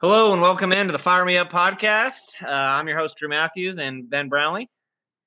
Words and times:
Hello 0.00 0.32
and 0.32 0.40
welcome 0.40 0.72
into 0.72 0.92
the 0.92 0.98
Fire 0.98 1.24
Me 1.24 1.36
Up 1.38 1.50
podcast. 1.50 2.40
Uh, 2.42 2.48
I'm 2.48 2.86
your 2.86 2.98
host 2.98 3.16
Drew 3.16 3.28
Matthews 3.28 3.78
and 3.78 4.08
Ben 4.08 4.28
Brownlee. 4.28 4.68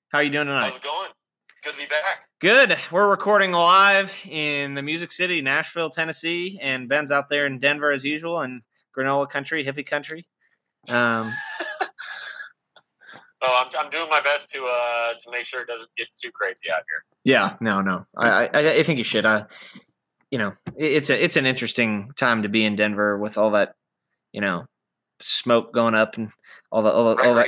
How 0.10 0.20
are 0.20 0.24
you 0.24 0.30
doing 0.30 0.48
tonight? 0.48 0.66
How's 0.66 0.78
it 0.78 0.84
going? 0.84 1.10
Good 1.64 1.72
to 1.74 1.78
be 1.78 1.86
back. 1.86 2.22
Good. 2.40 2.78
We're 2.92 3.10
recording 3.10 3.52
live 3.52 4.14
in 4.30 4.74
the 4.74 4.82
Music 4.82 5.12
City, 5.12 5.42
Nashville, 5.42 5.90
Tennessee, 5.90 6.58
and 6.62 6.88
Ben's 6.88 7.12
out 7.12 7.28
there 7.30 7.46
in 7.46 7.60
Denver 7.60 7.92
as 7.92 8.06
usual, 8.06 8.40
and 8.40 8.62
granola 8.98 9.30
country, 9.30 9.64
hippie 9.66 9.86
country. 9.86 10.26
Um, 10.90 11.34
Oh, 13.44 13.66
I'm, 13.66 13.86
I'm 13.86 13.90
doing 13.90 14.06
my 14.12 14.22
best 14.22 14.52
to 14.52 14.64
uh 14.64 15.14
to 15.14 15.32
make 15.32 15.46
sure 15.46 15.62
it 15.62 15.68
doesn't 15.68 15.90
get 15.98 16.06
too 16.16 16.30
crazy 16.32 16.70
out 16.72 16.84
here. 16.88 17.04
yeah, 17.24 17.56
no, 17.60 17.82
no. 17.82 18.06
I, 18.16 18.48
I, 18.54 18.74
I 18.74 18.84
think 18.84 19.00
you 19.00 19.04
should. 19.04 19.26
Uh, 19.26 19.48
you 20.30 20.38
know, 20.38 20.54
it's 20.78 21.10
a 21.10 21.24
it's 21.24 21.38
an 21.38 21.48
interesting 21.48 22.12
time 22.16 22.44
to 22.44 22.50
be 22.50 22.64
in 22.64 22.76
Denver 22.76 23.18
with 23.18 23.40
all 23.40 23.50
that, 23.50 23.74
you 24.32 24.42
know, 24.42 24.66
smoke 25.20 25.74
going 25.74 25.96
up 25.96 26.18
and 26.18 26.32
all 26.72 26.82
the 26.82 26.92
all, 26.92 27.16
the, 27.16 27.28
all 27.28 27.36
that 27.36 27.48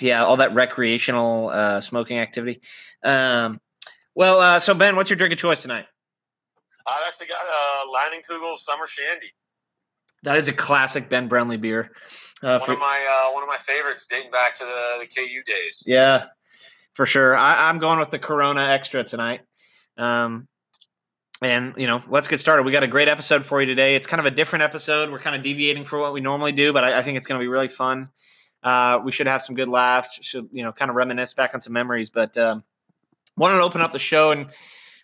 yeah, 0.00 0.24
all 0.24 0.36
that 0.36 0.54
recreational 0.54 1.50
uh, 1.50 1.80
smoking 1.80 2.18
activity. 2.18 2.60
Um, 3.02 3.60
well, 4.14 4.40
uh, 4.40 4.60
so 4.60 4.74
Ben, 4.74 4.96
what's 4.96 5.10
your 5.10 5.16
drink 5.16 5.32
of 5.32 5.38
choice 5.38 5.62
tonight? 5.62 5.86
I've 6.86 7.02
actually 7.06 7.28
got 7.28 7.44
a 7.44 7.48
uh, 7.48 7.92
Leinenkugel 7.94 8.56
Summer 8.56 8.86
Shandy. 8.86 9.32
That 10.22 10.36
is 10.36 10.48
a 10.48 10.52
classic 10.52 11.08
Ben 11.08 11.28
Brownlee 11.28 11.56
beer. 11.56 11.90
Uh, 12.42 12.58
One 12.58 12.66
for, 12.66 12.72
of 12.72 12.78
my 12.78 13.26
uh, 13.28 13.32
one 13.32 13.42
of 13.42 13.48
my 13.48 13.58
favorites, 13.58 14.06
dating 14.08 14.30
back 14.30 14.54
to 14.56 14.64
the, 14.64 15.00
the 15.00 15.06
KU 15.06 15.42
days. 15.46 15.82
yeah, 15.86 16.26
for 16.94 17.06
sure. 17.06 17.34
I, 17.34 17.68
I'm 17.68 17.78
going 17.78 17.98
with 17.98 18.10
the 18.10 18.18
Corona 18.18 18.62
Extra 18.62 19.04
tonight. 19.04 19.40
Um, 19.96 20.48
and 21.42 21.74
you 21.76 21.86
know, 21.86 22.02
let's 22.08 22.28
get 22.28 22.38
started. 22.38 22.64
We 22.64 22.72
got 22.72 22.82
a 22.82 22.88
great 22.88 23.08
episode 23.08 23.44
for 23.44 23.60
you 23.60 23.66
today. 23.66 23.96
It's 23.96 24.06
kind 24.06 24.20
of 24.20 24.26
a 24.26 24.30
different 24.30 24.62
episode. 24.62 25.10
We're 25.10 25.18
kind 25.18 25.36
of 25.36 25.42
deviating 25.42 25.84
from 25.84 26.00
what 26.00 26.12
we 26.12 26.20
normally 26.20 26.52
do, 26.52 26.72
but 26.72 26.84
I, 26.84 26.98
I 26.98 27.02
think 27.02 27.16
it's 27.16 27.26
going 27.26 27.38
to 27.38 27.42
be 27.42 27.48
really 27.48 27.68
fun. 27.68 28.10
Uh, 28.62 29.00
we 29.04 29.10
should 29.10 29.26
have 29.26 29.42
some 29.42 29.56
good 29.56 29.68
laughs. 29.68 30.18
Should 30.22 30.48
you 30.52 30.62
know, 30.62 30.72
kind 30.72 30.90
of 30.90 30.96
reminisce 30.96 31.32
back 31.32 31.54
on 31.54 31.60
some 31.60 31.72
memories. 31.72 32.10
But 32.10 32.38
um, 32.38 32.62
wanted 33.36 33.56
to 33.56 33.62
open 33.62 33.80
up 33.80 33.92
the 33.92 33.98
show, 33.98 34.30
and 34.30 34.46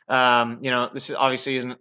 um, 0.08 0.58
you 0.60 0.70
know, 0.70 0.88
this 0.92 1.10
obviously 1.10 1.56
isn't 1.56 1.78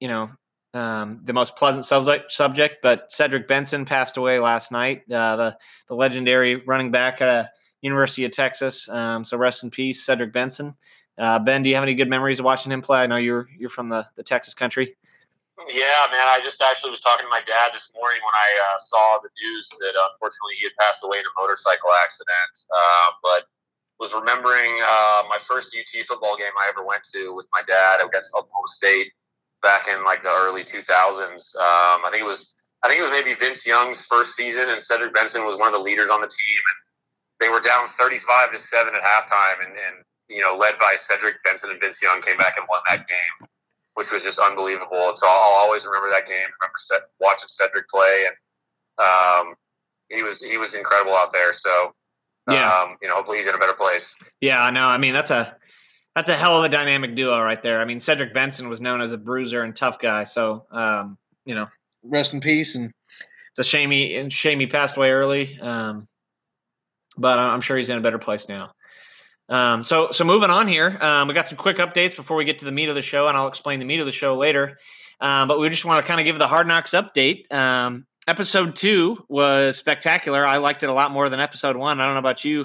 you 0.00 0.08
know 0.08 0.30
um, 0.74 1.20
the 1.22 1.32
most 1.32 1.54
pleasant 1.54 1.84
subject. 1.84 2.32
Subject, 2.32 2.78
but 2.82 3.12
Cedric 3.12 3.46
Benson 3.46 3.84
passed 3.84 4.16
away 4.16 4.40
last 4.40 4.72
night. 4.72 5.02
Uh, 5.10 5.36
the 5.36 5.58
the 5.88 5.94
legendary 5.94 6.56
running 6.66 6.90
back 6.90 7.20
at 7.20 7.28
uh, 7.28 7.44
University 7.80 8.24
of 8.24 8.32
Texas. 8.32 8.88
Um, 8.88 9.24
so 9.24 9.36
rest 9.36 9.62
in 9.62 9.70
peace, 9.70 10.04
Cedric 10.04 10.32
Benson. 10.32 10.74
Uh, 11.20 11.38
ben, 11.38 11.62
do 11.62 11.68
you 11.68 11.74
have 11.74 11.84
any 11.84 11.92
good 11.94 12.08
memories 12.08 12.38
of 12.38 12.46
watching 12.46 12.72
him 12.72 12.80
play? 12.80 13.00
I 13.00 13.06
know 13.06 13.16
you're 13.16 13.46
you're 13.58 13.68
from 13.68 13.90
the, 13.90 14.06
the 14.16 14.22
Texas 14.22 14.54
country. 14.54 14.96
Yeah, 15.68 16.00
man. 16.08 16.24
I 16.24 16.40
just 16.42 16.64
actually 16.64 16.88
was 16.88 17.00
talking 17.00 17.28
to 17.28 17.30
my 17.30 17.44
dad 17.44 17.70
this 17.74 17.92
morning 17.94 18.18
when 18.24 18.32
I 18.32 18.48
uh, 18.64 18.78
saw 18.78 19.18
the 19.22 19.28
news 19.28 19.68
that 19.84 19.92
unfortunately 20.12 20.56
he 20.56 20.64
had 20.64 20.72
passed 20.80 21.04
away 21.04 21.18
in 21.18 21.24
a 21.28 21.34
motorcycle 21.36 21.90
accident. 22.02 22.64
Uh, 22.72 23.08
but 23.22 23.44
was 24.00 24.14
remembering 24.14 24.72
uh, 24.80 25.22
my 25.28 25.36
first 25.44 25.76
UT 25.76 25.92
football 26.08 26.34
game 26.40 26.56
I 26.56 26.72
ever 26.72 26.88
went 26.88 27.04
to 27.12 27.36
with 27.36 27.44
my 27.52 27.60
dad 27.68 28.00
against 28.00 28.32
Oklahoma 28.32 28.72
State 28.72 29.12
back 29.60 29.88
in 29.92 30.02
like 30.04 30.24
the 30.24 30.32
early 30.32 30.64
2000s. 30.64 30.80
Um, 30.80 32.00
I 32.00 32.08
think 32.10 32.24
it 32.24 32.26
was 32.26 32.56
I 32.82 32.88
think 32.88 33.00
it 33.00 33.04
was 33.04 33.12
maybe 33.12 33.36
Vince 33.36 33.66
Young's 33.66 34.06
first 34.06 34.34
season, 34.36 34.72
and 34.72 34.82
Cedric 34.82 35.12
Benson 35.12 35.44
was 35.44 35.54
one 35.56 35.68
of 35.68 35.74
the 35.74 35.84
leaders 35.84 36.08
on 36.08 36.22
the 36.22 36.32
team. 36.32 36.60
And 36.64 36.78
they 37.44 37.52
were 37.52 37.60
down 37.60 37.92
35 38.00 38.52
to 38.52 38.58
seven 38.58 38.94
at 38.94 39.02
halftime, 39.04 39.68
and, 39.68 39.76
and 39.76 39.96
you 40.30 40.40
know 40.40 40.56
led 40.56 40.78
by 40.78 40.94
Cedric 40.96 41.42
Benson 41.44 41.70
and 41.70 41.80
Vince 41.80 42.00
Young 42.02 42.22
came 42.22 42.38
back 42.38 42.54
and 42.56 42.66
won 42.70 42.80
that 42.88 43.06
game 43.06 43.48
which 43.94 44.10
was 44.12 44.22
just 44.22 44.38
unbelievable. 44.38 45.12
So 45.14 45.26
I'll 45.28 45.60
always 45.64 45.84
remember 45.84 46.08
that 46.10 46.26
game. 46.26 46.46
Remember 46.62 47.06
watching 47.20 47.48
Cedric 47.48 47.88
play, 47.88 48.24
and 48.26 49.46
um, 49.48 49.54
he 50.08 50.22
was 50.22 50.40
he 50.40 50.56
was 50.56 50.74
incredible 50.74 51.14
out 51.14 51.32
there. 51.32 51.52
So 51.52 51.92
Yeah. 52.50 52.66
um, 52.66 52.96
you 53.02 53.08
know, 53.08 53.14
hopefully 53.14 53.38
he's 53.38 53.46
in 53.46 53.54
a 53.54 53.58
better 53.58 53.74
place. 53.74 54.14
Yeah, 54.40 54.62
I 54.62 54.70
know. 54.70 54.86
I 54.86 54.96
mean, 54.96 55.12
that's 55.12 55.30
a 55.30 55.54
that's 56.14 56.30
a 56.30 56.34
hell 56.34 56.58
of 56.58 56.64
a 56.64 56.68
dynamic 56.68 57.14
duo 57.14 57.40
right 57.42 57.62
there. 57.62 57.80
I 57.80 57.84
mean, 57.84 58.00
Cedric 58.00 58.32
Benson 58.32 58.68
was 58.68 58.80
known 58.80 59.00
as 59.00 59.12
a 59.12 59.18
bruiser 59.18 59.62
and 59.62 59.76
tough 59.76 59.98
guy. 59.98 60.24
So, 60.24 60.66
um, 60.70 61.18
you 61.44 61.54
know, 61.54 61.68
rest 62.02 62.32
in 62.34 62.40
peace. 62.40 62.74
And 62.76 62.92
it's 63.50 63.58
a 63.58 63.64
shame 63.64 63.90
he 63.90 64.28
shame 64.30 64.60
he 64.60 64.66
passed 64.66 64.96
away 64.96 65.10
early. 65.10 65.58
Um, 65.60 66.08
but 67.18 67.38
I'm 67.38 67.60
sure 67.60 67.76
he's 67.76 67.90
in 67.90 67.98
a 67.98 68.00
better 68.00 68.18
place 68.18 68.48
now. 68.48 68.72
Um, 69.50 69.82
so, 69.82 70.12
so 70.12 70.24
moving 70.24 70.48
on 70.48 70.68
here, 70.68 70.96
um, 71.00 71.26
we 71.28 71.34
got 71.34 71.48
some 71.48 71.58
quick 71.58 71.78
updates 71.78 72.14
before 72.14 72.36
we 72.36 72.44
get 72.44 72.58
to 72.60 72.64
the 72.64 72.72
meat 72.72 72.88
of 72.88 72.94
the 72.94 73.02
show, 73.02 73.26
and 73.26 73.36
I'll 73.36 73.48
explain 73.48 73.80
the 73.80 73.84
meat 73.84 73.98
of 74.00 74.06
the 74.06 74.12
show 74.12 74.36
later. 74.36 74.78
Um, 75.20 75.48
but 75.48 75.58
we 75.58 75.68
just 75.68 75.84
want 75.84 76.04
to 76.04 76.08
kind 76.08 76.20
of 76.20 76.24
give 76.24 76.38
the 76.38 76.46
Hard 76.46 76.66
Knocks 76.68 76.92
update. 76.92 77.52
Um, 77.52 78.06
episode 78.28 78.76
two 78.76 79.18
was 79.28 79.76
spectacular. 79.76 80.46
I 80.46 80.58
liked 80.58 80.82
it 80.82 80.88
a 80.88 80.92
lot 80.92 81.10
more 81.10 81.28
than 81.28 81.40
episode 81.40 81.76
one. 81.76 82.00
I 82.00 82.06
don't 82.06 82.14
know 82.14 82.20
about 82.20 82.44
you, 82.44 82.64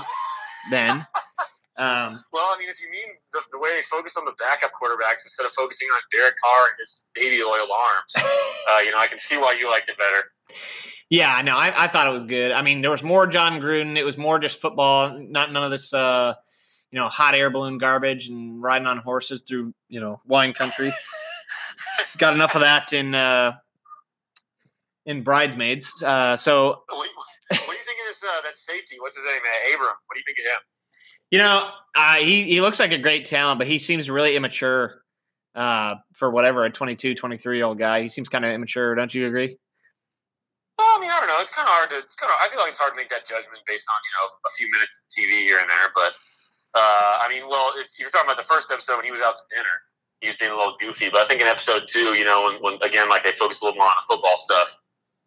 Ben. 0.69 0.91
Um, 1.77 2.23
Well, 2.31 2.45
I 2.45 2.55
mean, 2.57 2.69
if 2.69 2.81
you 2.81 2.89
mean 2.89 3.15
the, 3.33 3.41
the 3.51 3.59
way 3.59 3.69
they 3.75 3.81
focus 3.81 4.15
on 4.15 4.23
the 4.23 4.33
backup 4.39 4.71
quarterbacks 4.81 5.25
instead 5.25 5.45
of 5.45 5.51
focusing 5.51 5.87
on 5.89 5.99
Derek 6.11 6.35
Carr 6.41 6.67
and 6.69 6.75
his 6.79 7.03
baby 7.13 7.41
oil 7.41 7.67
arms, 7.73 8.15
uh, 8.17 8.79
you 8.85 8.91
know, 8.91 8.99
I 8.99 9.07
can 9.07 9.17
see 9.17 9.37
why 9.37 9.57
you 9.59 9.69
liked 9.69 9.89
it 9.89 9.97
better. 9.97 10.29
Yeah, 11.09 11.41
no, 11.43 11.55
I, 11.55 11.83
I 11.83 11.87
thought 11.87 12.07
it 12.07 12.13
was 12.13 12.23
good. 12.23 12.51
I 12.51 12.61
mean, 12.61 12.81
there 12.81 12.91
was 12.91 13.03
more 13.03 13.27
Jon 13.27 13.59
Gruden. 13.59 13.97
It 13.97 14.05
was 14.05 14.17
more 14.17 14.39
just 14.39 14.61
football, 14.61 15.19
not 15.19 15.51
none 15.51 15.63
of 15.63 15.71
this, 15.71 15.93
uh, 15.93 16.33
you 16.95 17.01
know, 17.01 17.09
hot 17.09 17.35
air 17.35 17.49
balloon 17.49 17.77
garbage 17.77 18.29
and 18.29 18.63
riding 18.63 18.87
on 18.87 18.99
horses 18.99 19.41
through, 19.41 19.73
you 19.89 19.99
know, 19.99 20.21
wine 20.27 20.53
country. 20.53 20.93
Got 22.17 22.33
enough 22.33 22.55
of 22.55 22.61
that 22.61 22.93
in 22.93 23.13
uh, 23.13 23.51
in 25.05 25.21
bridesmaids. 25.21 26.01
Uh, 26.01 26.37
so 26.37 26.83
What, 26.87 26.87
what 26.87 27.05
do 27.49 27.73
you 27.73 27.83
think 27.83 27.99
of 27.99 28.07
this? 28.07 28.23
Uh, 28.23 28.41
that 28.45 28.55
safety? 28.55 28.95
What's 29.01 29.17
his 29.17 29.25
name? 29.25 29.41
Uh, 29.43 29.75
Abram. 29.75 29.93
What 30.05 30.15
do 30.15 30.19
you 30.19 30.23
think 30.25 30.39
of 30.39 30.45
him? 30.45 30.59
you 31.31 31.37
know, 31.37 31.69
uh, 31.95 32.15
he 32.15 32.43
he 32.43 32.61
looks 32.61 32.79
like 32.79 32.93
a 32.93 32.97
great 32.97 33.25
talent, 33.25 33.59
but 33.59 33.67
he 33.67 33.77
seems 33.77 34.09
really 34.09 34.37
immature 34.37 35.01
uh, 35.53 35.95
for 36.13 36.31
whatever 36.31 36.63
a 36.63 36.69
22, 36.69 37.13
23 37.13 37.57
year 37.57 37.65
old 37.65 37.77
guy. 37.77 38.03
He 38.03 38.07
seems 38.07 38.29
kind 38.29 38.45
of 38.45 38.51
immature. 38.51 38.95
Don't 38.95 39.13
you 39.13 39.27
agree? 39.27 39.57
Well, 40.79 40.87
I 40.95 40.99
mean, 41.01 41.11
I 41.11 41.19
don't 41.19 41.27
know. 41.27 41.35
It's 41.39 41.51
kind 41.51 41.67
of 41.67 41.73
hard 41.73 41.89
to. 41.89 41.97
It's 41.97 42.15
kind 42.15 42.31
of. 42.31 42.37
I 42.39 42.47
feel 42.47 42.61
like 42.61 42.69
it's 42.69 42.77
hard 42.77 42.93
to 42.93 42.95
make 42.95 43.09
that 43.09 43.27
judgment 43.27 43.59
based 43.67 43.85
on 43.89 43.99
you 43.99 44.11
know 44.15 44.31
a 44.45 44.51
few 44.55 44.71
minutes 44.71 45.03
of 45.03 45.11
TV 45.11 45.43
here 45.43 45.59
and 45.59 45.69
there. 45.69 45.91
But 45.93 46.13
uh, 46.75 47.13
I 47.23 47.27
mean, 47.29 47.43
well, 47.49 47.71
if 47.77 47.87
you're 47.97 48.09
talking 48.09 48.29
about 48.29 48.37
the 48.37 48.43
first 48.43 48.71
episode 48.71 48.97
when 48.97 49.05
he 49.05 49.11
was 49.11 49.21
out 49.21 49.35
to 49.35 49.43
dinner, 49.55 49.75
he 50.21 50.27
was 50.27 50.37
being 50.37 50.51
a 50.51 50.55
little 50.55 50.75
goofy. 50.79 51.09
But 51.11 51.21
I 51.23 51.27
think 51.27 51.41
in 51.41 51.47
episode 51.47 51.83
two, 51.87 52.17
you 52.19 52.25
know, 52.25 52.51
when, 52.51 52.61
when 52.61 52.83
again 52.83 53.09
like 53.09 53.23
they 53.23 53.31
focused 53.31 53.63
a 53.63 53.65
little 53.65 53.79
more 53.79 53.87
on 53.87 53.95
the 53.95 54.13
football 54.13 54.37
stuff, 54.37 54.75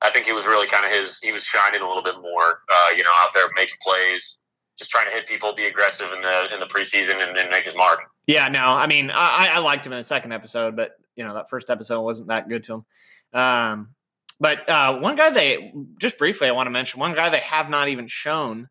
I 0.03 0.11
think 0.11 0.27
he 0.27 0.33
was 0.33 0.47
really 0.47 0.67
kind 0.69 0.85
of 0.85 0.93
his. 0.93 1.19
He 1.21 1.33
was 1.33 1.45
shining 1.45 1.81
a 1.81 1.87
little 1.87 2.03
bit 2.03 2.17
more. 2.21 2.63
Uh, 2.71 2.89
you 2.97 3.03
know, 3.03 3.11
out 3.25 3.33
there 3.35 3.45
making 3.57 3.79
plays, 3.83 4.39
just 4.79 4.91
trying 4.91 5.07
to 5.07 5.13
hit 5.13 5.27
people, 5.27 5.55
be 5.55 5.65
aggressive 5.65 6.13
in 6.13 6.21
the 6.21 6.49
in 6.53 6.61
the 6.61 6.67
preseason, 6.67 7.27
and 7.27 7.35
then 7.35 7.49
make 7.51 7.65
his 7.65 7.77
mark. 7.77 8.05
Yeah, 8.27 8.49
no, 8.49 8.61
I 8.61 8.87
mean, 8.87 9.11
I, 9.11 9.49
I 9.55 9.59
liked 9.61 9.87
him 9.87 9.93
in 9.93 9.99
the 9.99 10.05
second 10.05 10.33
episode, 10.33 10.77
but 10.77 10.93
you 11.17 11.25
know 11.25 11.35
that 11.35 11.49
first 11.49 11.71
episode 11.71 12.03
wasn't 12.03 12.29
that 12.29 12.49
good 12.49 12.63
to 12.65 12.75
him. 12.75 12.85
Um, 13.33 13.95
but 14.41 14.69
uh, 14.69 14.99
one 14.99 15.17
guy 15.17 15.31
they 15.31 15.73
just 15.99 16.19
briefly 16.19 16.49
I 16.49 16.53
want 16.53 16.67
to 16.67 16.71
mention 16.71 17.01
one 17.01 17.15
guy 17.15 17.31
they 17.31 17.39
have 17.39 17.71
not 17.71 17.89
even 17.89 18.07
shown, 18.07 18.69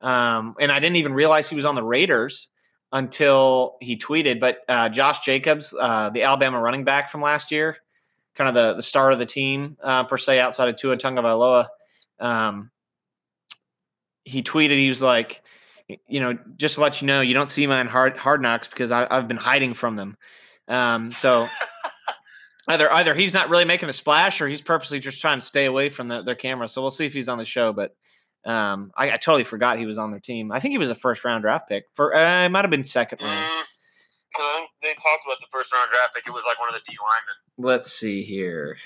um, 0.00 0.54
and 0.60 0.70
I 0.70 0.80
didn't 0.80 0.96
even 0.96 1.14
realize 1.14 1.48
he 1.48 1.56
was 1.56 1.64
on 1.64 1.74
the 1.74 1.82
Raiders 1.82 2.50
until 2.92 3.76
he 3.80 3.96
tweeted. 3.96 4.40
But 4.40 4.58
uh, 4.68 4.88
Josh 4.88 5.24
Jacobs, 5.24 5.74
uh, 5.78 6.10
the 6.10 6.22
Alabama 6.22 6.60
running 6.60 6.84
back 6.84 7.08
from 7.08 7.22
last 7.22 7.50
year, 7.50 7.76
kind 8.34 8.48
of 8.48 8.54
the 8.54 8.74
the 8.74 8.82
star 8.82 9.10
of 9.10 9.18
the 9.18 9.26
team 9.26 9.76
uh, 9.82 10.04
per 10.04 10.18
se 10.18 10.40
outside 10.40 10.68
of 10.68 10.76
Tua 10.76 10.96
Tagovailoa. 10.96 11.66
Um, 12.20 12.70
he 14.24 14.42
tweeted 14.42 14.78
he 14.78 14.88
was 14.88 15.02
like 15.02 15.42
you 16.06 16.20
know, 16.20 16.36
just 16.56 16.76
to 16.76 16.80
let 16.80 17.00
you 17.00 17.06
know, 17.06 17.20
you 17.20 17.34
don't 17.34 17.50
see 17.50 17.66
my 17.66 17.84
hard 17.84 18.16
hard 18.16 18.42
knocks 18.42 18.68
because 18.68 18.90
I, 18.90 19.06
I've 19.10 19.28
been 19.28 19.36
hiding 19.36 19.74
from 19.74 19.96
them. 19.96 20.16
Um, 20.68 21.10
so 21.12 21.46
either 22.68 22.92
either 22.92 23.14
he's 23.14 23.34
not 23.34 23.50
really 23.50 23.64
making 23.64 23.88
a 23.88 23.92
splash 23.92 24.40
or 24.40 24.48
he's 24.48 24.60
purposely 24.60 24.98
just 24.98 25.20
trying 25.20 25.38
to 25.38 25.46
stay 25.46 25.64
away 25.66 25.88
from 25.88 26.08
the, 26.08 26.22
their 26.22 26.34
camera. 26.34 26.66
So 26.68 26.82
we'll 26.82 26.90
see 26.90 27.06
if 27.06 27.12
he's 27.12 27.28
on 27.28 27.38
the 27.38 27.44
show. 27.44 27.72
But 27.72 27.94
um, 28.46 28.92
I, 28.96 29.10
I 29.12 29.16
totally 29.16 29.44
forgot 29.44 29.78
he 29.78 29.86
was 29.86 29.98
on 29.98 30.10
their 30.10 30.20
team. 30.20 30.52
I 30.52 30.60
think 30.60 30.72
he 30.72 30.78
was 30.78 30.90
a 30.90 30.94
first 30.94 31.24
round 31.24 31.42
draft 31.42 31.68
pick. 31.68 31.84
For 31.92 32.14
uh, 32.14 32.44
it 32.46 32.48
might 32.48 32.62
have 32.62 32.70
been 32.70 32.84
second 32.84 33.20
round. 33.22 33.32
Mm, 33.44 33.62
'cause 34.34 34.62
they 34.82 34.92
talked 34.94 35.24
about 35.26 35.38
the 35.40 35.46
first 35.52 35.72
round 35.72 35.90
draft 35.90 36.14
pick. 36.14 36.26
It 36.26 36.32
was 36.32 36.44
like 36.46 36.58
one 36.60 36.68
of 36.68 36.74
the 36.74 36.82
D 36.88 36.96
linemen. 36.96 37.36
Let's 37.72 37.92
see 37.92 38.22
here. 38.22 38.76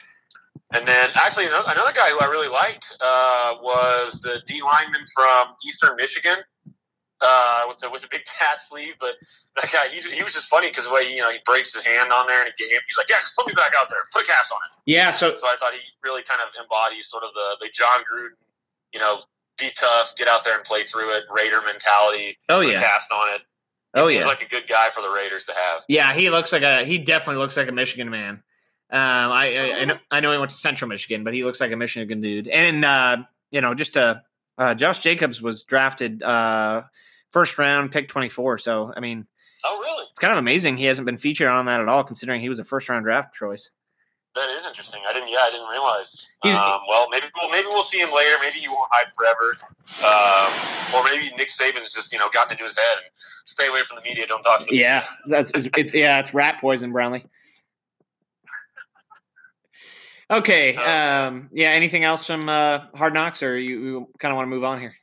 And 0.73 0.87
then, 0.87 1.11
actually, 1.17 1.47
ano- 1.47 1.65
another 1.67 1.93
guy 1.93 2.09
who 2.11 2.19
I 2.21 2.27
really 2.31 2.49
liked 2.49 2.97
uh, 3.01 3.55
was 3.61 4.21
the 4.23 4.41
D 4.47 4.63
lineman 4.63 5.05
from 5.15 5.55
Eastern 5.67 5.97
Michigan 5.99 6.37
uh, 7.21 7.63
with 7.69 7.85
a 7.85 7.91
with 7.91 8.03
the 8.03 8.09
big 8.11 8.25
tat 8.27 8.63
sleeve. 8.63 8.95
But 9.01 9.15
that 9.57 9.71
guy, 9.73 9.89
he, 9.93 10.01
he 10.15 10.23
was 10.23 10.33
just 10.33 10.49
funny 10.49 10.69
because 10.69 10.85
the 10.85 10.93
way 10.93 11.05
he, 11.05 11.17
you 11.17 11.23
know 11.23 11.31
he 11.31 11.39
breaks 11.45 11.75
his 11.75 11.85
hand 11.85 12.11
on 12.13 12.27
there 12.29 12.41
in 12.43 12.49
a 12.49 12.55
game, 12.57 12.69
he's 12.71 12.97
like, 12.97 13.09
"Yeah, 13.11 13.17
just 13.19 13.37
put 13.37 13.47
me 13.49 13.53
back 13.55 13.73
out 13.81 13.89
there, 13.91 13.99
put 14.13 14.23
a 14.23 14.27
cast 14.27 14.53
on 14.53 14.59
it." 14.65 14.73
Yeah. 14.87 15.11
So 15.11 15.35
So 15.35 15.47
I 15.47 15.57
thought 15.59 15.73
he 15.75 15.81
really 16.05 16.23
kind 16.23 16.41
of 16.41 16.49
embodies 16.63 17.09
sort 17.09 17.25
of 17.25 17.31
the 17.35 17.67
the 17.67 17.69
Jon 17.75 18.01
Gruden, 18.07 18.39
you 18.95 19.01
know, 19.01 19.23
be 19.61 19.71
tough, 19.77 20.15
get 20.17 20.29
out 20.29 20.45
there 20.45 20.55
and 20.57 20.65
play 20.65 20.83
through 20.83 21.11
it, 21.15 21.25
Raider 21.35 21.61
mentality, 21.65 22.37
oh 22.49 22.61
yeah, 22.61 22.81
cast 22.81 23.13
on 23.13 23.35
it. 23.35 23.41
He 23.95 24.01
oh 24.01 24.09
seems 24.09 24.21
yeah, 24.21 24.27
like 24.27 24.43
a 24.43 24.49
good 24.49 24.67
guy 24.69 24.89
for 24.95 25.01
the 25.03 25.11
Raiders 25.11 25.45
to 25.47 25.55
have. 25.55 25.83
yeah. 25.89 26.13
He 26.13 26.31
looks 26.31 26.53
like 26.53 26.63
a 26.63 26.85
he 26.85 26.99
definitely 26.99 27.41
looks 27.41 27.57
like 27.57 27.69
a 27.69 27.73
Michigan 27.73 28.09
man. 28.11 28.43
Um, 28.93 29.33
I, 29.33 29.57
I, 29.57 29.81
I 29.81 29.85
know 29.85 29.97
I 30.11 30.21
know 30.21 30.33
he 30.33 30.39
went 30.39 30.51
to 30.51 30.57
Central 30.57 30.89
Michigan, 30.89 31.23
but 31.25 31.35
he 31.35 31.45
looks 31.45 31.61
like 31.61 31.73
a 31.73 31.77
Michigan 31.77 32.21
dude. 32.21 32.49
And 32.49 32.85
uh, 32.85 33.19
you 33.51 33.61
know, 33.61 33.75
just 33.75 33.97
uh, 33.97 34.17
uh, 34.59 34.75
Josh 34.75 35.03
Jacobs 35.03 35.41
was 35.43 35.63
drafted 35.65 36.23
uh, 36.23 36.83
first 37.31 37.59
round, 37.59 37.91
pick 37.91 38.09
twenty 38.09 38.29
four. 38.29 38.59
So 38.59 38.93
I 38.97 39.01
mean, 39.01 39.27
Oh, 39.65 39.79
really? 39.81 40.07
it's 40.09 40.19
kind 40.19 40.33
of 40.33 40.39
amazing 40.39 40.77
he 40.77 40.85
hasn't 40.87 41.07
been 41.07 41.19
featured 41.19 41.49
on 41.49 41.67
that 41.67 41.81
at 41.81 41.89
all, 41.89 42.03
considering 42.05 42.41
he 42.41 42.49
was 42.49 42.59
a 42.61 42.65
first 42.65 42.89
round 42.89 43.05
draft 43.05 43.35
choice. 43.35 43.71
That 44.37 44.49
is 44.51 44.65
interesting. 44.65 45.03
I 45.09 45.13
didn't. 45.13 45.29
Yeah, 45.29 45.39
I 45.43 45.51
didn't 45.51 45.69
realize. 45.69 46.29
Um, 46.45 46.81
well, 46.87 47.09
maybe 47.11 47.27
we'll 47.37 47.51
maybe 47.51 47.67
we'll 47.67 47.83
see 47.83 47.99
him 47.99 48.11
later. 48.15 48.37
Maybe 48.41 48.59
he 48.59 48.69
won't 48.69 48.89
hide 48.93 49.11
forever. 49.11 49.57
Um, 50.07 50.95
or 50.95 51.05
maybe 51.05 51.35
Nick 51.37 51.49
Saban's 51.49 51.93
just 51.93 52.13
you 52.13 52.19
know 52.19 52.29
gotten 52.33 52.53
into 52.53 52.63
his 52.63 52.79
head 52.79 52.99
and 52.99 53.07
stay 53.47 53.67
away 53.67 53.81
from 53.81 53.97
the 53.97 54.03
media. 54.03 54.27
Don't 54.27 54.43
talk 54.43 54.61
to 54.61 54.67
the 54.67 54.77
Yeah, 54.77 55.05
that's 55.27 55.51
it's, 55.51 55.69
it's 55.77 55.95
yeah, 55.95 56.21
it's 56.21 56.33
rat 56.33 56.61
poison, 56.61 56.93
Brownlee. 56.93 57.25
Okay, 60.31 60.77
um, 60.77 61.49
yeah. 61.51 61.71
Anything 61.71 62.05
else 62.05 62.25
from 62.25 62.49
uh, 62.49 62.87
Hard 62.95 63.15
Knocks, 63.15 63.43
or 63.43 63.59
you, 63.59 63.83
you 63.83 64.09
kind 64.21 64.31
of 64.31 64.37
want 64.37 64.47
to 64.47 64.51
move 64.51 64.63
on 64.63 64.79
here? 64.79 64.95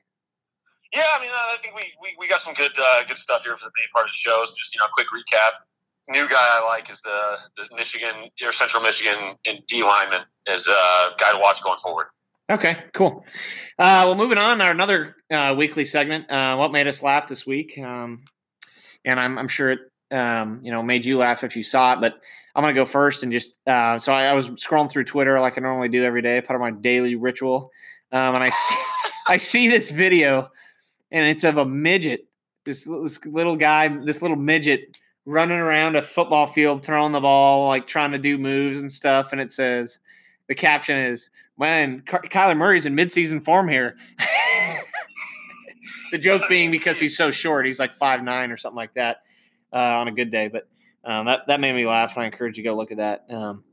Yeah, 0.95 1.03
I 1.03 1.19
mean, 1.19 1.29
uh, 1.29 1.33
I 1.33 1.57
think 1.62 1.75
we, 1.75 1.83
we, 2.01 2.15
we 2.18 2.29
got 2.29 2.39
some 2.39 2.53
good 2.53 2.71
uh, 2.79 3.03
good 3.06 3.18
stuff 3.18 3.44
here 3.44 3.56
for 3.57 3.65
the 3.65 3.71
main 3.75 3.89
part 3.94 4.06
of 4.06 4.12
the 4.12 4.15
show. 4.15 4.41
So 4.45 4.56
just 4.57 4.74
you 4.74 4.79
know, 4.79 4.85
a 4.85 4.89
quick 4.94 5.07
recap. 5.07 5.66
New 6.09 6.27
guy 6.27 6.36
I 6.38 6.65
like 6.65 6.89
is 6.89 7.01
the, 7.01 7.38
the 7.57 7.68
Michigan 7.75 8.30
or 8.45 8.51
Central 8.51 8.81
Michigan 8.81 9.36
and 9.45 9.59
D 9.68 9.83
lineman 9.83 10.21
is 10.50 10.65
a 10.68 11.15
guy 11.18 11.33
to 11.33 11.39
watch 11.42 11.62
going 11.63 11.77
forward. 11.80 12.07
Okay, 12.50 12.77
cool. 12.94 13.25
Uh, 13.77 14.04
well, 14.06 14.15
moving 14.15 14.38
on, 14.38 14.62
our 14.62 14.71
another 14.71 15.18
uh, 15.30 15.54
weekly 15.57 15.83
segment. 15.83 16.31
Uh, 16.31 16.56
what 16.56 16.71
made 16.71 16.88
us 16.88 17.04
laugh 17.04 17.27
this 17.27 17.45
week? 17.45 17.77
Um, 17.77 18.24
and 19.04 19.19
I'm, 19.19 19.38
I'm 19.38 19.50
sure 19.50 19.71
it, 19.71 19.80
um, 20.12 20.62
you 20.63 20.71
know, 20.71 20.81
made 20.81 21.04
you 21.04 21.18
laugh 21.18 21.44
if 21.44 21.57
you 21.57 21.63
saw 21.63 21.94
it. 21.94 22.00
But 22.00 22.24
I'm 22.56 22.63
gonna 22.63 22.74
go 22.74 22.86
first 22.86 23.24
and 23.24 23.33
just. 23.33 23.60
Uh, 23.68 24.00
so 24.00 24.13
I, 24.13 24.27
I 24.27 24.33
was 24.33 24.50
scrolling 24.51 24.89
through 24.89 25.03
Twitter 25.03 25.38
like 25.42 25.57
I 25.57 25.62
normally 25.62 25.89
do 25.89 26.06
every 26.06 26.21
day, 26.21 26.39
part 26.39 26.56
of 26.56 26.62
my 26.62 26.71
daily 26.71 27.15
ritual, 27.15 27.69
um, 28.13 28.36
and 28.36 28.44
I 28.45 28.50
see, 28.50 28.75
I 29.27 29.38
see 29.38 29.68
this 29.68 29.89
video, 29.89 30.50
and 31.12 31.25
it's 31.25 31.44
of 31.44 31.57
a 31.57 31.65
midget, 31.65 32.27
this, 32.63 32.86
this 32.86 33.25
little 33.25 33.57
guy, 33.57 33.89
this 33.89 34.21
little 34.21 34.38
midget 34.38 34.98
running 35.27 35.59
around 35.59 35.97
a 35.97 36.01
football 36.01 36.47
field, 36.47 36.83
throwing 36.83 37.12
the 37.12 37.19
ball, 37.19 37.68
like 37.68 37.85
trying 37.85 38.12
to 38.12 38.18
do 38.18 38.38
moves 38.38 38.81
and 38.81 38.91
stuff, 38.91 39.31
and 39.31 39.41
it 39.41 39.51
says. 39.51 40.00
The 40.47 40.56
caption 40.56 40.95
is, 40.95 41.29
"Man, 41.57 42.03
Ky- 42.06 42.29
Kyler 42.29 42.56
Murray's 42.56 42.85
in 42.85 42.95
midseason 42.95 43.44
form 43.44 43.68
here." 43.68 43.97
the 46.12 46.18
joke 46.18 46.44
being 46.47 46.71
because 46.71 47.01
he's 47.01 47.18
so 47.18 47.31
short, 47.31 47.65
he's 47.65 47.79
like 47.81 47.91
five 47.91 48.24
nine 48.24 48.50
or 48.50 48.56
something 48.56 48.77
like 48.77 48.94
that 48.94 49.24
uh, 49.74 50.00
on 50.00 50.07
a 50.07 50.12
good 50.13 50.29
day. 50.29 50.47
But 50.47 50.69
um, 51.03 51.25
that 51.25 51.47
that 51.47 51.59
made 51.59 51.74
me 51.74 51.85
laugh, 51.85 52.15
and 52.15 52.24
I 52.24 52.27
encourage 52.27 52.57
you 52.57 52.63
to 52.63 52.69
go 52.69 52.77
look 52.77 52.91
at 52.91 52.97
that. 52.97 53.25
Um, 53.29 53.65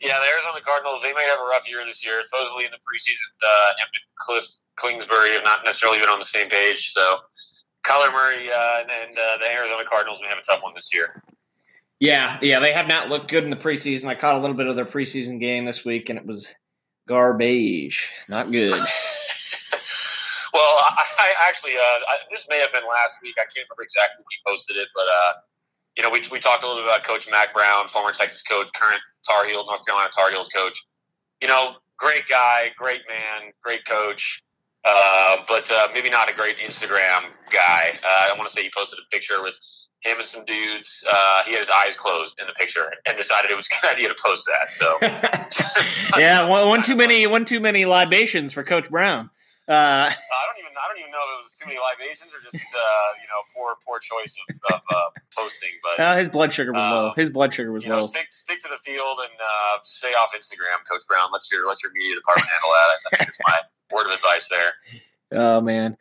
Yeah, 0.00 0.18
the 0.20 0.26
Arizona 0.34 0.60
Cardinals, 0.62 1.00
they 1.02 1.12
may 1.12 1.24
have 1.24 1.40
a 1.40 1.48
rough 1.48 1.68
year 1.70 1.82
this 1.84 2.04
year. 2.04 2.20
Supposedly 2.24 2.64
in 2.64 2.70
the 2.70 2.78
preseason, 2.78 3.32
uh, 3.42 3.72
Cliff 4.18 4.44
Kingsbury 4.78 5.30
have 5.32 5.44
not 5.44 5.64
necessarily 5.64 5.98
been 5.98 6.08
on 6.08 6.18
the 6.18 6.24
same 6.24 6.48
page. 6.48 6.92
So 6.92 7.18
Kyler 7.86 8.12
Murray 8.12 8.48
uh, 8.50 8.80
and, 8.80 8.90
and 8.90 9.18
uh, 9.18 9.38
the 9.38 9.52
Arizona 9.52 9.84
Cardinals 9.88 10.20
may 10.20 10.28
have 10.28 10.38
a 10.38 10.42
tough 10.42 10.62
one 10.62 10.72
this 10.74 10.90
year. 10.92 11.22
yeah, 12.00 12.38
yeah, 12.42 12.58
they 12.60 12.72
have 12.72 12.88
not 12.88 13.08
looked 13.08 13.30
good 13.30 13.44
in 13.44 13.50
the 13.50 13.56
preseason. 13.56 14.06
I 14.06 14.14
caught 14.14 14.34
a 14.34 14.38
little 14.38 14.56
bit 14.56 14.66
of 14.66 14.76
their 14.76 14.84
preseason 14.84 15.40
game 15.40 15.64
this 15.64 15.84
week, 15.84 16.08
and 16.10 16.18
it 16.18 16.26
was 16.26 16.54
garbage, 17.06 18.12
not 18.28 18.50
good. 18.50 18.80
Well, 20.56 20.76
I, 20.80 21.04
I 21.18 21.48
actually, 21.48 21.76
uh, 21.76 22.00
I, 22.08 22.16
this 22.30 22.46
may 22.48 22.58
have 22.60 22.72
been 22.72 22.84
last 22.88 23.18
week. 23.22 23.34
I 23.36 23.44
can't 23.44 23.68
remember 23.68 23.82
exactly 23.82 24.24
when 24.24 24.32
we 24.32 24.50
posted 24.50 24.76
it, 24.76 24.88
but 24.94 25.04
uh, 25.04 25.32
you 25.96 26.02
know, 26.02 26.08
we, 26.08 26.22
we 26.32 26.38
talked 26.38 26.64
a 26.64 26.66
little 26.66 26.80
bit 26.80 26.88
about 26.88 27.04
Coach 27.04 27.28
Mack 27.30 27.52
Brown, 27.52 27.88
former 27.88 28.10
Texas 28.10 28.42
coach, 28.42 28.66
current 28.72 29.00
Tar 29.28 29.44
Heel, 29.44 29.66
North 29.66 29.84
Carolina 29.84 30.08
Tar 30.16 30.30
Heels 30.30 30.48
coach. 30.48 30.82
You 31.42 31.48
know, 31.48 31.76
great 31.98 32.24
guy, 32.28 32.70
great 32.78 33.02
man, 33.06 33.52
great 33.62 33.84
coach, 33.84 34.42
uh, 34.86 35.36
but 35.48 35.68
uh, 35.70 35.88
maybe 35.94 36.08
not 36.08 36.30
a 36.30 36.34
great 36.34 36.56
Instagram 36.58 37.30
guy. 37.50 37.90
Uh, 38.02 38.30
I 38.30 38.34
want 38.36 38.48
to 38.48 38.54
say 38.54 38.62
he 38.62 38.70
posted 38.74 38.98
a 39.00 39.08
picture 39.14 39.42
with 39.42 39.58
him 40.02 40.18
and 40.18 40.26
some 40.26 40.44
dudes. 40.44 41.04
Uh, 41.12 41.42
he 41.44 41.52
had 41.52 41.60
his 41.60 41.70
eyes 41.70 41.96
closed 41.96 42.40
in 42.40 42.46
the 42.46 42.52
picture 42.54 42.92
and 43.08 43.16
decided 43.16 43.50
it 43.50 43.56
was 43.56 43.66
a 43.66 43.82
good 43.82 43.90
idea 43.96 44.08
to 44.08 44.16
post 44.24 44.46
that. 44.46 44.70
So. 44.70 44.96
yeah, 46.18 46.48
one, 46.48 46.68
one 46.68 46.82
too 46.82 46.96
many, 46.96 47.26
one 47.26 47.44
too 47.44 47.60
many 47.60 47.84
libations 47.84 48.52
for 48.52 48.62
Coach 48.62 48.88
Brown. 48.88 49.30
Uh, 49.68 50.06
I 50.06 50.14
don't 50.14 50.62
even 50.62 50.70
I 50.78 50.86
don't 50.86 51.00
even 51.02 51.10
know 51.10 51.18
if 51.18 51.40
it 51.40 51.42
was 51.42 51.58
too 51.58 51.66
many 51.66 51.80
libations 51.82 52.30
or 52.30 52.38
just 52.38 52.54
uh, 52.54 53.08
you 53.18 53.26
know 53.26 53.42
poor 53.50 53.74
poor 53.82 53.98
choice 53.98 54.38
of, 54.38 54.78
of 54.78 54.80
uh, 54.94 55.10
posting. 55.34 55.74
But 55.82 55.98
uh, 55.98 56.16
his 56.16 56.28
blood 56.28 56.52
sugar 56.52 56.70
was 56.70 56.78
low. 56.78 57.08
Um, 57.08 57.14
His 57.16 57.30
blood 57.30 57.52
sugar 57.52 57.72
was 57.72 57.82
you 57.82 57.90
know, 57.90 58.02
low. 58.02 58.06
stick 58.06 58.28
stick 58.30 58.60
to 58.60 58.68
the 58.68 58.78
field 58.86 59.18
and 59.26 59.34
uh, 59.34 59.82
stay 59.82 60.14
off 60.22 60.30
Instagram, 60.38 60.78
Coach 60.86 61.02
Brown. 61.10 61.30
Let 61.32 61.42
your 61.50 61.66
let 61.66 61.82
your 61.82 61.90
media 61.98 62.14
department 62.14 62.46
handle 62.46 62.70
that. 62.70 62.86
I 62.86 63.16
think 63.18 63.28
it's 63.28 63.42
my 63.42 63.58
word 63.96 64.06
of 64.06 64.12
advice 64.12 64.48
there. 64.48 65.40
Oh 65.40 65.60
man, 65.60 65.96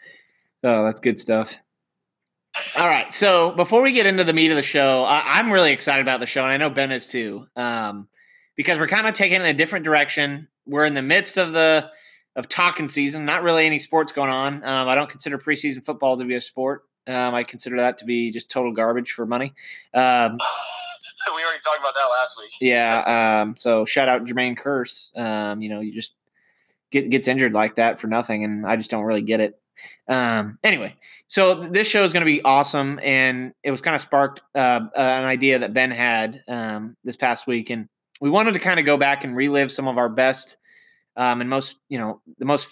oh 0.63 0.83
that's 0.83 0.99
good 0.99 1.17
stuff. 1.17 1.57
All 2.77 2.87
right, 2.87 3.11
so 3.13 3.51
before 3.51 3.81
we 3.81 3.91
get 3.91 4.05
into 4.05 4.23
the 4.23 4.33
meat 4.33 4.49
of 4.49 4.55
the 4.55 4.63
show, 4.63 5.03
I, 5.03 5.39
I'm 5.39 5.51
really 5.51 5.73
excited 5.73 6.01
about 6.01 6.19
the 6.19 6.25
show, 6.25 6.43
and 6.43 6.51
I 6.51 6.57
know 6.57 6.69
Ben 6.69 6.91
is 6.91 7.07
too, 7.07 7.47
um, 7.55 8.07
because 8.55 8.79
we're 8.79 8.87
kind 8.87 9.07
of 9.07 9.13
taking 9.13 9.41
it 9.41 9.43
in 9.43 9.47
a 9.47 9.53
different 9.53 9.83
direction. 9.83 10.47
We're 10.65 10.85
in 10.85 10.93
the 10.93 11.01
midst 11.01 11.37
of 11.37 11.51
the 11.51 11.91
of 12.35 12.47
talking 12.49 12.87
season. 12.87 13.25
Not 13.25 13.43
really 13.43 13.65
any 13.65 13.79
sports 13.79 14.11
going 14.11 14.29
on. 14.29 14.63
Um, 14.63 14.87
I 14.87 14.95
don't 14.95 15.09
consider 15.09 15.37
preseason 15.37 15.83
football 15.83 16.17
to 16.17 16.25
be 16.25 16.35
a 16.35 16.41
sport. 16.41 16.83
Um, 17.07 17.35
I 17.35 17.43
consider 17.43 17.77
that 17.77 17.99
to 17.99 18.05
be 18.05 18.31
just 18.31 18.49
total 18.49 18.71
garbage 18.71 19.11
for 19.11 19.25
money. 19.25 19.53
Um, 19.93 20.37
we 21.35 21.43
already 21.43 21.61
talked 21.63 21.79
about 21.79 21.93
that 21.93 22.09
last 22.21 22.37
week. 22.37 22.51
yeah. 22.61 23.41
Um, 23.41 23.55
so 23.55 23.85
shout 23.85 24.07
out 24.07 24.25
Jermaine 24.25 24.57
Kearse. 24.57 25.17
Um, 25.17 25.61
you 25.61 25.69
know, 25.69 25.81
you 25.81 25.93
just 25.93 26.13
get 26.95 27.09
gets 27.09 27.27
injured 27.27 27.53
like 27.53 27.75
that 27.75 27.99
for 27.99 28.07
nothing, 28.07 28.43
and 28.43 28.65
I 28.65 28.77
just 28.77 28.89
don't 28.89 29.03
really 29.03 29.21
get 29.21 29.41
it. 29.41 29.59
Um, 30.07 30.57
anyway, 30.63 30.95
so 31.27 31.59
th- 31.59 31.71
this 31.71 31.87
show 31.87 32.03
is 32.03 32.13
going 32.13 32.21
to 32.21 32.25
be 32.25 32.41
awesome, 32.43 32.99
and 33.03 33.53
it 33.63 33.71
was 33.71 33.81
kind 33.81 33.95
of 33.95 34.01
sparked 34.01 34.41
uh, 34.55 34.79
uh, 34.95 35.17
an 35.19 35.25
idea 35.25 35.59
that 35.59 35.73
Ben 35.73 35.91
had 35.91 36.41
um, 36.47 36.95
this 37.03 37.17
past 37.17 37.45
week, 37.47 37.69
and 37.69 37.89
we 38.21 38.29
wanted 38.29 38.53
to 38.53 38.59
kind 38.59 38.79
of 38.79 38.85
go 38.85 38.95
back 38.97 39.23
and 39.25 39.35
relive 39.35 39.71
some 39.71 39.87
of 39.87 39.97
our 39.97 40.09
best 40.09 40.57
um, 41.17 41.41
and 41.41 41.49
most, 41.49 41.77
you 41.89 41.97
know, 41.97 42.21
the 42.39 42.45
most, 42.45 42.69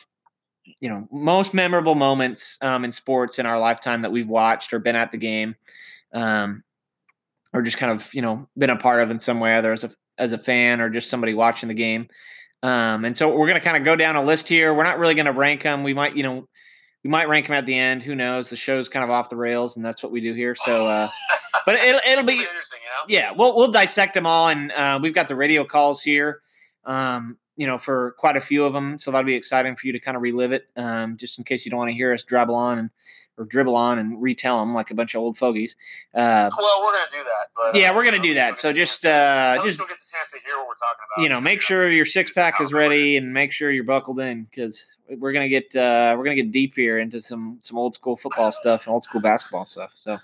you 0.80 0.90
know, 0.90 1.08
most 1.12 1.54
memorable 1.54 1.96
moments 1.96 2.58
um, 2.62 2.86
in 2.86 2.92
sports 2.94 3.38
in 3.40 3.46
our 3.46 3.60
lifetime 3.60 4.02
that 4.02 4.12
we've 4.12 4.30
watched 4.30 4.74
or 4.74 4.80
been 4.80 4.96
at 4.96 5.12
the 5.12 5.18
game, 5.18 5.56
um, 6.14 6.64
or 7.54 7.62
just 7.62 7.78
kind 7.78 7.92
of, 7.92 8.14
you 8.14 8.22
know, 8.22 8.48
been 8.58 8.70
a 8.70 8.78
part 8.78 9.02
of 9.02 9.12
in 9.12 9.20
some 9.20 9.42
way, 9.42 9.54
either 9.54 9.74
as 9.74 9.84
a 9.84 9.92
as 10.18 10.32
a 10.32 10.38
fan 10.38 10.80
or 10.80 10.90
just 10.90 11.10
somebody 11.10 11.34
watching 11.34 11.68
the 11.68 11.76
game. 11.76 12.08
Um, 12.64 13.04
and 13.04 13.16
so 13.16 13.28
we're 13.30 13.48
going 13.48 13.60
to 13.60 13.64
kind 13.64 13.76
of 13.76 13.84
go 13.84 13.96
down 13.96 14.16
a 14.16 14.24
list 14.24 14.48
here. 14.48 14.74
We're 14.74 14.86
not 14.86 14.98
really 14.98 15.16
going 15.16 15.26
to 15.26 15.34
rank 15.34 15.64
them. 15.64 15.84
We 15.84 15.94
might, 15.94 16.16
you 16.16 16.24
know, 16.24 16.48
we 17.04 17.10
might 17.10 17.28
rank 17.28 17.48
them 17.48 17.56
at 17.56 17.66
the 17.66 17.78
end. 17.78 18.02
Who 18.02 18.16
knows? 18.16 18.50
The 18.50 18.56
show's 18.56 18.88
kind 18.88 19.04
of 19.04 19.10
off 19.10 19.28
the 19.28 19.36
rails, 19.36 19.76
and 19.76 19.86
that's 19.86 20.02
what 20.02 20.14
we 20.14 20.22
do 20.22 20.34
here. 20.34 20.56
So, 20.56 20.88
uh, 20.88 21.10
but 21.66 21.76
it'll 21.76 22.00
it'll 22.08 22.26
be 22.26 22.34
interesting, 22.34 22.80
you 22.82 22.90
know. 22.90 23.20
yeah, 23.20 23.32
we'll 23.38 23.54
we'll 23.56 23.72
dissect 23.72 24.14
them 24.14 24.26
all, 24.26 24.48
and 24.48 24.72
uh, 24.72 24.98
we've 25.04 25.14
got 25.14 25.28
the 25.28 25.36
radio 25.36 25.66
calls 25.66 26.02
here. 26.02 26.42
Um, 26.86 27.38
you 27.56 27.68
know, 27.68 27.78
for 27.78 28.12
quite 28.18 28.36
a 28.38 28.42
few 28.42 28.66
of 28.66 28.74
them, 28.74 28.98
so 28.98 29.12
that'll 29.12 29.26
be 29.26 29.36
exciting 29.36 29.76
for 29.76 29.88
you 29.88 29.94
to 29.94 30.00
kind 30.00 30.16
of 30.18 30.24
relive 30.24 30.52
it, 30.52 30.68
um, 30.76 31.18
just 31.18 31.38
in 31.38 31.44
case 31.44 31.66
you 31.66 31.72
don't 31.72 31.78
want 31.78 31.90
to 31.90 31.96
hear 31.96 32.14
us 32.14 32.24
dribble 32.24 32.56
on 32.56 32.80
and 32.80 32.90
or 33.38 33.46
dribble 33.46 33.76
on 33.76 33.98
and 33.98 34.22
retell 34.22 34.60
them 34.60 34.74
like 34.76 34.92
a 34.92 34.94
bunch 34.94 35.16
of 35.16 35.22
old 35.22 35.38
fogies. 35.38 35.76
Uh, 36.14 36.50
Well, 36.58 36.82
we're 36.82 36.92
gonna 36.94 37.06
do 37.12 37.24
that, 37.24 37.48
but 37.56 37.76
yeah, 37.76 37.90
uh, 37.90 37.96
we're 37.96 38.06
gonna 38.06 38.18
at 38.18 38.24
do 38.24 38.34
that. 38.36 38.58
So 38.58 38.72
just 38.72 39.06
uh, 39.06 39.58
just 39.64 39.80
get 39.80 39.88
the 39.88 39.94
chance 39.94 40.32
to 40.34 40.40
hear 40.46 40.56
what 40.58 40.68
we're 40.68 40.74
talking 40.76 41.06
about. 41.16 41.24
you 41.24 41.30
know, 41.30 41.42
make 41.42 41.62
sure 41.62 41.90
your 41.90 42.06
six 42.06 42.32
pack 42.32 42.62
is 42.62 42.72
ready 42.72 43.18
and 43.18 43.34
make 43.34 43.52
sure 43.52 43.72
you're 43.72 43.84
buckled 43.84 44.20
in 44.20 44.44
because 44.44 44.86
we're 45.18 45.32
gonna 45.34 45.50
get 45.50 45.76
uh, 45.76 46.16
we're 46.18 46.24
gonna 46.24 46.36
get 46.36 46.52
deep 46.52 46.76
here 46.76 47.00
into 47.00 47.22
some 47.22 47.58
some 47.60 47.78
old 47.78 47.96
school 47.96 48.16
football 48.16 48.52
stuff 48.52 48.86
and 48.86 48.94
old 48.94 49.04
school 49.04 49.22
basketball 49.22 49.66
stuff. 49.66 49.92
So, 49.96 50.16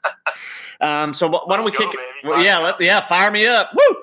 um, 0.80 1.14
so 1.14 1.28
why 1.28 1.56
don't 1.56 1.64
we 1.64 1.70
go, 1.70 1.78
kick? 1.88 1.92
baby. 1.92 2.28
Well, 2.28 2.42
yeah, 2.42 2.58
let, 2.58 2.80
yeah, 2.80 3.00
fire 3.00 3.30
me 3.30 3.46
up. 3.46 3.70
Woo! 3.74 3.96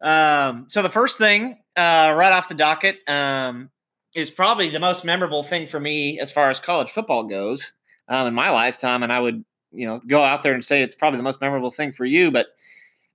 Um, 0.00 0.66
so 0.68 0.82
the 0.82 0.90
first 0.90 1.18
thing, 1.18 1.58
uh, 1.76 2.14
right 2.16 2.32
off 2.32 2.48
the 2.48 2.54
docket, 2.54 2.98
um, 3.08 3.70
is 4.14 4.30
probably 4.30 4.70
the 4.70 4.80
most 4.80 5.04
memorable 5.04 5.42
thing 5.42 5.66
for 5.66 5.78
me 5.78 6.18
as 6.20 6.32
far 6.32 6.50
as 6.50 6.58
college 6.58 6.90
football 6.90 7.24
goes 7.24 7.74
um, 8.08 8.26
in 8.26 8.34
my 8.34 8.50
lifetime, 8.50 9.02
and 9.02 9.12
I 9.12 9.20
would, 9.20 9.44
you 9.72 9.86
know, 9.86 10.00
go 10.06 10.22
out 10.22 10.42
there 10.42 10.54
and 10.54 10.64
say 10.64 10.82
it's 10.82 10.94
probably 10.94 11.18
the 11.18 11.22
most 11.22 11.40
memorable 11.40 11.70
thing 11.70 11.92
for 11.92 12.04
you. 12.04 12.30
But 12.30 12.48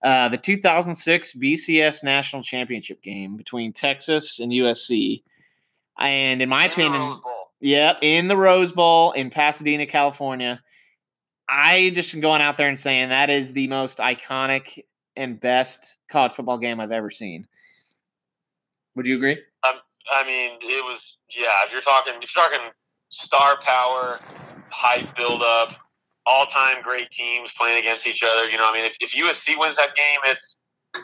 uh, 0.03 0.29
the 0.29 0.37
2006 0.37 1.33
BCS 1.33 2.03
National 2.03 2.43
Championship 2.43 3.01
game 3.01 3.35
between 3.35 3.73
Texas 3.73 4.39
and 4.39 4.51
USC, 4.51 5.23
and 5.99 6.41
in 6.41 6.49
my 6.49 6.65
In 6.65 6.71
opinion. 6.71 7.15
Yep, 7.61 7.99
in 8.01 8.27
the 8.27 8.37
Rose 8.37 8.71
Bowl 8.71 9.11
in 9.11 9.29
Pasadena, 9.29 9.85
California. 9.85 10.61
I 11.47 11.91
just 11.93 12.13
am 12.15 12.21
going 12.21 12.41
out 12.41 12.57
there 12.57 12.69
and 12.69 12.79
saying 12.79 13.09
that 13.09 13.29
is 13.29 13.53
the 13.53 13.67
most 13.67 13.99
iconic 13.99 14.79
and 15.15 15.39
best 15.39 15.97
college 16.09 16.31
football 16.31 16.57
game 16.57 16.79
I've 16.79 16.91
ever 16.91 17.09
seen. 17.09 17.47
Would 18.95 19.07
you 19.07 19.15
agree? 19.15 19.37
I 20.11 20.25
mean, 20.25 20.57
it 20.61 20.83
was 20.85 21.17
yeah. 21.35 21.47
If 21.65 21.71
you're 21.71 21.81
talking, 21.81 22.13
if 22.21 22.35
you're 22.35 22.43
talking 22.43 22.69
star 23.09 23.57
power, 23.61 24.19
hype 24.69 25.15
build 25.15 25.41
up, 25.41 25.73
all 26.25 26.45
time 26.45 26.81
great 26.81 27.09
teams 27.11 27.53
playing 27.57 27.79
against 27.79 28.07
each 28.07 28.23
other. 28.23 28.49
You 28.49 28.57
know, 28.57 28.69
I 28.69 28.73
mean, 28.73 28.85
if, 28.85 28.97
if 28.99 29.11
USC 29.11 29.59
wins 29.59 29.77
that 29.77 29.95
game, 29.95 30.19
it's 30.25 30.57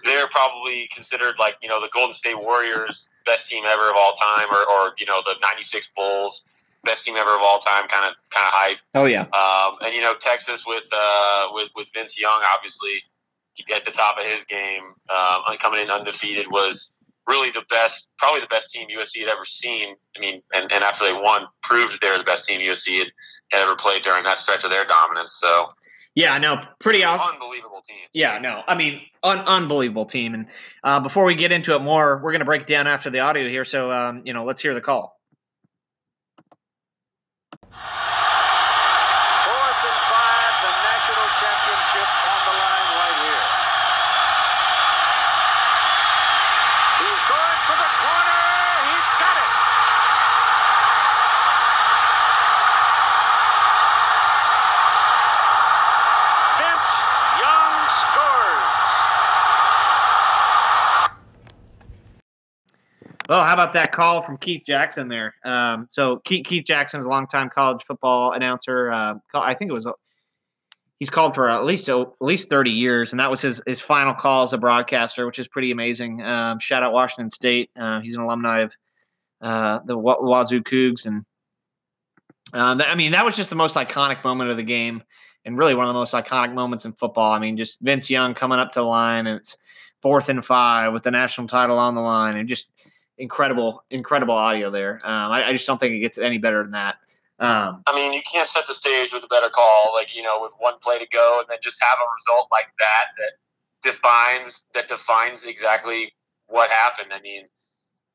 they're 0.04 0.28
probably 0.30 0.90
considered 0.94 1.36
like 1.40 1.56
you 1.62 1.70
know 1.70 1.80
the 1.80 1.90
Golden 1.94 2.14
State 2.14 2.40
Warriors 2.40 3.10
best 3.26 3.50
team 3.50 3.64
ever 3.66 3.90
of 3.90 3.96
all 3.98 4.14
time, 4.14 4.48
or, 4.52 4.70
or 4.72 4.94
you 5.00 5.06
know 5.06 5.22
the 5.26 5.36
'96 5.42 5.90
Bulls 5.96 6.44
best 6.84 7.06
team 7.06 7.16
ever 7.18 7.32
of 7.32 7.42
all 7.42 7.60
time, 7.60 7.88
kind 7.88 8.06
of 8.06 8.14
kind 8.30 8.46
of 8.46 8.54
hype. 8.54 8.78
Oh 8.96 9.06
yeah. 9.06 9.22
Um, 9.22 9.78
and 9.86 9.94
you 9.94 10.02
know 10.02 10.14
Texas 10.20 10.66
with 10.68 10.88
uh, 10.94 11.48
with 11.54 11.70
with 11.76 11.88
Vince 11.94 12.20
Young, 12.20 12.42
obviously 12.56 13.04
at 13.76 13.86
the 13.86 13.92
top 13.92 14.18
of 14.18 14.26
his 14.26 14.46
game, 14.46 14.84
um, 15.10 15.58
coming 15.60 15.82
in 15.82 15.90
undefeated 15.90 16.48
was 16.52 16.92
really 17.28 17.50
the 17.50 17.64
best, 17.70 18.10
probably 18.18 18.42
the 18.42 18.48
best 18.48 18.70
team 18.70 18.88
USC 18.90 19.20
had 19.20 19.30
ever 19.30 19.46
seen. 19.46 19.96
I 20.16 20.20
mean, 20.20 20.42
and, 20.56 20.72
and 20.72 20.84
after 20.84 21.06
they 21.06 21.14
won, 21.14 21.44
proved 21.62 22.00
they're 22.02 22.18
the 22.18 22.24
best 22.24 22.46
team 22.46 22.62
USC 22.62 23.00
had, 23.00 23.12
had 23.52 23.64
ever 23.64 23.76
played 23.76 24.04
during 24.04 24.24
that 24.24 24.38
stretch 24.38 24.64
of 24.64 24.70
their 24.70 24.86
dominance. 24.86 25.38
So 25.42 25.70
yeah, 26.18 26.36
no, 26.40 26.60
pretty 26.80 27.04
awesome. 27.04 27.36
Unbelievable 27.36 27.82
team. 27.88 27.98
Yeah, 28.12 28.40
no, 28.40 28.64
I 28.68 28.76
mean, 28.76 29.02
un- 29.22 29.44
unbelievable 29.46 30.06
team. 30.06 30.34
And 30.34 30.48
uh, 30.84 31.00
before 31.00 31.26
we 31.26 31.36
get 31.36 31.52
into 31.52 31.76
it 31.76 31.80
more, 31.84 32.18
we're 32.24 32.32
going 32.32 32.40
to 32.40 32.46
break 32.46 32.66
down 32.66 32.88
after 32.88 33.12
the 33.12 33.20
audio 33.20 33.48
here. 33.48 33.64
So, 33.64 33.92
um, 33.92 34.24
you 34.26 34.34
know, 34.34 34.44
let's 34.44 34.60
hear 34.60 34.74
the 34.74 34.82
call. 34.82 35.16
Fourth 37.62 37.78
and 39.86 40.02
five, 40.10 40.54
the 40.66 40.74
national 40.90 41.28
championship 41.38 42.10
on 42.34 42.40
the 42.50 42.56
line 42.66 42.90
right 42.98 43.18
here. 43.22 43.46
He's 46.98 47.22
going 47.30 47.60
for 47.70 47.78
the 47.78 47.92
corner. 48.02 48.42
He's 48.90 49.08
got 49.22 49.38
it. 49.38 49.52
Vince 56.58 57.04
Young 57.40 57.88
scores. 57.90 58.88
Well, 63.28 63.44
how 63.44 63.54
about 63.54 63.74
that 63.74 63.92
call 63.92 64.22
from 64.22 64.38
Keith 64.38 64.64
Jackson 64.66 65.10
there? 65.10 65.36
Um, 65.44 65.88
so 65.90 66.22
Keith, 66.24 66.46
Keith 66.46 66.66
Jackson 66.66 67.00
is 67.00 67.06
a 67.06 67.10
longtime 67.10 67.50
college 67.50 67.84
football 67.86 68.32
announcer. 68.32 68.90
Uh, 68.90 69.16
I 69.34 69.54
think 69.54 69.70
it 69.70 69.74
was 69.74 69.86
he's 71.00 71.10
called 71.10 71.36
for 71.36 71.50
at 71.50 71.66
least 71.66 71.90
at 71.90 72.08
least 72.22 72.50
thirty 72.50 72.72
years, 72.72 73.12
and 73.12 73.20
that 73.20 73.30
was 73.30 73.42
his 73.42 73.62
his 73.68 73.82
final 73.82 74.14
call 74.14 74.44
as 74.44 74.54
a 74.54 74.58
broadcaster, 74.58 75.26
which 75.26 75.40
is 75.40 75.48
pretty 75.48 75.72
amazing. 75.72 76.22
Um, 76.24 76.60
shout 76.60 76.84
out 76.84 76.94
Washington 76.94 77.30
State. 77.30 77.70
Uh, 77.76 78.00
he's 78.00 78.16
an 78.16 78.24
alumni 78.24 78.62
of 78.62 78.72
uh, 79.42 79.80
the 79.86 79.98
Wa- 79.98 80.22
Wazoo 80.22 80.64
Cougs, 80.64 81.06
and 81.06 81.26
um, 82.54 82.82
I 82.82 82.96
mean 82.96 83.12
that 83.12 83.26
was 83.26 83.36
just 83.36 83.50
the 83.50 83.56
most 83.56 83.76
iconic 83.76 84.24
moment 84.24 84.52
of 84.52 84.58
the 84.58 84.64
game, 84.64 85.04
and 85.44 85.58
really 85.58 85.76
one 85.76 85.86
of 85.86 85.90
the 85.90 86.00
most 86.00 86.14
iconic 86.14 86.54
moments 86.54 86.86
in 86.86 86.94
football. 86.94 87.34
I 87.34 87.40
mean, 87.40 87.58
just 87.58 87.80
Vince 87.82 88.10
Young 88.10 88.34
coming 88.34 88.60
up 88.60 88.72
to 88.72 88.80
the 88.80 88.86
line, 88.86 89.28
and 89.28 89.38
it's 89.38 89.58
fourth 90.02 90.30
and 90.30 90.46
five 90.46 90.94
with 90.94 91.04
the 91.04 91.12
national 91.12 91.48
title 91.48 91.78
on 91.78 91.94
the 91.94 92.02
line, 92.02 92.38
and 92.38 92.48
just 92.48 92.70
incredible, 93.18 93.84
incredible 93.90 94.36
audio 94.36 94.70
there. 94.70 95.00
Um, 95.04 95.32
I, 95.32 95.48
I, 95.48 95.52
just 95.52 95.68
don't 95.68 95.80
think 95.80 95.94
it 95.94 96.00
gets 96.00 96.18
any 96.18 96.38
better 96.38 96.62
than 96.64 96.72
that. 96.72 96.98
Um, 97.40 97.84
I 97.88 97.96
mean, 97.96 98.14
you 98.14 98.22
can't 98.32 98.48
set 98.48 98.66
the 98.66 98.74
stage 98.74 99.14
with 99.14 99.24
a 99.24 99.28
better 99.28 99.50
call, 99.50 99.92
like 99.94 100.16
you 100.16 100.24
know, 100.24 100.40
with 100.42 100.52
one 100.58 100.74
play 100.82 100.98
to 100.98 101.08
go, 101.08 101.40
and 101.40 101.48
then 101.50 101.58
just 101.62 101.82
have 101.84 101.98
a 102.00 102.08
result 102.16 102.48
like 102.52 102.68
that 102.80 103.06
that 103.18 103.92
defines 103.92 104.66
that 104.74 104.88
defines 104.88 105.46
exactly 105.46 106.14
what 106.48 106.70
happened. 106.72 107.12
I 107.14 107.22
mean, 107.22 107.44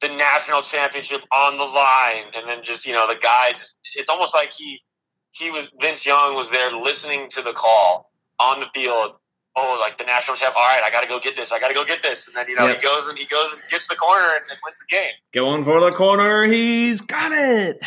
the 0.01 0.09
national 0.09 0.63
championship 0.63 1.21
on 1.33 1.57
the 1.57 1.65
line, 1.65 2.33
and 2.35 2.51
then 2.51 2.65
just 2.65 2.85
you 2.85 2.93
know, 2.93 3.07
the 3.07 3.19
guy 3.21 3.53
just—it's 3.53 4.09
almost 4.09 4.35
like 4.35 4.53
he 4.53 4.83
he 5.31 5.51
was 5.51 5.69
Vince 5.81 6.05
Young 6.05 6.35
was 6.35 6.51
there 6.51 6.73
listening 6.73 7.29
to 7.31 7.43
the 7.43 7.53
call 7.53 8.11
on 8.41 8.59
the 8.59 8.69
field 8.75 9.13
oh, 9.57 9.79
like 9.81 9.99
the 9.99 10.05
national 10.05 10.37
champ. 10.37 10.55
All 10.57 10.63
right, 10.63 10.83
I 10.85 10.91
got 10.91 11.03
to 11.03 11.09
go 11.09 11.19
get 11.19 11.37
this. 11.37 11.53
I 11.53 11.59
got 11.59 11.69
to 11.69 11.75
go 11.75 11.85
get 11.85 12.03
this. 12.03 12.29
And 12.29 12.37
then 12.37 12.49
you 12.49 12.55
know 12.55 12.67
yep. 12.67 12.77
he 12.77 12.83
goes 12.83 13.09
and 13.09 13.19
he 13.19 13.27
goes 13.27 13.53
and 13.53 13.63
gets 13.71 13.89
the 13.89 13.97
corner 13.97 14.25
and, 14.37 14.51
and, 14.51 14.59
wins 14.65 14.77
the 14.79 14.97
game. 14.97 15.13
Going 15.33 15.65
for 15.65 15.81
the 15.81 15.91
corner, 15.93 16.45
he's 16.45 17.01
got 17.01 17.33
it. 17.33 17.83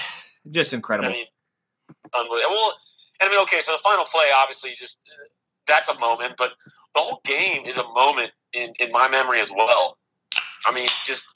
Just 0.49 0.73
incredible. 0.73 1.09
I 1.09 1.13
mean, 1.13 1.25
unbelievable. 2.13 2.55
Well, 2.55 2.73
and 3.21 3.29
I 3.29 3.31
mean, 3.31 3.41
okay, 3.43 3.61
so 3.61 3.71
the 3.71 3.79
final 3.83 4.05
play, 4.05 4.25
obviously, 4.41 4.71
just 4.77 4.99
uh, 5.07 5.25
that's 5.67 5.89
a 5.89 5.97
moment, 5.99 6.33
but 6.37 6.51
the 6.95 7.01
whole 7.01 7.21
game 7.23 7.65
is 7.65 7.77
a 7.77 7.87
moment 7.89 8.31
in 8.53 8.73
in 8.79 8.89
my 8.91 9.09
memory 9.09 9.39
as 9.39 9.51
well. 9.51 9.97
I 10.67 10.71
mean, 10.71 10.87
just 11.05 11.27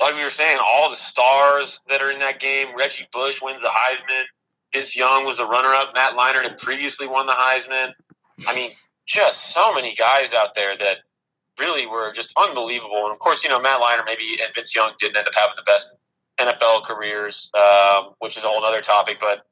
like 0.00 0.16
we 0.16 0.24
were 0.24 0.30
saying, 0.30 0.58
all 0.60 0.90
the 0.90 0.96
stars 0.96 1.80
that 1.88 2.02
are 2.02 2.10
in 2.10 2.18
that 2.18 2.40
game. 2.40 2.68
Reggie 2.76 3.06
Bush 3.12 3.40
wins 3.40 3.62
the 3.62 3.68
Heisman. 3.68 4.24
Vince 4.74 4.96
Young 4.96 5.24
was 5.24 5.38
the 5.38 5.46
runner-up. 5.46 5.94
Matt 5.94 6.16
Leinart 6.16 6.42
had 6.42 6.58
previously 6.58 7.06
won 7.06 7.26
the 7.26 7.32
Heisman. 7.32 7.92
I 8.48 8.54
mean, 8.54 8.70
just 9.06 9.52
so 9.52 9.72
many 9.72 9.94
guys 9.94 10.32
out 10.34 10.54
there 10.54 10.76
that 10.76 10.98
really 11.58 11.86
were 11.86 12.12
just 12.12 12.32
unbelievable. 12.38 12.98
And 12.98 13.10
of 13.10 13.18
course, 13.18 13.44
you 13.44 13.50
know, 13.50 13.60
Matt 13.60 13.80
Leinart 13.80 14.06
maybe 14.06 14.24
and 14.42 14.54
Vince 14.54 14.74
Young 14.74 14.92
didn't 14.98 15.16
end 15.16 15.26
up 15.26 15.34
having 15.34 15.56
the 15.56 15.62
best 15.62 15.94
NFL 16.38 16.84
careers, 16.84 17.50
um, 17.54 18.10
which 18.20 18.36
is 18.36 18.44
a 18.44 18.48
whole 18.48 18.64
other 18.64 18.80
topic. 18.80 19.18
But 19.20 19.42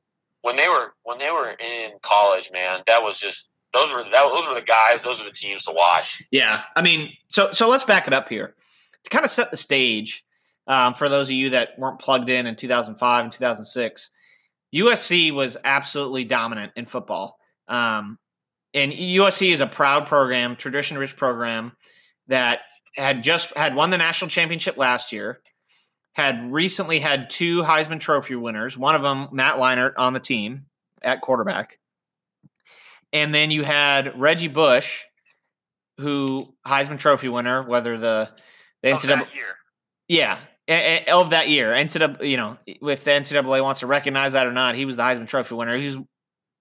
when 0.43 0.57
they 0.57 0.69
were 0.69 0.95
when 1.03 1.19
they 1.19 1.31
were 1.31 1.57
in 1.59 1.93
college, 2.03 2.51
man, 2.53 2.81
that 2.87 3.03
was 3.03 3.19
just 3.19 3.49
those 3.73 3.93
were 3.93 4.03
that, 4.03 4.31
those 4.33 4.49
were 4.49 4.55
the 4.55 4.63
guys, 4.63 5.03
those 5.03 5.19
were 5.19 5.27
the 5.27 5.33
teams 5.33 5.65
to 5.65 5.73
watch. 5.73 6.23
Yeah, 6.31 6.63
I 6.77 6.83
mean, 6.83 7.13
so 7.29 7.51
so 7.53 7.69
let's 7.69 7.85
back 7.85 8.07
it 8.07 8.13
up 8.13 8.29
here 8.29 8.55
to 9.05 9.11
kind 9.11 9.25
of 9.25 9.31
set 9.31 9.51
the 9.51 9.57
stage 9.57 10.25
um, 10.67 10.95
for 10.95 11.09
those 11.09 11.29
of 11.29 11.33
you 11.33 11.51
that 11.51 11.71
weren't 11.79 11.99
plugged 11.99 12.29
in 12.29 12.47
in 12.47 12.57
2005 12.57 13.25
and 13.25 13.33
2006. 13.33 14.11
USC 14.75 15.35
was 15.35 15.57
absolutely 15.65 16.25
dominant 16.25 16.73
in 16.77 16.87
football. 16.87 17.39
Um, 17.67 18.19
and 18.75 18.93
USC 18.93 19.53
is 19.53 19.61
a 19.61 19.67
proud 19.67 20.07
program, 20.07 20.57
tradition 20.57 20.99
rich 20.99 21.17
program 21.17 21.73
that 22.29 22.61
had 22.97 23.23
just 23.23 23.57
had 23.57 23.75
won 23.75 23.91
the 23.91 23.99
national 23.99 24.29
championship 24.29 24.77
last 24.77 25.13
year, 25.13 25.41
had 26.15 26.53
recently 26.53 26.99
had 26.99 27.31
two 27.31 27.63
Heisman 27.63 28.01
Trophy 28.01 28.37
winners, 28.37 28.77
one 28.79 28.95
of 28.95 29.03
them 29.03 29.29
Matt 29.33 29.57
Leinart 29.57 29.95
on 29.97 30.13
the 30.13 30.21
team 30.21 30.67
at 31.03 31.21
quarterback. 31.21 31.79
And 33.13 33.35
then 33.35 33.51
you 33.51 33.65
had 33.65 34.19
Reggie 34.19 34.49
Bush, 34.49 35.03
who 35.99 36.45
Heisman 36.67 36.99
Trophy 36.99 37.29
winner, 37.29 37.63
whether 37.63 37.99
the 37.99 38.31
the 38.83 38.91
NCAA 38.91 39.27
yeah 40.09 40.39
of 41.09 41.31
that 41.31 41.49
year 41.49 41.73
NCAA 41.73 42.29
you 42.29 42.37
know 42.37 42.57
if 42.67 43.05
the 43.05 43.11
NCAA 43.11 43.63
wants 43.63 43.81
to 43.81 43.87
recognize 43.87 44.33
that 44.35 44.47
or 44.47 44.53
not, 44.53 44.77
he 44.77 44.85
was 44.85 44.97
the 44.97 45.03
Heisman 45.03 45.29
Trophy 45.29 45.55
winner. 45.55 45.77
He 45.77 45.87
was 45.87 45.99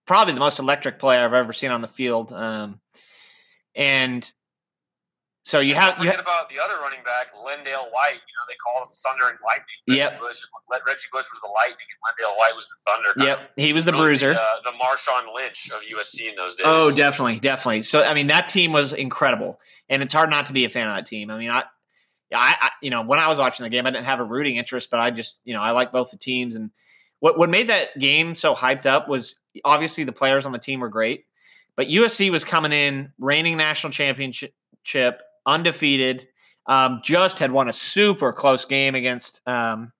probably 0.09 0.33
the 0.33 0.39
most 0.39 0.57
electric 0.57 0.97
player 0.97 1.23
I've 1.23 1.33
ever 1.33 1.53
seen 1.53 1.69
on 1.69 1.81
the 1.81 1.87
field. 1.87 2.31
Um, 2.31 2.81
and 3.75 4.33
so 5.43 5.59
you 5.59 5.75
have 5.75 6.03
you 6.03 6.09
have 6.09 6.19
about 6.19 6.49
the 6.49 6.59
other 6.59 6.81
running 6.81 7.03
back, 7.05 7.27
LenDale 7.35 7.91
White. 7.91 8.15
You 8.15 8.33
know 8.33 8.45
they 8.49 8.55
call 8.55 8.83
him 8.83 8.89
Thunder 8.91 9.29
and 9.29 9.37
Lightning. 9.45 9.65
Reggie 9.87 10.19
Bush, 10.19 10.41
Reggie 10.71 11.07
Bush 11.13 11.25
was 11.31 11.39
the 11.43 11.51
Lightning, 11.53 11.85
and 11.93 12.27
LenDale 12.27 12.37
White 12.39 12.55
was 12.55 12.67
the 12.67 12.91
Thunder. 12.91 13.23
Yep, 13.23 13.51
he 13.55 13.71
was 13.71 13.85
the 13.85 13.91
really 13.91 14.05
bruiser. 14.05 14.33
The, 14.33 14.41
uh, 14.41 14.61
the 14.65 14.71
Marshawn 14.71 15.33
Lynch 15.35 15.69
of 15.69 15.81
USC 15.83 16.27
in 16.27 16.35
those 16.35 16.55
days. 16.55 16.65
Oh, 16.67 16.91
definitely, 16.91 17.39
definitely. 17.39 17.83
So 17.83 18.01
I 18.01 18.15
mean, 18.15 18.27
that 18.27 18.49
team 18.49 18.73
was 18.73 18.93
incredible, 18.93 19.59
and 19.89 20.01
it's 20.01 20.13
hard 20.13 20.31
not 20.31 20.47
to 20.47 20.53
be 20.53 20.65
a 20.65 20.69
fan 20.69 20.87
of 20.89 20.95
that 20.95 21.05
team. 21.05 21.29
I 21.29 21.37
mean, 21.37 21.51
I, 21.51 21.65
I, 22.33 22.55
I 22.59 22.69
you 22.81 22.89
know, 22.89 23.03
when 23.03 23.19
I 23.19 23.27
was 23.27 23.37
watching 23.37 23.63
the 23.63 23.69
game, 23.69 23.85
I 23.85 23.91
didn't 23.91 24.05
have 24.05 24.19
a 24.19 24.25
rooting 24.25 24.55
interest, 24.55 24.89
but 24.89 24.99
I 24.99 25.11
just, 25.11 25.39
you 25.45 25.53
know, 25.53 25.61
I 25.61 25.69
like 25.71 25.91
both 25.91 26.09
the 26.09 26.17
teams 26.17 26.55
and 26.55 26.71
what 27.19 27.37
what 27.37 27.49
made 27.49 27.69
that 27.69 27.97
game 27.99 28.35
so 28.35 28.53
hyped 28.53 28.85
up 28.85 29.07
was 29.07 29.35
obviously 29.65 30.03
the 30.03 30.11
players 30.11 30.45
on 30.45 30.51
the 30.51 30.59
team 30.59 30.79
were 30.79 30.89
great, 30.89 31.25
but 31.75 31.87
USC 31.87 32.31
was 32.31 32.43
coming 32.43 32.71
in 32.71 33.11
reigning 33.19 33.57
national 33.57 33.91
championship, 33.91 34.53
undefeated. 35.45 36.27
Um, 36.65 37.01
just 37.03 37.39
had 37.39 37.51
won 37.51 37.67
a 37.67 37.73
super 37.73 38.31
close 38.31 38.63
game 38.63 38.93
against 38.93 39.41
um, 39.47 39.91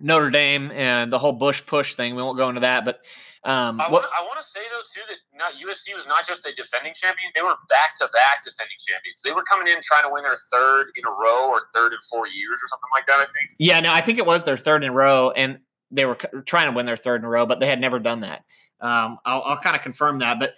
Notre 0.00 0.30
Dame 0.30 0.72
and 0.72 1.12
the 1.12 1.18
whole 1.18 1.32
Bush 1.32 1.64
push 1.64 1.94
thing. 1.94 2.16
We 2.16 2.22
won't 2.22 2.36
go 2.36 2.48
into 2.48 2.62
that, 2.62 2.84
but 2.84 3.04
um, 3.44 3.80
I 3.80 3.88
want 3.90 4.04
to 4.38 4.44
say 4.44 4.60
though 4.70 4.82
too 4.94 5.00
that 5.08 5.18
not 5.38 5.54
USC 5.54 5.94
was 5.94 6.06
not 6.06 6.26
just 6.26 6.46
a 6.46 6.54
defending 6.54 6.92
champion; 6.94 7.30
they 7.34 7.42
were 7.42 7.56
back 7.68 7.96
to 7.96 8.08
back 8.12 8.44
defending 8.44 8.76
champions. 8.86 9.22
They 9.24 9.32
were 9.32 9.42
coming 9.42 9.66
in 9.66 9.80
trying 9.82 10.04
to 10.04 10.10
win 10.12 10.22
their 10.22 10.36
third 10.52 10.92
in 10.96 11.04
a 11.06 11.10
row 11.10 11.48
or 11.48 11.60
third 11.74 11.92
in 11.92 11.98
four 12.08 12.26
years 12.28 12.56
or 12.62 12.68
something 12.68 12.90
like 12.94 13.06
that. 13.06 13.18
I 13.18 13.24
think. 13.24 13.56
Yeah, 13.58 13.80
no, 13.80 13.92
I 13.92 14.00
think 14.00 14.18
it 14.18 14.26
was 14.26 14.44
their 14.44 14.56
third 14.56 14.84
in 14.84 14.90
a 14.90 14.92
row, 14.92 15.32
and 15.32 15.58
they 15.92 16.04
were 16.06 16.16
trying 16.46 16.68
to 16.68 16.74
win 16.74 16.86
their 16.86 16.96
third 16.96 17.20
in 17.20 17.24
a 17.24 17.28
row, 17.28 17.46
but 17.46 17.60
they 17.60 17.66
had 17.66 17.80
never 17.80 17.98
done 17.98 18.20
that. 18.20 18.44
Um, 18.80 19.18
I'll, 19.24 19.42
I'll 19.42 19.56
kind 19.58 19.76
of 19.76 19.82
confirm 19.82 20.18
that. 20.18 20.40
But 20.40 20.54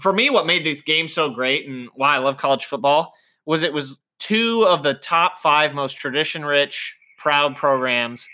for 0.00 0.12
me, 0.12 0.30
what 0.30 0.46
made 0.46 0.64
this 0.64 0.80
game 0.80 1.08
so 1.08 1.28
great 1.28 1.68
and 1.68 1.88
why 1.94 2.14
I 2.14 2.18
love 2.18 2.38
college 2.38 2.64
football 2.64 3.12
was 3.44 3.62
it 3.62 3.72
was 3.72 4.00
two 4.18 4.64
of 4.66 4.82
the 4.82 4.94
top 4.94 5.36
five 5.36 5.74
most 5.74 5.94
tradition 5.94 6.44
rich, 6.44 6.98
proud 7.18 7.56
programs 7.56 8.26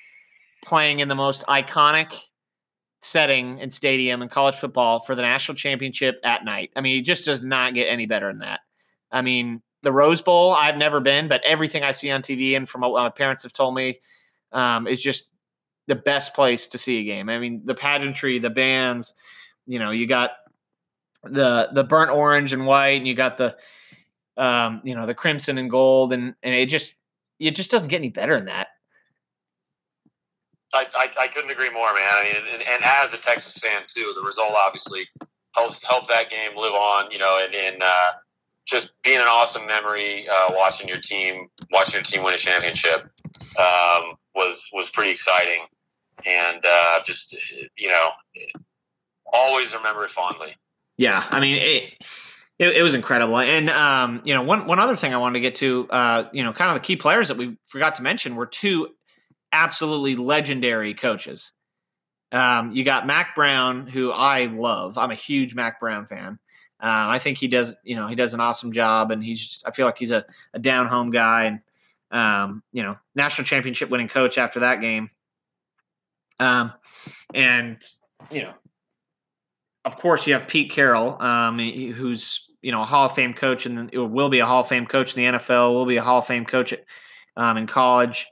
playing 0.64 1.00
in 1.00 1.08
the 1.08 1.14
most 1.14 1.44
iconic 1.46 2.14
setting 3.00 3.60
and 3.60 3.72
stadium 3.72 4.22
in 4.22 4.28
college 4.28 4.54
football 4.54 5.00
for 5.00 5.14
the 5.16 5.22
national 5.22 5.56
championship 5.56 6.20
at 6.22 6.44
night. 6.44 6.70
I 6.76 6.80
mean, 6.80 7.00
it 7.00 7.04
just 7.04 7.24
does 7.24 7.42
not 7.42 7.74
get 7.74 7.86
any 7.86 8.06
better 8.06 8.28
than 8.28 8.38
that. 8.38 8.60
I 9.10 9.22
mean, 9.22 9.60
the 9.82 9.92
Rose 9.92 10.22
Bowl, 10.22 10.52
I've 10.52 10.76
never 10.76 11.00
been, 11.00 11.26
but 11.26 11.42
everything 11.44 11.82
I 11.82 11.90
see 11.90 12.10
on 12.12 12.22
TV 12.22 12.56
and 12.56 12.68
from 12.68 12.82
what 12.82 12.92
my 12.92 13.10
parents 13.10 13.42
have 13.42 13.52
told 13.52 13.74
me 13.74 13.96
um, 14.52 14.86
is 14.86 15.02
just 15.02 15.31
the 15.92 16.00
best 16.00 16.32
place 16.32 16.68
to 16.68 16.78
see 16.78 17.00
a 17.00 17.04
game. 17.04 17.28
I 17.28 17.38
mean, 17.38 17.60
the 17.64 17.74
pageantry, 17.74 18.38
the 18.38 18.48
bands, 18.48 19.12
you 19.66 19.78
know, 19.78 19.90
you 19.90 20.06
got 20.06 20.30
the 21.22 21.68
the 21.74 21.84
burnt 21.84 22.10
orange 22.10 22.54
and 22.54 22.64
white, 22.64 22.96
and 22.96 23.06
you 23.06 23.14
got 23.14 23.36
the 23.36 23.58
um, 24.38 24.80
you 24.84 24.94
know, 24.94 25.04
the 25.04 25.14
crimson 25.14 25.58
and 25.58 25.70
gold, 25.70 26.14
and 26.14 26.34
and 26.42 26.54
it 26.54 26.70
just 26.70 26.94
it 27.38 27.54
just 27.54 27.70
doesn't 27.70 27.88
get 27.88 27.98
any 27.98 28.08
better 28.08 28.36
than 28.36 28.46
that. 28.46 28.68
I, 30.72 30.86
I, 30.94 31.08
I 31.20 31.28
couldn't 31.28 31.50
agree 31.50 31.68
more, 31.68 31.92
man. 31.92 32.02
I 32.02 32.24
mean, 32.24 32.54
and, 32.54 32.62
and 32.62 32.82
as 32.82 33.12
a 33.12 33.18
Texas 33.18 33.58
fan 33.58 33.82
too, 33.86 34.14
the 34.16 34.22
result 34.22 34.54
obviously 34.56 35.02
helps 35.54 35.86
help 35.86 36.08
that 36.08 36.30
game 36.30 36.52
live 36.56 36.72
on. 36.72 37.10
You 37.10 37.18
know, 37.18 37.46
and, 37.54 37.82
uh, 37.82 38.12
just 38.64 38.92
being 39.02 39.18
an 39.18 39.26
awesome 39.28 39.66
memory, 39.66 40.26
uh, 40.32 40.52
watching 40.52 40.88
your 40.88 40.98
team 40.98 41.48
watching 41.72 41.94
your 41.94 42.02
team 42.02 42.22
win 42.22 42.32
a 42.32 42.38
championship 42.38 43.10
um, 43.58 44.08
was 44.34 44.70
was 44.72 44.90
pretty 44.90 45.10
exciting, 45.10 45.66
and 46.26 46.64
uh, 46.64 47.00
just 47.04 47.36
you 47.76 47.88
know, 47.88 48.08
always 49.32 49.74
remember 49.74 50.04
it 50.04 50.10
fondly. 50.10 50.56
Yeah, 50.96 51.26
I 51.30 51.40
mean 51.40 51.56
it. 51.56 52.04
It, 52.58 52.76
it 52.76 52.82
was 52.82 52.94
incredible, 52.94 53.38
and 53.38 53.70
um, 53.70 54.22
you 54.24 54.34
know, 54.34 54.42
one 54.42 54.66
one 54.66 54.78
other 54.78 54.94
thing 54.94 55.12
I 55.12 55.16
wanted 55.16 55.34
to 55.34 55.40
get 55.40 55.54
to, 55.56 55.88
uh, 55.90 56.24
you 56.32 56.44
know, 56.44 56.52
kind 56.52 56.70
of 56.70 56.74
the 56.74 56.80
key 56.80 56.96
players 56.96 57.28
that 57.28 57.36
we 57.36 57.56
forgot 57.64 57.96
to 57.96 58.02
mention 58.02 58.36
were 58.36 58.46
two 58.46 58.88
absolutely 59.52 60.16
legendary 60.16 60.94
coaches. 60.94 61.52
Um, 62.30 62.72
you 62.72 62.84
got 62.84 63.06
Mack 63.06 63.34
Brown, 63.34 63.86
who 63.86 64.12
I 64.12 64.44
love. 64.44 64.96
I'm 64.96 65.10
a 65.10 65.14
huge 65.14 65.54
Mack 65.54 65.80
Brown 65.80 66.06
fan. 66.06 66.38
Uh, 66.80 67.06
I 67.10 67.18
think 67.18 67.38
he 67.38 67.48
does, 67.48 67.78
you 67.84 67.96
know, 67.96 68.06
he 68.06 68.14
does 68.14 68.34
an 68.34 68.40
awesome 68.40 68.72
job, 68.72 69.10
and 69.10 69.24
he's. 69.24 69.40
Just, 69.40 69.66
I 69.66 69.72
feel 69.72 69.86
like 69.86 69.98
he's 69.98 70.10
a, 70.10 70.24
a 70.54 70.58
down 70.58 70.86
home 70.86 71.10
guy, 71.10 71.44
and 71.44 71.60
um, 72.10 72.62
you 72.72 72.82
know, 72.82 72.96
national 73.14 73.44
championship 73.44 73.88
winning 73.90 74.08
coach 74.08 74.38
after 74.38 74.60
that 74.60 74.80
game. 74.80 75.10
Um, 76.40 76.72
and 77.34 77.82
you 78.30 78.42
know, 78.42 78.54
of 79.84 79.98
course, 79.98 80.26
you 80.26 80.34
have 80.34 80.46
Pete 80.46 80.70
Carroll, 80.70 81.20
um, 81.20 81.58
who's 81.58 82.48
you 82.62 82.72
know 82.72 82.82
a 82.82 82.84
Hall 82.84 83.06
of 83.06 83.14
Fame 83.14 83.34
coach, 83.34 83.66
and 83.66 83.90
will 83.92 84.28
be 84.28 84.38
a 84.38 84.46
Hall 84.46 84.60
of 84.60 84.68
Fame 84.68 84.86
coach 84.86 85.16
in 85.16 85.24
the 85.24 85.38
NFL. 85.38 85.74
Will 85.74 85.86
be 85.86 85.96
a 85.96 86.02
Hall 86.02 86.18
of 86.18 86.26
Fame 86.26 86.44
coach 86.44 86.72
at, 86.72 86.84
um, 87.36 87.56
in 87.56 87.66
college. 87.66 88.28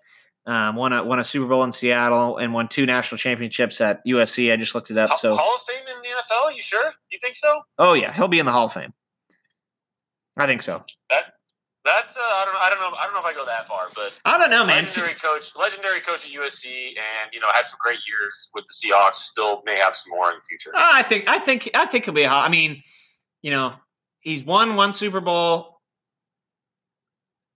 Um, 0.47 0.75
won 0.75 0.93
a 0.93 1.05
won 1.05 1.19
a 1.19 1.25
Super 1.25 1.47
Bowl 1.47 1.65
in 1.65 1.73
Seattle 1.73 2.39
and 2.39 2.53
won 2.55 2.67
two 2.67 2.87
national 2.87 3.19
championships 3.19 3.81
at 3.81 4.05
USC. 4.07 4.53
I 4.53 4.57
just 4.57 4.75
looked 4.75 4.91
it 4.91 4.97
up. 4.97 5.19
So 5.19 5.37
Hall 5.37 5.57
of 5.57 5.63
Fame 5.63 5.85
in 5.87 6.03
the 6.03 6.09
NFL? 6.09 6.55
You 6.55 6.63
sure? 6.63 6.93
You 7.11 7.19
think 7.21 7.35
so? 7.35 7.61
Oh 7.79 7.95
yeah, 7.95 8.13
he'll 8.13 8.29
be 8.29 8.39
in 8.39 8.47
the 8.47 8.53
Hall 8.53 8.67
of 8.67 8.73
Fame. 8.73 8.93
I 10.37 10.47
think 10.47 10.63
so. 10.63 10.85
That 11.11 11.35
that's 11.85 12.17
uh, 12.17 12.21
I 12.21 12.45
don't 12.45 12.55
know 12.55 12.61
I 12.61 12.71
don't 12.71 12.81
know 12.81 12.97
I 12.99 13.05
don't 13.05 13.15
know 13.15 13.21
if 13.21 13.27
I 13.27 13.33
go 13.33 13.47
that 13.47 13.67
far, 13.67 13.89
but 13.95 14.19
I 14.25 14.39
don't 14.39 14.51
know, 14.51 14.65
man. 14.65 14.85
Legendary 14.85 15.15
coach, 15.15 15.53
legendary 15.57 16.01
coach 16.01 16.25
at 16.27 16.33
USC, 16.33 16.89
and 16.89 17.31
you 17.33 17.41
know 17.41 17.47
had 17.53 17.65
some 17.65 17.79
great 17.83 18.01
years 18.09 18.51
with 18.55 18.65
the 18.67 18.73
Seahawks. 18.73 19.15
Still 19.15 19.63
may 19.67 19.77
have 19.77 19.95
some 19.95 20.11
more 20.11 20.31
in 20.31 20.37
the 20.37 20.43
future. 20.49 20.71
I 20.75 21.03
think 21.03 21.29
I 21.29 21.39
think 21.39 21.71
I 21.75 21.87
think 21.87 22.05
he'll 22.05 22.15
be. 22.15 22.27
I 22.27 22.49
mean, 22.49 22.83
you 23.43 23.51
know, 23.51 23.73
he's 24.21 24.45
won 24.45 24.77
one 24.77 24.93
Super 24.93 25.21
Bowl, 25.21 25.81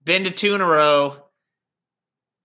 been 0.05 0.25
to 0.25 0.31
two 0.31 0.55
in 0.55 0.61
a 0.61 0.67
row 0.67 1.25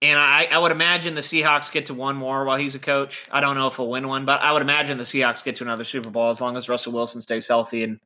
and 0.02 0.18
I, 0.18 0.48
I 0.50 0.58
would 0.58 0.72
imagine 0.72 1.14
the 1.14 1.22
Seahawks 1.22 1.72
get 1.72 1.88
to 1.88 1.94
one 1.94 2.16
more 2.16 2.46
while 2.46 2.58
he's 2.58 2.76
a 2.76 2.80
coach. 2.80 3.28
I 3.32 3.42
don't 3.42 3.56
know 3.56 3.68
if 3.68 3.76
he'll 3.76 3.90
win 3.90 4.08
one, 4.08 4.26
but 4.26 4.42
I 4.42 4.54
would 4.54 4.62
imagine 4.62 4.98
the 4.98 5.04
Seahawks 5.04 5.44
get 5.44 5.58
to 5.58 5.64
another 5.66 5.84
Super 5.84 6.10
Bowl 6.10 6.30
as 6.30 6.40
long 6.40 6.56
as 6.56 6.70
Russell 6.70 6.94
Wilson 6.94 7.22
stays 7.22 7.48
healthy 7.48 7.84
and 7.84 8.00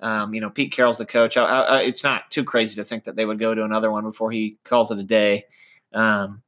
um, 0.00 0.34
you 0.34 0.40
know 0.40 0.50
Pete 0.50 0.72
Carroll's 0.72 0.98
the 0.98 1.06
coach. 1.06 1.36
I, 1.36 1.44
I, 1.44 1.82
it's 1.82 2.04
not 2.04 2.30
too 2.30 2.44
crazy 2.44 2.76
to 2.76 2.84
think 2.84 3.04
that 3.04 3.16
they 3.16 3.24
would 3.24 3.38
go 3.38 3.54
to 3.54 3.64
another 3.64 3.90
one 3.90 4.04
before 4.04 4.30
he 4.30 4.56
calls 4.64 4.90
it 4.90 4.98
a 4.98 5.02
day, 5.02 5.44
um, 5.92 6.42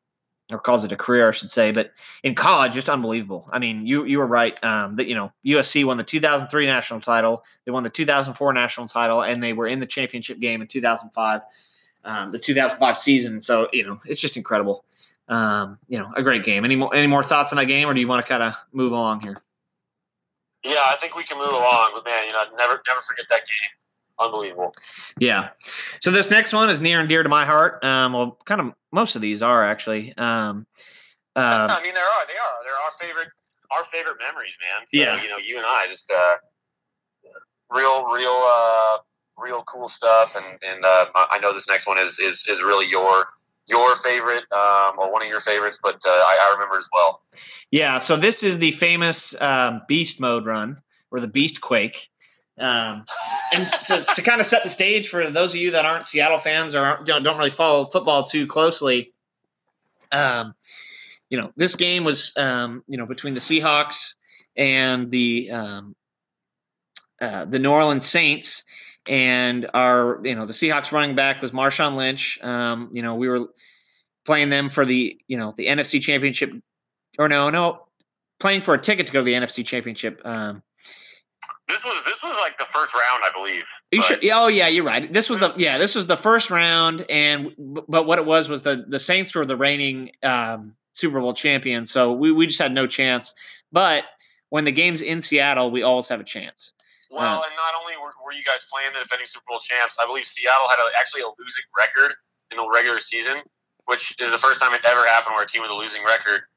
or 0.51 0.59
calls 0.59 0.85
it 0.85 0.93
a 0.93 0.97
career, 0.97 1.29
I 1.29 1.33
should 1.33 1.51
say. 1.51 1.73
But 1.73 1.93
in 2.23 2.35
college, 2.35 2.73
just 2.73 2.89
unbelievable. 2.89 3.49
I 3.53 3.59
mean, 3.59 3.87
you 3.87 4.05
you 4.05 4.19
were 4.19 4.27
right 4.27 4.63
um, 4.65 4.97
that 4.97 5.07
you 5.07 5.15
know 5.15 5.33
USC 5.47 5.85
won 5.85 5.97
the 5.97 6.05
2003 6.05 6.67
national 6.67 7.01
title, 7.01 7.45
they 7.65 7.73
won 7.73 7.83
the 7.83 7.91
2004 7.91 8.53
national 8.53 8.89
title, 8.89 9.23
and 9.23 9.43
they 9.43 9.53
were 9.53 9.67
in 9.67 9.81
the 9.81 9.87
championship 9.87 10.39
game 10.39 10.61
in 10.61 10.69
2005 10.69 11.43
um, 12.05 12.31
the 12.31 12.39
2005 12.39 12.99
season. 12.99 13.41
So 13.41 13.69
you 13.73 13.87
know, 13.87 14.01
it's 14.05 14.21
just 14.21 14.37
incredible. 14.37 14.85
Um, 15.29 15.79
you 15.89 15.99
know, 15.99 16.11
a 16.15 16.23
great 16.23 16.43
game. 16.43 16.65
Any 16.65 16.77
more 16.77 16.95
any 16.95 17.07
more 17.07 17.23
thoughts 17.23 17.53
on 17.53 17.57
that 17.57 17.67
game, 17.67 17.89
or 17.89 17.95
do 17.95 18.01
you 18.01 18.09
want 18.09 18.25
to 18.25 18.29
kind 18.29 18.43
of 18.43 18.55
move 18.73 18.93
along 18.93 19.21
here? 19.21 19.37
Yeah, 20.65 20.81
I 20.87 20.97
think 21.01 21.17
we 21.17 21.25
can 21.25 21.39
move 21.39 21.49
along, 21.49 21.91
but 21.95 22.05
man, 22.05 22.27
you 22.27 22.33
know, 22.33 22.43
never 22.59 22.81
never 22.87 23.01
forget 23.01 23.27
that 23.31 23.41
game. 23.41 23.71
Unbelievable. 24.19 24.73
Yeah. 25.19 25.51
So 26.01 26.11
this 26.11 26.31
next 26.31 26.53
one 26.53 26.71
is 26.71 26.81
near 26.81 27.01
and 27.01 27.09
dear 27.09 27.23
to 27.23 27.29
my 27.29 27.45
heart. 27.45 27.83
Um, 27.85 28.13
well, 28.13 28.39
kind 28.45 28.61
of 28.61 28.73
most 28.93 29.17
of 29.17 29.23
these 29.23 29.43
are 29.43 29.65
actually. 29.65 30.17
Um, 30.17 30.67
uh, 31.35 31.69
I 31.71 31.83
mean, 31.83 31.95
there 31.95 32.05
are. 32.05 32.27
They 32.27 32.35
are. 32.35 32.65
They're 32.65 32.75
our 32.75 32.93
favorite. 33.01 33.29
Our 33.71 33.85
favorite 33.85 34.17
memories, 34.21 34.57
man. 34.61 34.87
So, 34.87 35.01
yeah. 35.01 35.23
You 35.23 35.31
know, 35.31 35.39
you 35.39 35.57
and 35.57 35.65
I 35.67 35.87
just 35.89 36.13
uh, 36.13 36.35
real, 37.71 38.05
real. 38.05 38.45
Uh, 38.47 38.99
real 39.39 39.63
cool 39.65 39.89
stuff. 39.89 40.37
And 40.37 40.59
and 40.63 40.85
uh, 40.85 41.07
I 41.15 41.39
know 41.41 41.53
this 41.53 41.69
next 41.69 41.87
one 41.87 41.99
is 41.99 42.19
is 42.19 42.45
is 42.49 42.63
really 42.63 42.89
your 42.89 43.27
your 43.69 43.97
favorite 43.97 44.45
um, 44.53 44.99
or 44.99 45.13
one 45.13 45.23
of 45.23 45.29
your 45.29 45.41
favorites, 45.41 45.79
but 45.83 45.95
uh, 45.95 46.09
I, 46.09 46.51
I, 46.51 46.55
remember 46.55 46.79
as 46.79 46.89
well. 46.93 47.23
Yeah, 47.71 47.99
so 47.99 48.17
this 48.17 48.43
is 48.43 48.59
the 48.59 48.73
famous 48.73 49.41
um, 49.41 49.83
Beast 49.87 50.21
Mode 50.21 50.45
run 50.45 50.79
or 51.11 51.21
the 51.21 51.29
Beast 51.29 51.61
Quake. 51.61 52.09
Um, 52.59 53.05
and 53.55 53.67
to, 53.85 54.05
to 54.15 54.23
kind 54.23 54.41
of 54.41 54.47
set 54.47 54.63
the 54.63 54.69
stage 54.69 55.09
for 55.09 55.27
those 55.31 55.55
of 55.55 55.61
you 55.61 55.71
that 55.71 55.87
aren't 55.87 56.07
Seattle 56.07 56.39
fans 56.39 56.75
or 56.75 57.01
don't, 57.05 57.23
don't 57.23 57.39
really 57.39 57.51
follow 57.51 57.85
football 57.87 58.25
too 58.25 58.47
closely, 58.47 59.13
um, 60.11 60.55
you 61.31 61.41
know, 61.41 61.51
this 61.57 61.75
game 61.77 62.05
was, 62.05 62.33
um, 62.37 62.85
you 62.87 62.99
know, 62.99 63.07
between 63.07 63.35
the 63.35 63.41
Seahawks 63.41 64.15
and 64.55 65.11
the 65.11 65.51
um, 65.51 65.97
uh, 67.21 67.47
the 67.47 67.59
New 67.59 67.71
Orleans 67.71 68.07
Saints, 68.07 68.65
and 69.09 69.69
our 69.75 70.21
you 70.25 70.35
know 70.35 70.47
the 70.47 70.53
Seahawks 70.53 70.93
running 70.93 71.15
back 71.15 71.43
was 71.43 71.51
Marshawn 71.53 71.97
Lynch. 71.97 72.39
Um, 72.43 72.91
you 72.93 73.03
know 73.03 73.15
we 73.15 73.29
were 73.29 73.49
playing 74.25 74.51
them 74.51 74.71
for 74.71 74.85
the 74.85 75.19
you 75.29 75.37
know 75.37 75.55
the 75.57 75.67
NFC 75.67 76.01
Championship, 76.01 76.53
or 77.19 77.29
no 77.29 77.51
no 77.51 77.87
playing 78.41 78.61
for 78.61 78.75
a 78.75 78.79
ticket 78.79 79.07
to 79.07 79.13
go 79.13 79.21
to 79.21 79.25
the 79.25 79.35
NFC 79.35 79.65
Championship. 79.65 80.21
Um, 80.25 80.63
this 81.69 81.85
was 81.85 82.05
this 82.05 82.23
was 82.23 82.37
like 82.41 82.59
the 82.59 82.65
first 82.65 82.93
round, 82.93 83.23
I 83.25 83.31
believe. 83.33 83.65
You 83.91 84.03
sure? 84.03 84.19
Oh 84.33 84.49
yeah, 84.49 84.69
you're 84.69 84.85
right. 84.85 85.11
This 85.13 85.31
was 85.31 85.41
the 85.41 85.53
yeah 85.57 85.79
this 85.79 85.95
was 85.95 86.07
the 86.07 86.17
first 86.17 86.51
round, 86.51 87.07
and 87.09 87.53
but 87.59 88.07
what 88.07 88.19
it 88.19 88.27
was 88.27 88.49
was 88.49 88.63
the 88.63 88.85
the 88.89 89.01
Saints 89.01 89.35
were 89.35 89.47
the 89.47 89.57
reigning 89.57 90.11
um, 90.23 90.75
Super 90.93 91.21
Bowl 91.21 91.35
champions, 91.35 91.91
so 91.91 92.13
we 92.13 92.33
we 92.33 92.47
just 92.47 92.61
had 92.61 92.73
no 92.73 92.87
chance. 92.87 93.35
But 93.71 94.05
when 94.51 94.65
the 94.65 94.73
game's 94.73 95.01
in 95.01 95.23
Seattle, 95.23 95.71
we 95.71 95.83
always 95.83 96.09
have 96.09 96.21
a 96.21 96.25
chance. 96.25 96.73
Well, 97.13 97.45
and 97.45 97.55
not 97.55 97.73
only 97.77 97.95
were, 98.01 98.17
were, 98.25 98.33
you 98.33 98.43
guys 98.43 98.65
playing 98.73 98.97
the 98.97 99.05
defending 99.05 99.29
Super 99.29 99.45
Bowl 99.49 99.61
champs, 99.61 100.01
I 100.01 100.07
believe 100.09 100.25
Seattle 100.25 100.69
had 100.73 100.81
a, 100.81 100.89
actually 100.97 101.23
a 101.23 101.31
losing 101.37 101.69
record 101.77 102.17
in 102.51 102.57
the 102.57 102.65
regular 102.73 102.99
season, 102.99 103.45
which 103.85 104.17
is 104.17 104.33
the 104.33 104.41
first 104.41 104.61
time 104.61 104.73
it 104.73 104.81
ever 104.89 105.05
happened 105.13 105.37
where 105.37 105.45
a 105.45 105.47
team 105.47 105.61
with 105.61 105.71
a 105.71 105.77
losing 105.77 106.01
record 106.05 106.49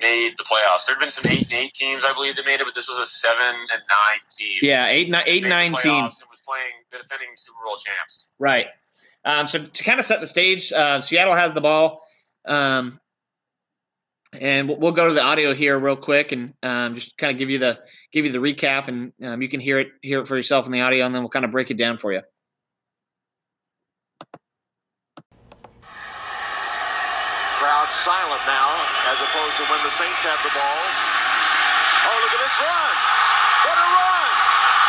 made 0.00 0.38
the 0.38 0.46
playoffs. 0.46 0.86
There 0.86 0.94
had 0.94 1.02
been 1.02 1.10
some 1.10 1.26
eight 1.30 1.50
and 1.50 1.52
eight 1.52 1.74
teams, 1.74 2.02
I 2.06 2.12
believe, 2.14 2.36
that 2.36 2.46
made 2.46 2.62
it, 2.62 2.64
but 2.64 2.74
this 2.74 2.88
was 2.88 2.98
a 2.98 3.06
seven 3.06 3.58
and 3.74 3.82
nine 3.82 4.22
team. 4.30 4.58
Yeah, 4.62 4.86
eight, 4.88 5.10
nine, 5.10 5.26
eight, 5.26 5.42
nine 5.44 5.74
teams. 5.74 6.18
And 6.22 6.30
was 6.30 6.42
playing 6.46 6.78
the 6.90 6.98
defending 6.98 7.34
Super 7.34 7.58
Bowl 7.64 7.76
champs. 7.76 8.28
Right. 8.38 8.66
Um, 9.24 9.46
so 9.46 9.64
to 9.64 9.84
kind 9.84 9.98
of 9.98 10.04
set 10.04 10.20
the 10.20 10.26
stage, 10.26 10.72
uh, 10.72 11.00
Seattle 11.00 11.34
has 11.34 11.52
the 11.52 11.60
ball. 11.60 12.02
Um, 12.44 13.00
and 14.40 14.68
we'll, 14.68 14.92
go 14.92 15.08
to 15.08 15.14
the 15.14 15.22
audio 15.22 15.54
here 15.54 15.78
real 15.78 15.96
quick 15.96 16.32
and 16.32 16.54
um, 16.62 16.94
just 16.94 17.16
kind 17.16 17.32
of 17.32 17.38
give 17.38 17.50
you 17.50 17.58
the 17.58 17.78
give 18.12 18.24
you 18.24 18.32
the 18.32 18.38
recap, 18.38 18.88
and 18.88 19.12
um, 19.22 19.42
you 19.42 19.48
can 19.48 19.60
hear 19.60 19.78
it 19.78 19.88
hear 20.02 20.20
it 20.20 20.26
for 20.26 20.36
yourself 20.36 20.66
in 20.66 20.72
the 20.72 20.80
audio, 20.80 21.04
and 21.06 21.14
then 21.14 21.22
we'll 21.22 21.30
kind 21.30 21.44
of 21.44 21.50
break 21.50 21.70
it 21.70 21.76
down 21.76 21.98
for 21.98 22.12
you. 22.12 22.22
Crowd 27.58 27.90
silent 27.90 28.42
now, 28.46 28.70
as 29.10 29.20
opposed 29.20 29.56
to 29.58 29.64
when 29.70 29.82
the 29.82 29.90
Saints 29.90 30.22
have 30.24 30.40
the 30.42 30.52
ball. 30.54 30.82
Oh, 32.06 32.16
look 32.22 32.32
at 32.34 32.40
this 32.42 32.58
run! 32.60 32.94
What 33.66 33.78
a 33.78 33.88
run! 33.88 34.30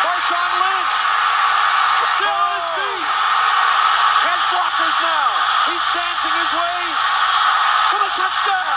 Marshawn 0.05 0.51
Lynch 0.61 0.97
still 2.05 2.29
on 2.29 2.51
his 2.61 2.69
feet. 2.77 3.09
Has 4.29 4.41
blockers 4.53 4.97
now. 5.01 5.29
He's 5.69 5.83
dancing 5.91 6.35
his 6.37 6.51
way 6.53 6.81
for 7.91 7.99
the 7.99 8.11
touchdown. 8.13 8.75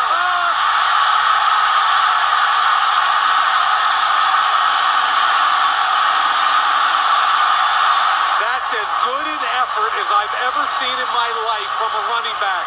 effort 9.59 9.93
as 10.01 10.09
I've 10.09 10.37
ever 10.49 10.65
seen 10.89 11.05
in 11.05 11.13
my 11.13 11.31
life 11.53 11.73
from 11.77 11.93
a 11.93 12.03
running 12.09 12.39
back 12.41 12.65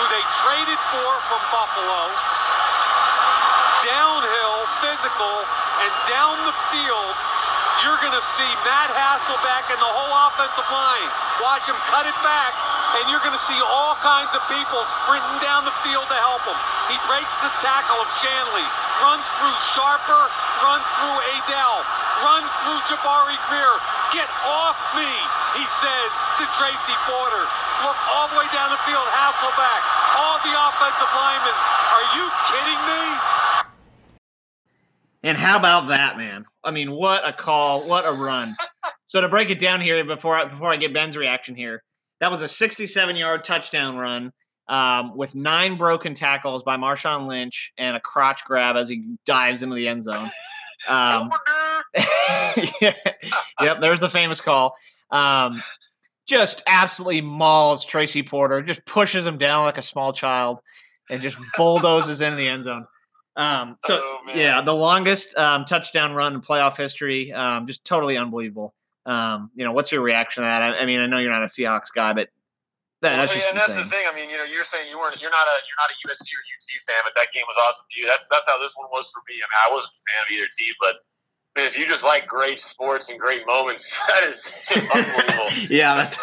who 0.00 0.04
they 0.08 0.24
traded 0.40 0.80
for 0.88 1.10
from 1.28 1.42
Buffalo. 1.52 2.00
Downhill, 3.84 4.56
physical, 4.80 5.36
and 5.84 5.92
down 6.08 6.34
the 6.48 6.56
field, 6.72 7.14
you're 7.84 8.00
going 8.00 8.16
to 8.16 8.24
see 8.24 8.48
Matt 8.64 8.88
Hasselbeck 8.88 9.68
and 9.68 9.80
the 9.84 9.92
whole 9.92 10.14
offensive 10.32 10.64
line. 10.72 11.10
Watch 11.44 11.68
him 11.68 11.76
cut 11.92 12.08
it 12.08 12.16
back 12.24 12.56
and 12.96 13.12
you're 13.12 13.20
going 13.20 13.36
to 13.36 13.44
see 13.44 13.60
all 13.60 14.00
kinds 14.00 14.32
of 14.32 14.40
people 14.48 14.80
sprinting 14.88 15.38
down 15.44 15.68
the 15.68 15.76
field 15.84 16.08
to 16.08 16.18
help 16.24 16.40
him. 16.48 16.56
He 16.88 16.96
breaks 17.04 17.36
the 17.44 17.52
tackle 17.60 18.00
of 18.00 18.08
Shanle, 18.16 18.64
runs 19.04 19.28
through 19.36 19.56
Sharper, 19.76 20.24
runs 20.64 20.88
through 20.96 21.18
Adele, 21.36 21.84
runs 22.24 22.50
through 22.64 22.80
Jabari 22.88 23.38
Greer. 23.48 23.74
Get 24.10 24.28
off 24.46 24.78
me, 24.96 25.10
he 25.58 25.64
says 25.68 26.10
to 26.40 26.44
Tracy 26.56 26.96
Porter. 27.04 27.44
Look 27.84 27.98
all 28.14 28.28
the 28.32 28.38
way 28.40 28.48
down 28.54 28.70
the 28.70 28.80
field, 28.88 29.04
Hasselbeck, 29.12 29.82
all 30.16 30.38
the 30.42 30.54
offensive 30.54 31.12
linemen. 31.12 31.56
Are 31.94 32.06
you 32.16 32.24
kidding 32.48 32.82
me? 32.88 33.02
And 35.22 35.36
how 35.36 35.58
about 35.58 35.88
that, 35.88 36.16
man? 36.16 36.46
I 36.62 36.70
mean, 36.70 36.92
what 36.92 37.26
a 37.26 37.32
call, 37.32 37.86
what 37.88 38.04
a 38.06 38.12
run. 38.12 38.56
So 39.06 39.20
to 39.20 39.28
break 39.28 39.50
it 39.50 39.58
down 39.58 39.80
here 39.80 40.04
before 40.04 40.34
I, 40.34 40.44
before 40.44 40.72
I 40.72 40.76
get 40.76 40.94
Ben's 40.94 41.16
reaction 41.16 41.54
here, 41.54 41.82
that 42.20 42.30
was 42.30 42.42
a 42.42 42.48
67 42.48 43.16
yard 43.16 43.44
touchdown 43.44 43.96
run 43.96 44.32
um, 44.68 45.16
with 45.16 45.34
nine 45.34 45.76
broken 45.76 46.14
tackles 46.14 46.62
by 46.62 46.76
Marshawn 46.76 47.26
Lynch 47.26 47.72
and 47.78 47.96
a 47.96 48.00
crotch 48.00 48.44
grab 48.44 48.76
as 48.76 48.88
he 48.88 49.16
dives 49.24 49.62
into 49.62 49.76
the 49.76 49.88
end 49.88 50.04
zone. 50.04 50.30
Um, 50.88 51.28
yeah, 51.32 51.38
yep, 52.80 53.80
there's 53.80 54.00
the 54.00 54.10
famous 54.10 54.40
call. 54.40 54.76
Um, 55.10 55.62
just 56.26 56.62
absolutely 56.66 57.22
mauls 57.22 57.84
Tracy 57.84 58.22
Porter, 58.22 58.62
just 58.62 58.84
pushes 58.84 59.26
him 59.26 59.38
down 59.38 59.64
like 59.64 59.78
a 59.78 59.82
small 59.82 60.12
child, 60.12 60.60
and 61.10 61.22
just 61.22 61.38
bulldozes 61.56 62.20
into 62.20 62.36
the 62.36 62.46
end 62.48 62.64
zone. 62.64 62.86
Um, 63.36 63.76
so 63.84 64.00
Oh, 64.02 64.20
yeah, 64.34 64.60
the 64.60 64.74
longest 64.74 65.36
um, 65.38 65.64
touchdown 65.64 66.14
run 66.14 66.34
in 66.34 66.40
playoff 66.40 66.76
history. 66.76 67.32
Um, 67.32 67.66
just 67.66 67.84
totally 67.84 68.16
unbelievable. 68.16 68.74
Um, 69.06 69.50
you 69.54 69.64
know, 69.64 69.72
what's 69.72 69.90
your 69.90 70.02
reaction 70.02 70.42
to 70.42 70.48
that? 70.50 70.60
I, 70.60 70.82
I 70.82 70.86
mean, 70.86 71.00
I 71.00 71.06
know 71.06 71.18
you're 71.18 71.32
not 71.32 71.42
a 71.42 71.46
Seahawks 71.48 71.88
guy, 71.94 72.12
but 72.12 72.28
that, 73.00 73.14
that's 73.16 73.32
Well, 73.32 73.40
just 73.40 73.48
and 73.48 73.56
that's 73.56 73.68
insane. 73.70 73.84
the 73.84 73.88
thing. 73.88 74.04
I 74.04 74.12
mean, 74.12 74.28
you 74.28 74.36
know, 74.36 74.44
you're 74.44 74.66
saying 74.66 74.90
you 74.90 74.98
weren't, 74.98 75.16
you're 75.22 75.30
not 75.30 75.46
a, 75.48 75.56
you're 75.64 75.80
not 75.80 75.88
a 75.88 75.96
USC 76.04 76.28
or 76.34 76.42
UT 76.44 76.68
fan, 76.84 77.00
but 77.06 77.14
that 77.14 77.32
game 77.32 77.46
was 77.46 77.56
awesome 77.64 77.86
to 77.88 77.96
you. 77.96 78.04
That's 78.10 78.26
that's 78.28 78.44
how 78.44 78.58
this 78.58 78.74
one 78.76 78.90
was 78.92 79.08
for 79.14 79.22
me. 79.30 79.38
I 79.40 79.46
mean, 79.48 79.60
I 79.64 79.68
wasn't 79.72 79.94
a 79.96 80.02
fan 80.12 80.20
of 80.26 80.28
either 80.34 80.48
team, 80.58 80.74
but 80.82 80.94
man, 81.58 81.66
if 81.66 81.76
you 81.76 81.86
just 81.86 82.04
like 82.04 82.26
great 82.26 82.60
sports 82.60 83.10
and 83.10 83.18
great 83.18 83.42
moments, 83.46 84.00
that 84.08 84.28
is 84.28 84.66
just 84.68 84.94
unbelievable. 84.94 85.50
yeah, 85.74 85.96
that's 85.96 86.16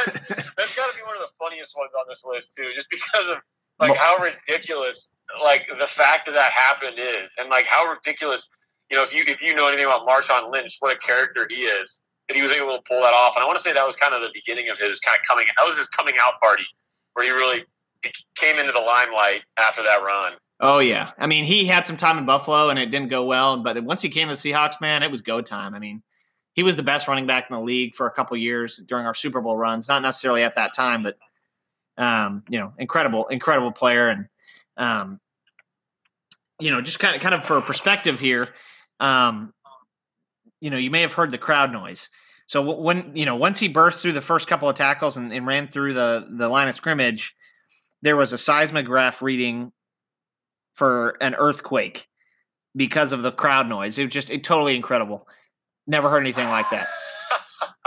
That's 0.56 0.76
got 0.76 0.90
to 0.90 0.98
be 0.98 1.04
one 1.04 1.16
of 1.16 1.22
the 1.22 1.34
funniest 1.38 1.76
ones 1.78 1.92
on 2.00 2.06
this 2.08 2.26
list 2.26 2.56
too, 2.56 2.72
just 2.74 2.90
because 2.90 3.32
of 3.32 3.38
like 3.80 3.96
how 3.98 4.18
ridiculous 4.24 5.12
like 5.44 5.68
the 5.68 5.88
fact 5.88 6.28
that 6.28 6.36
that 6.36 6.52
happened 6.52 6.98
is, 6.98 7.36
and 7.40 7.50
like 7.50 7.68
how 7.68 7.92
ridiculous. 7.92 8.48
You 8.92 8.98
know, 8.98 9.04
if 9.04 9.14
you 9.14 9.24
if 9.28 9.42
you 9.42 9.56
know 9.56 9.68
anything 9.68 9.86
about 9.86 10.08
Marshawn 10.08 10.54
Lynch, 10.54 10.78
what 10.80 10.96
a 10.96 11.00
character 11.00 11.48
he 11.50 11.66
is, 11.66 12.02
that 12.28 12.38
he 12.38 12.44
was 12.44 12.52
able 12.52 12.70
to 12.70 12.82
pull 12.88 13.02
that 13.02 13.14
off. 13.14 13.34
And 13.36 13.44
I 13.44 13.46
want 13.48 13.58
to 13.58 13.64
say 13.64 13.74
that 13.74 13.86
was 13.86 13.96
kind 13.96 14.14
of 14.14 14.22
the 14.22 14.30
beginning 14.34 14.70
of 14.70 14.78
his 14.78 15.00
kind 15.00 15.18
of 15.18 15.26
coming. 15.28 15.46
That 15.58 15.66
was 15.68 15.78
his 15.78 15.90
coming 15.90 16.14
out 16.22 16.40
party, 16.40 16.66
where 17.14 17.26
he 17.26 17.32
really 17.32 17.66
came 18.36 18.58
into 18.60 18.72
the 18.72 18.86
limelight 18.86 19.42
after 19.58 19.82
that 19.82 20.04
run. 20.06 20.34
Oh 20.60 20.80
yeah, 20.80 21.12
I 21.18 21.28
mean 21.28 21.44
he 21.44 21.66
had 21.66 21.86
some 21.86 21.98
time 21.98 22.18
in 22.18 22.26
Buffalo 22.26 22.70
and 22.70 22.80
it 22.80 22.90
didn't 22.90 23.10
go 23.10 23.26
well, 23.26 23.58
but 23.58 23.84
once 23.84 24.02
he 24.02 24.10
came 24.10 24.30
to 24.30 24.36
the 24.36 24.40
Seahawks, 24.40 24.80
man, 24.80 25.04
it 25.04 25.12
was 25.12 25.22
go 25.22 25.42
time. 25.42 25.76
I 25.76 25.80
mean, 25.80 26.02
he 26.54 26.64
was 26.64 26.78
the 26.78 26.84
best 26.84 27.08
running 27.08 27.28
back 27.28 27.50
in 27.50 27.56
the 27.56 27.62
league 27.62 27.96
for 27.96 28.08
a 28.08 28.12
couple 28.12 28.38
years 28.38 28.78
during 28.78 29.06
our 29.06 29.14
Super 29.14 29.42
Bowl 29.42 29.58
runs. 29.58 29.90
Not 29.90 30.02
necessarily 30.02 30.44
at 30.44 30.56
that 30.56 30.74
time, 30.74 31.04
but 31.04 31.18
um, 31.98 32.44
you 32.50 32.60
know, 32.60 32.74
incredible, 32.78 33.28
incredible 33.28 33.72
player, 33.72 34.08
and 34.08 34.28
um, 34.78 35.20
you 36.60 36.72
know, 36.72 36.82
just 36.82 37.00
kind 37.00 37.16
of, 37.16 37.22
kind 37.22 37.36
of 37.36 37.46
for 37.46 37.60
perspective 37.62 38.20
here, 38.20 38.48
um, 39.00 39.54
you 40.62 40.70
know, 40.70 40.78
you 40.78 40.90
may 40.90 41.02
have 41.02 41.14
heard 41.14 41.32
the 41.32 41.38
crowd 41.38 41.72
noise. 41.72 42.10
So 42.48 42.80
when 42.80 43.12
you 43.16 43.26
know, 43.26 43.36
once 43.36 43.60
he 43.60 43.68
burst 43.68 44.02
through 44.02 44.14
the 44.14 44.22
first 44.22 44.48
couple 44.48 44.70
of 44.70 44.76
tackles 44.76 45.18
and, 45.18 45.34
and 45.34 45.46
ran 45.46 45.68
through 45.68 45.94
the 45.94 46.28
the 46.30 46.48
line 46.48 46.70
of 46.70 46.76
scrimmage, 46.76 47.36
there 48.02 48.16
was 48.16 48.32
a 48.32 48.38
seismograph 48.38 49.22
reading 49.22 49.74
for 50.76 51.16
an 51.22 51.36
earthquake 51.36 52.08
because 52.76 53.12
of 53.12 53.24
the 53.24 53.32
crowd 53.32 53.68
noise. 53.68 53.98
It 53.98 54.06
was 54.06 54.14
just 54.14 54.30
it, 54.30 54.44
totally 54.44 54.76
incredible. 54.76 55.28
Never 55.88 56.10
heard 56.10 56.22
anything 56.22 56.48
like 56.50 56.70
that. 56.72 56.88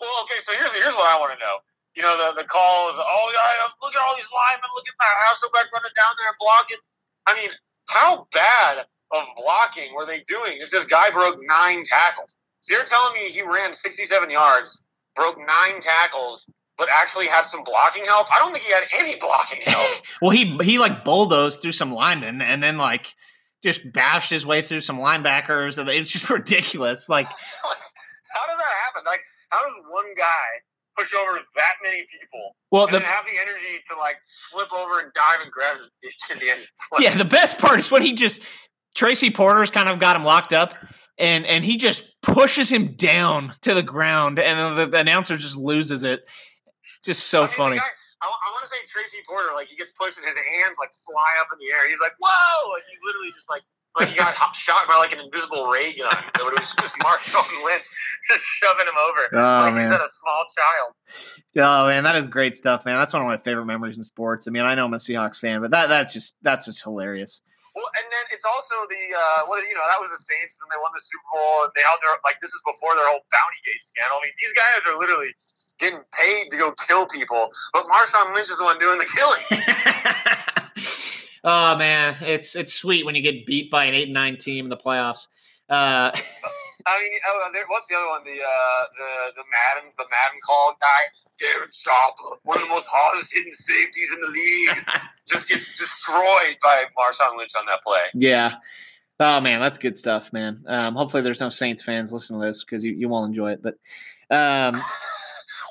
well, 0.00 0.16
okay, 0.22 0.40
so 0.42 0.52
here's 0.52 0.72
here's 0.82 0.94
what 0.94 1.14
I 1.14 1.18
want 1.18 1.32
to 1.32 1.38
know. 1.38 1.56
You 1.94 2.02
know, 2.02 2.16
the 2.16 2.42
the 2.42 2.48
call 2.48 2.90
is, 2.90 2.96
oh 2.98 3.32
yeah, 3.34 3.68
look 3.82 3.94
at 3.94 4.02
all 4.02 4.16
these 4.16 4.30
linemen, 4.30 4.70
look 4.74 4.86
at 4.88 4.94
Matt 4.98 5.16
Hasselbeck 5.26 5.72
running 5.72 5.94
down 5.96 6.14
there 6.18 6.28
and 6.28 6.38
blocking. 6.38 6.82
I 7.26 7.34
mean, 7.34 7.50
how 7.88 8.26
bad 8.32 8.86
of 9.12 9.26
blocking 9.36 9.94
were 9.94 10.06
they 10.06 10.24
doing 10.28 10.58
if 10.58 10.70
this 10.70 10.84
guy 10.86 11.10
broke 11.10 11.38
nine 11.48 11.82
tackles? 11.84 12.36
So 12.62 12.74
you're 12.74 12.84
telling 12.84 13.14
me 13.14 13.30
he 13.30 13.42
ran 13.42 13.72
67 13.72 14.30
yards, 14.30 14.80
broke 15.16 15.38
nine 15.38 15.80
tackles, 15.80 16.48
but 16.80 16.88
actually 16.90 17.26
had 17.26 17.42
some 17.42 17.62
blocking 17.62 18.06
help? 18.06 18.26
I 18.34 18.38
don't 18.38 18.52
think 18.52 18.64
he 18.64 18.72
had 18.72 18.84
any 18.98 19.16
blocking 19.16 19.60
help. 19.62 19.86
Well, 20.22 20.30
he 20.30 20.56
he 20.62 20.78
like 20.78 21.04
bulldozed 21.04 21.62
through 21.62 21.72
some 21.72 21.92
linemen 21.92 22.42
and 22.42 22.62
then 22.62 22.78
like 22.78 23.14
just 23.62 23.92
bashed 23.92 24.30
his 24.30 24.44
way 24.44 24.62
through 24.62 24.80
some 24.80 24.98
linebackers. 24.98 25.78
and 25.78 25.88
It's 25.88 26.10
just 26.10 26.28
ridiculous. 26.40 27.08
Like 27.08 27.26
how 28.30 28.46
does 28.46 28.56
that 28.56 28.74
happen? 28.84 29.02
Like, 29.06 29.20
how 29.50 29.62
does 29.64 29.74
one 29.90 30.06
guy 30.16 30.24
push 30.98 31.12
over 31.14 31.38
that 31.56 31.74
many 31.82 32.02
people 32.02 32.56
well, 32.70 32.86
and 32.86 32.94
the 32.94 33.00
have 33.00 33.24
the 33.24 33.38
energy 33.40 33.82
to 33.90 33.98
like 33.98 34.16
flip 34.50 34.68
over 34.72 35.00
and 35.00 35.12
dive 35.12 35.40
and 35.42 35.50
grab 35.52 35.76
his 35.76 36.16
in 36.32 36.38
the 36.38 36.50
end? 36.50 36.60
yeah, 36.98 37.16
the 37.16 37.24
best 37.24 37.58
part 37.58 37.78
is 37.78 37.90
when 37.90 38.02
he 38.02 38.14
just 38.14 38.42
Tracy 38.96 39.30
Porter's 39.30 39.70
kind 39.70 39.88
of 39.88 39.98
got 39.98 40.16
him 40.16 40.24
locked 40.24 40.52
up, 40.52 40.74
and 41.18 41.44
and 41.46 41.64
he 41.64 41.76
just 41.76 42.04
pushes 42.22 42.70
him 42.70 42.94
down 42.94 43.52
to 43.62 43.74
the 43.74 43.82
ground, 43.82 44.38
and 44.38 44.78
the, 44.78 44.86
the 44.86 44.98
announcer 44.98 45.36
just 45.36 45.56
loses 45.56 46.02
it. 46.02 46.28
Just 47.04 47.28
so 47.28 47.40
I 47.40 47.46
mean, 47.46 47.54
funny. 47.56 47.76
guy- 47.76 47.96
I, 48.22 48.26
want 48.52 48.62
to 48.64 48.68
say 48.68 48.76
Tracy 48.86 49.16
Porter, 49.26 49.54
like 49.54 49.68
he 49.68 49.76
gets 49.76 49.92
pushed 49.96 50.18
and 50.18 50.26
his 50.26 50.36
hands 50.36 50.76
like 50.78 50.92
fly 50.92 51.30
up 51.40 51.48
in 51.52 51.58
the 51.58 51.72
air. 51.72 51.88
He's 51.88 52.00
like, 52.04 52.12
"Whoa!" 52.20 52.72
Like 52.72 52.84
he 52.84 52.92
literally 53.06 53.32
just 53.32 53.48
like 53.48 53.62
like 53.98 54.08
he 54.12 54.16
got 54.16 54.36
shot 54.54 54.86
by 54.88 54.96
like 55.00 55.12
an 55.16 55.24
invisible 55.24 55.66
ray 55.72 55.92
gun. 55.96 56.12
But 56.36 56.52
it 56.52 56.60
was 56.60 56.68
just 56.84 56.94
Marshawn 57.00 57.48
Lynch 57.64 57.88
just 58.28 58.44
shoving 58.44 58.86
him 58.86 58.98
over, 59.00 59.22
Oh, 59.40 59.64
like 59.64 59.74
man. 59.74 59.82
he 59.82 59.88
said, 59.88 60.00
a 60.04 60.08
small 60.08 60.42
child. 60.52 60.90
Oh 61.64 61.88
man, 61.88 62.04
that 62.04 62.14
is 62.14 62.28
great 62.28 62.56
stuff, 62.60 62.84
man. 62.84 62.98
That's 63.00 63.12
one 63.16 63.22
of 63.22 63.28
my 63.28 63.38
favorite 63.40 63.64
memories 63.66 63.96
in 63.96 64.04
sports. 64.04 64.46
I 64.46 64.50
mean, 64.52 64.64
I 64.68 64.74
know 64.76 64.84
I'm 64.84 64.92
a 64.94 65.00
Seahawks 65.00 65.38
fan, 65.40 65.62
but 65.62 65.70
that 65.72 65.88
that's 65.88 66.12
just 66.12 66.36
that's 66.42 66.66
just 66.66 66.84
hilarious. 66.84 67.40
Well, 67.74 67.86
and 68.02 68.06
then 68.10 68.24
it's 68.34 68.44
also 68.44 68.74
the 68.90 69.02
uh, 69.16 69.46
what 69.48 69.62
you 69.64 69.72
know 69.74 69.86
that 69.88 69.96
was 70.02 70.10
the 70.12 70.18
Saints, 70.20 70.58
and 70.60 70.68
they 70.68 70.76
won 70.82 70.90
the 70.92 71.00
Super 71.00 71.28
Bowl, 71.32 71.64
and 71.64 71.72
they 71.72 71.82
held 71.88 72.02
their 72.04 72.18
like 72.26 72.36
this 72.42 72.50
is 72.52 72.60
before 72.68 72.92
their 73.00 73.06
whole 73.08 73.22
Bounty 73.32 73.60
Gate 73.64 73.80
scandal. 73.80 74.18
I 74.20 74.28
mean, 74.28 74.34
these 74.42 74.52
guys 74.52 74.84
are 74.92 74.98
literally 75.00 75.32
getting 75.80 76.00
paid 76.18 76.50
to 76.50 76.56
go 76.56 76.72
kill 76.86 77.06
people, 77.06 77.50
but 77.72 77.84
Marshawn 77.86 78.34
Lynch 78.34 78.50
is 78.50 78.58
the 78.58 78.64
one 78.64 78.78
doing 78.78 78.98
the 78.98 79.06
killing. 79.06 79.62
oh 81.44 81.76
man, 81.76 82.14
it's 82.22 82.54
it's 82.54 82.72
sweet 82.74 83.04
when 83.04 83.14
you 83.14 83.22
get 83.22 83.46
beat 83.46 83.70
by 83.70 83.86
an 83.86 83.94
eight 83.94 84.04
and 84.04 84.14
nine 84.14 84.36
team 84.36 84.66
in 84.66 84.70
the 84.70 84.76
playoffs. 84.76 85.26
Uh, 85.68 86.12
I 86.86 87.02
mean, 87.02 87.18
oh, 87.28 87.50
there, 87.52 87.64
what's 87.68 87.88
the 87.88 87.96
other 87.96 88.08
one? 88.08 88.24
The 88.24 88.40
uh, 88.42 88.84
the 88.98 89.32
the 89.36 89.44
Madden 89.50 89.92
the 89.98 90.04
Madden 90.04 90.40
call 90.46 90.76
guy, 90.80 91.42
Darren 91.42 91.72
Sharper, 91.72 92.36
one 92.44 92.58
of 92.58 92.64
the 92.64 92.68
most 92.68 92.88
hardest 92.90 93.32
hitting 93.34 93.52
safeties 93.52 94.12
in 94.14 94.20
the 94.20 94.28
league, 94.28 94.86
just 95.28 95.48
gets 95.48 95.76
destroyed 95.78 96.56
by 96.62 96.84
Marshawn 96.98 97.36
Lynch 97.36 97.52
on 97.58 97.66
that 97.66 97.80
play. 97.86 98.02
yeah. 98.14 98.54
Oh 99.22 99.38
man, 99.38 99.60
that's 99.60 99.76
good 99.76 99.98
stuff, 99.98 100.32
man. 100.32 100.64
Um, 100.66 100.94
hopefully, 100.94 101.22
there's 101.22 101.40
no 101.40 101.50
Saints 101.50 101.82
fans 101.82 102.10
listening 102.10 102.40
to 102.40 102.46
this 102.46 102.64
because 102.64 102.82
you, 102.82 102.92
you 102.92 103.06
won't 103.10 103.28
enjoy 103.28 103.52
it. 103.52 103.62
But 103.62 103.74
um, 104.30 104.80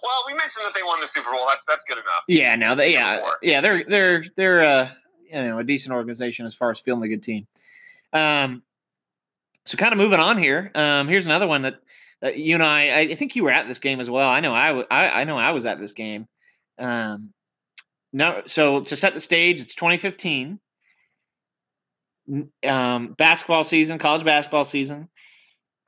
Well, 0.04 0.24
we 0.28 0.34
mentioned 0.34 0.66
that 0.66 0.74
they 0.74 0.84
won 0.84 1.00
the 1.00 1.08
Super 1.08 1.32
Bowl. 1.32 1.46
That's 1.48 1.66
that's 1.68 1.84
good 1.84 1.98
enough. 1.98 2.24
yeah, 2.28 2.56
now 2.56 2.76
they, 2.76 2.94
yeah, 2.94 3.22
yeah, 3.42 3.62
they're 3.62 3.84
they're 3.84 4.24
they're 4.36 4.66
uh, 4.66 4.90
you 5.26 5.44
know 5.44 5.60
a 5.60 5.64
decent 5.64 5.94
organization 5.94 6.46
as 6.46 6.56
far 6.56 6.70
as 6.70 6.80
fielding 6.80 7.04
a 7.06 7.08
good 7.10 7.24
team. 7.24 7.48
Um, 8.14 8.64
so 9.66 9.78
kind 9.78 9.92
of 9.92 9.98
moving 9.98 10.20
on 10.20 10.38
here. 10.38 10.72
Um, 10.74 11.08
here's 11.08 11.26
another 11.26 11.48
one 11.48 11.62
that, 11.62 11.80
that 12.22 12.38
you 12.38 12.56
and 12.56 12.64
I, 12.64 13.02
I 13.02 13.16
think 13.16 13.36
you 13.36 13.44
were 13.44 13.52
at 13.52 13.68
this 13.68 13.80
game 13.80 14.00
as 14.00 14.10
well. 14.10 14.28
I 14.28 14.40
know 14.40 14.54
I, 14.54 14.68
w- 14.68 14.88
I, 14.90 15.22
I 15.22 15.24
know 15.26 15.38
I 15.38 15.52
was 15.52 15.66
at 15.66 15.78
this 15.80 15.92
game. 15.92 16.28
Um, 16.80 17.34
no, 18.12 18.42
so 18.48 18.82
to 18.82 18.96
set 18.96 19.14
the 19.14 19.22
stage, 19.22 19.62
it's 19.62 19.76
2015. 19.76 20.60
Um, 22.68 23.14
basketball 23.14 23.64
season, 23.64 24.00
college 24.00 24.24
basketball 24.24 24.66
season. 24.66 25.10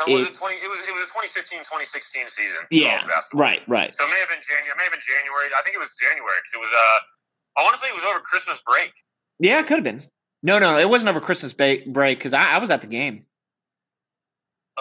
Or 0.07 0.13
was 0.13 0.23
It- 0.25 0.31
it 0.31 0.35
twenty? 0.35 0.55
It 0.57 0.69
was 0.69 0.81
it 0.87 0.93
was 0.93 1.03
a 1.05 1.09
2015-2016 1.13 2.29
season. 2.29 2.57
Yeah, 2.71 3.05
right, 3.33 3.61
right. 3.67 3.93
So 3.93 4.03
it 4.03 4.09
may 4.11 4.19
have 4.19 4.29
been 4.29 4.41
January. 4.41 4.73
May 4.77 4.83
have 4.83 4.91
been 4.93 5.01
January. 5.01 5.47
I 5.55 5.61
think 5.63 5.75
it 5.75 5.79
was 5.79 5.93
January 5.95 6.35
because 6.41 6.53
it 6.53 6.59
was. 6.59 6.69
Uh, 6.73 7.59
I 7.59 7.63
want 7.63 7.75
to 7.75 7.81
say 7.81 7.87
it 7.89 7.95
was 7.95 8.03
over 8.05 8.19
Christmas 8.19 8.61
break. 8.65 8.91
Yeah, 9.39 9.59
it 9.59 9.67
could 9.67 9.77
have 9.77 9.83
been. 9.83 10.03
No, 10.43 10.57
no, 10.59 10.77
it 10.79 10.89
wasn't 10.89 11.09
over 11.09 11.19
Christmas 11.21 11.53
break 11.53 11.85
because 12.17 12.33
I, 12.33 12.55
I 12.55 12.57
was 12.57 12.71
at 12.71 12.81
the 12.81 12.87
game. 12.87 13.25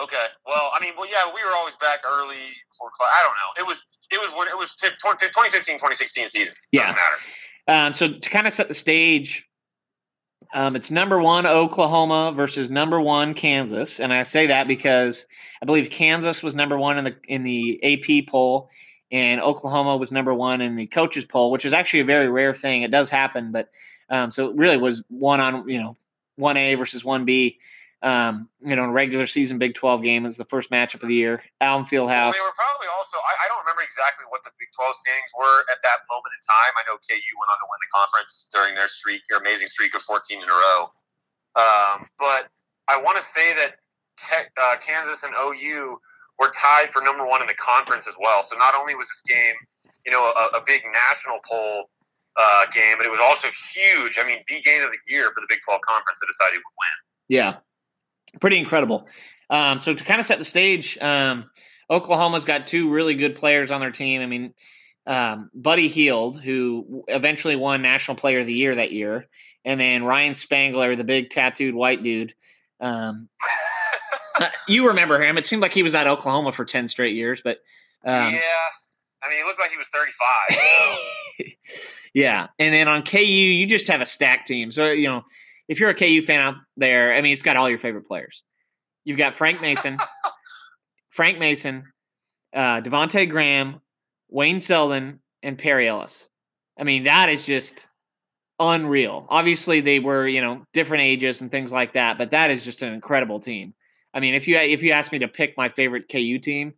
Okay. 0.01 0.25
Well, 0.47 0.71
I 0.73 0.79
mean, 0.81 0.93
well, 0.97 1.07
yeah, 1.07 1.25
we 1.35 1.43
were 1.43 1.51
always 1.55 1.75
back 1.75 1.99
early 2.05 2.37
for 2.77 2.89
class. 2.91 3.11
I 3.13 3.23
don't 3.27 3.35
know. 3.35 3.63
It 3.63 3.67
was 3.67 3.85
it 4.11 4.19
was 4.19 4.33
when 4.37 4.47
it 4.47 4.57
was 4.57 4.75
2015 4.75 5.75
2016 5.75 6.27
season. 6.29 6.55
Yeah. 6.71 6.81
Doesn't 6.93 6.95
matter. 6.95 7.87
Um, 7.87 7.93
so 7.93 8.07
to 8.19 8.29
kind 8.29 8.47
of 8.47 8.53
set 8.53 8.67
the 8.67 8.73
stage, 8.73 9.47
um, 10.53 10.75
it's 10.75 10.91
number 10.91 11.21
one 11.21 11.45
Oklahoma 11.45 12.33
versus 12.35 12.69
number 12.69 12.99
one 12.99 13.33
Kansas, 13.33 13.99
and 13.99 14.13
I 14.13 14.23
say 14.23 14.47
that 14.47 14.67
because 14.67 15.25
I 15.61 15.65
believe 15.65 15.89
Kansas 15.89 16.43
was 16.43 16.55
number 16.55 16.77
one 16.77 16.97
in 16.97 17.03
the 17.05 17.15
in 17.27 17.43
the 17.43 17.79
AP 17.83 18.27
poll, 18.27 18.69
and 19.11 19.39
Oklahoma 19.41 19.97
was 19.97 20.11
number 20.11 20.33
one 20.33 20.61
in 20.61 20.75
the 20.75 20.87
coaches 20.87 21.25
poll, 21.25 21.51
which 21.51 21.65
is 21.65 21.73
actually 21.73 22.01
a 22.01 22.05
very 22.05 22.29
rare 22.29 22.53
thing. 22.53 22.81
It 22.81 22.91
does 22.91 23.09
happen, 23.09 23.51
but 23.51 23.69
um, 24.09 24.31
so 24.31 24.49
it 24.49 24.55
really 24.55 24.77
was 24.77 25.03
one 25.09 25.39
on 25.39 25.67
you 25.69 25.79
know 25.79 25.97
one 26.35 26.57
A 26.57 26.75
versus 26.75 27.05
one 27.05 27.25
B. 27.25 27.59
Um, 28.01 28.49
you 28.65 28.75
know, 28.75 28.83
in 28.85 28.89
a 28.89 28.91
regular 28.91 29.29
season 29.29 29.61
Big 29.61 29.75
Twelve 29.75 30.01
game 30.01 30.25
is 30.25 30.37
the 30.37 30.45
first 30.45 30.71
matchup 30.73 31.05
of 31.05 31.09
the 31.09 31.13
year. 31.13 31.43
Allen 31.61 31.85
Fieldhouse. 31.85 32.33
Well, 32.33 32.41
they 32.41 32.49
were 32.49 32.57
probably 32.57 32.89
also. 32.97 33.21
I, 33.21 33.45
I, 33.45 33.47
don't 33.47 33.61
remember 33.61 33.85
exactly 33.85 34.25
what 34.33 34.41
the 34.41 34.49
Big 34.57 34.73
Twelve 34.73 34.97
standings 34.97 35.29
were 35.37 35.59
at 35.69 35.77
that 35.85 36.01
moment 36.09 36.33
in 36.33 36.41
time. 36.41 36.73
I 36.81 36.83
know 36.89 36.97
KU 36.97 37.33
went 37.37 37.49
on 37.53 37.61
to 37.61 37.67
win 37.69 37.77
the 37.77 37.91
conference 37.93 38.49
during 38.49 38.73
their 38.73 38.89
streak, 38.89 39.21
their 39.29 39.37
amazing 39.37 39.69
streak 39.69 39.93
of 39.93 40.01
fourteen 40.01 40.41
in 40.41 40.49
a 40.49 40.57
row. 40.57 40.89
Um, 41.53 42.09
but 42.17 42.49
I 42.89 42.97
want 42.97 43.21
to 43.21 43.25
say 43.25 43.53
that 43.53 43.77
uh, 44.57 44.75
Kansas 44.81 45.21
and 45.21 45.37
OU 45.37 46.01
were 46.41 46.49
tied 46.49 46.89
for 46.89 47.05
number 47.05 47.25
one 47.25 47.41
in 47.41 47.47
the 47.47 47.59
conference 47.61 48.07
as 48.07 48.17
well. 48.17 48.41
So 48.41 48.57
not 48.57 48.73
only 48.73 48.95
was 48.95 49.07
this 49.07 49.21
game, 49.29 49.55
you 50.05 50.11
know, 50.11 50.25
a, 50.25 50.57
a 50.57 50.61
big 50.65 50.81
national 50.89 51.37
poll 51.45 51.85
uh, 52.37 52.65
game, 52.73 52.95
but 52.97 53.05
it 53.05 53.11
was 53.11 53.21
also 53.21 53.47
huge. 53.53 54.17
I 54.17 54.25
mean, 54.25 54.37
the 54.47 54.61
game 54.61 54.81
of 54.81 54.89
the 54.89 54.97
year 55.07 55.29
for 55.33 55.41
the 55.41 55.47
Big 55.49 55.59
12 55.63 55.81
conference 55.81 56.19
that 56.19 56.27
decided 56.27 56.57
who 56.57 56.63
would 56.65 56.79
win. 56.81 56.97
Yeah, 57.29 57.61
pretty 58.39 58.57
incredible. 58.57 59.07
Um, 59.49 59.79
so 59.79 59.93
to 59.93 60.03
kind 60.03 60.19
of 60.19 60.25
set 60.25 60.39
the 60.39 60.45
stage, 60.45 60.97
um, 60.99 61.49
Oklahoma's 61.89 62.45
got 62.45 62.67
two 62.67 62.89
really 62.91 63.15
good 63.15 63.35
players 63.35 63.69
on 63.71 63.81
their 63.81 63.91
team. 63.91 64.21
I 64.21 64.25
mean, 64.25 64.53
um, 65.05 65.49
Buddy 65.53 65.87
Hield, 65.87 66.39
who 66.39 67.03
eventually 67.07 67.55
won 67.55 67.81
National 67.81 68.15
Player 68.15 68.39
of 68.39 68.45
the 68.45 68.53
Year 68.53 68.75
that 68.75 68.91
year, 68.91 69.27
and 69.65 69.79
then 69.79 70.03
Ryan 70.03 70.33
Spangler, 70.33 70.95
the 70.95 71.03
big 71.03 71.29
tattooed 71.29 71.75
white 71.75 72.01
dude. 72.03 72.33
Um, 72.79 73.27
you 74.67 74.87
remember 74.87 75.21
him? 75.21 75.37
It 75.37 75.45
seemed 75.45 75.61
like 75.61 75.73
he 75.73 75.83
was 75.83 75.95
at 75.95 76.07
Oklahoma 76.07 76.51
for 76.51 76.65
ten 76.65 76.87
straight 76.87 77.15
years, 77.15 77.41
but 77.41 77.57
um, 78.05 78.33
yeah, 78.33 78.39
I 79.23 79.29
mean, 79.29 79.39
he 79.39 79.43
looked 79.43 79.59
like 79.59 79.71
he 79.71 79.77
was 79.77 79.89
thirty-five. 79.89 80.57
So. 81.45 82.09
yeah, 82.13 82.47
and 82.57 82.73
then 82.73 82.87
on 82.87 83.03
KU, 83.03 83.19
you 83.19 83.67
just 83.67 83.87
have 83.87 84.01
a 84.01 84.05
stack 84.05 84.45
team. 84.45 84.71
So 84.71 84.91
you 84.91 85.07
know, 85.07 85.23
if 85.71 85.79
you're 85.79 85.89
a 85.89 85.95
KU 85.95 86.21
fan 86.21 86.41
out 86.41 86.55
there, 86.75 87.13
I 87.13 87.21
mean, 87.21 87.31
it's 87.31 87.43
got 87.43 87.55
all 87.55 87.69
your 87.69 87.77
favorite 87.77 88.05
players. 88.05 88.43
You've 89.05 89.17
got 89.17 89.35
Frank 89.35 89.61
Mason, 89.61 89.97
Frank 91.09 91.39
Mason, 91.39 91.85
uh, 92.53 92.81
Devonte 92.81 93.29
Graham, 93.29 93.79
Wayne 94.29 94.59
Selden, 94.59 95.21
and 95.41 95.57
Perry 95.57 95.87
Ellis. 95.87 96.29
I 96.77 96.83
mean, 96.83 97.03
that 97.03 97.29
is 97.29 97.45
just 97.45 97.87
unreal. 98.59 99.25
Obviously, 99.29 99.79
they 99.79 99.99
were 99.99 100.27
you 100.27 100.41
know 100.41 100.65
different 100.73 101.03
ages 101.03 101.39
and 101.39 101.49
things 101.49 101.71
like 101.71 101.93
that, 101.93 102.17
but 102.17 102.31
that 102.31 102.51
is 102.51 102.65
just 102.65 102.81
an 102.81 102.91
incredible 102.91 103.39
team. 103.39 103.73
I 104.13 104.19
mean, 104.19 104.35
if 104.35 104.49
you 104.49 104.57
if 104.57 104.83
you 104.83 104.91
ask 104.91 105.09
me 105.09 105.19
to 105.19 105.29
pick 105.29 105.55
my 105.55 105.69
favorite 105.69 106.09
KU 106.11 106.37
team, 106.37 106.73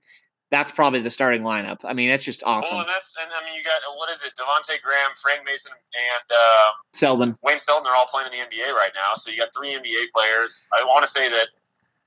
that's 0.53 0.71
probably 0.71 1.01
the 1.01 1.09
starting 1.09 1.41
lineup. 1.41 1.79
I 1.83 1.93
mean, 1.93 2.11
it's 2.11 2.23
just 2.23 2.43
awesome. 2.45 2.69
Well, 2.71 2.81
and 2.81 2.87
that's 2.89 3.15
and 3.19 3.31
I 3.33 3.43
mean, 3.43 3.57
you 3.57 3.63
got 3.63 3.81
what 3.97 4.11
is 4.11 4.21
it? 4.21 4.33
Devonte 4.37 4.79
Graham, 4.83 5.09
Frank 5.19 5.41
Mason, 5.47 5.71
and 5.73 6.31
uh, 6.31 6.69
Selden. 6.93 7.35
Wayne 7.41 7.57
Selden 7.57 7.87
are 7.91 7.95
all 7.95 8.05
playing 8.05 8.27
in 8.31 8.39
the 8.39 8.45
NBA 8.45 8.71
right 8.73 8.91
now. 8.93 9.15
So 9.15 9.31
you 9.31 9.39
got 9.39 9.49
three 9.57 9.73
NBA 9.73 10.13
players. 10.15 10.67
I 10.79 10.83
want 10.85 11.03
to 11.03 11.11
say 11.11 11.27
that 11.27 11.47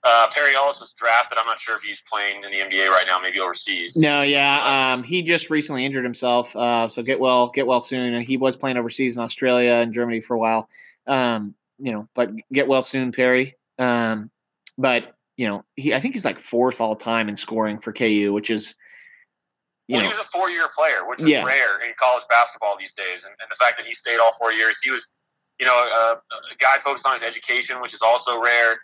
uh, 0.05 0.29
Perry 0.33 0.55
Ellis 0.55 0.79
was 0.79 0.93
drafted. 0.93 1.39
I'm 1.39 1.47
not 1.47 1.59
sure 1.59 1.77
if 1.77 1.83
he's 1.83 2.01
playing 2.03 2.45
in 2.45 2.53
the 2.53 2.59
NBA 2.59 2.89
right 2.89 3.05
now, 3.09 3.19
maybe 3.19 3.41
overseas. 3.41 3.97
No, 3.97 4.23
yeah, 4.23 4.93
um, 4.95 5.03
he 5.03 5.23
just 5.23 5.51
recently 5.51 5.85
injured 5.85 6.05
himself. 6.05 6.55
Uh, 6.55 6.89
so 6.89 7.03
get 7.03 7.19
well, 7.19 7.49
get 7.49 7.67
well 7.67 7.81
soon. 7.81 8.21
He 8.23 8.37
was 8.37 8.55
playing 8.55 8.77
overseas 8.77 9.17
in 9.17 9.25
Australia 9.25 9.73
and 9.73 9.93
Germany 9.93 10.21
for 10.21 10.35
a 10.35 10.39
while. 10.39 10.69
Um, 11.09 11.57
you 11.81 11.91
know, 11.91 12.09
but 12.15 12.31
get 12.53 12.69
well 12.69 12.83
soon, 12.83 13.11
Perry. 13.11 13.57
Um, 13.77 14.31
but 14.79 15.16
you 15.37 15.47
know, 15.47 15.65
he 15.77 15.95
I 15.95 16.01
think 16.01 16.15
he's 16.15 16.25
like 16.25 16.39
fourth 16.39 16.81
all 16.81 16.97
time 16.97 17.29
in 17.29 17.37
scoring 17.37 17.79
for 17.79 17.93
KU, 17.93 18.33
which 18.33 18.51
is 18.51 18.77
you 19.89 19.95
well, 19.95 20.03
know, 20.03 20.11
he 20.11 20.17
was 20.17 20.27
a 20.27 20.31
four 20.31 20.51
year 20.51 20.67
player, 20.77 21.07
which 21.09 21.23
is 21.23 21.29
yeah. 21.29 21.45
rare 21.45 21.87
in 21.87 21.93
college 21.99 22.25
basketball 22.29 22.77
these 22.79 22.93
days. 22.93 23.25
And, 23.25 23.35
and, 23.41 23.49
the 23.51 23.57
fact 23.57 23.79
that 23.79 23.87
he 23.87 23.95
stayed 23.95 24.19
all 24.19 24.33
four 24.41 24.53
years, 24.53 24.81
he 24.83 24.91
was, 24.91 25.09
you 25.61 25.67
know, 25.67 25.73
a, 25.73 26.17
a, 26.17 26.57
guy 26.59 26.79
focused 26.83 27.07
on 27.07 27.15
his 27.15 27.23
education, 27.23 27.81
which 27.81 27.95
is 27.95 28.03
also 28.03 28.41
rare 28.41 28.75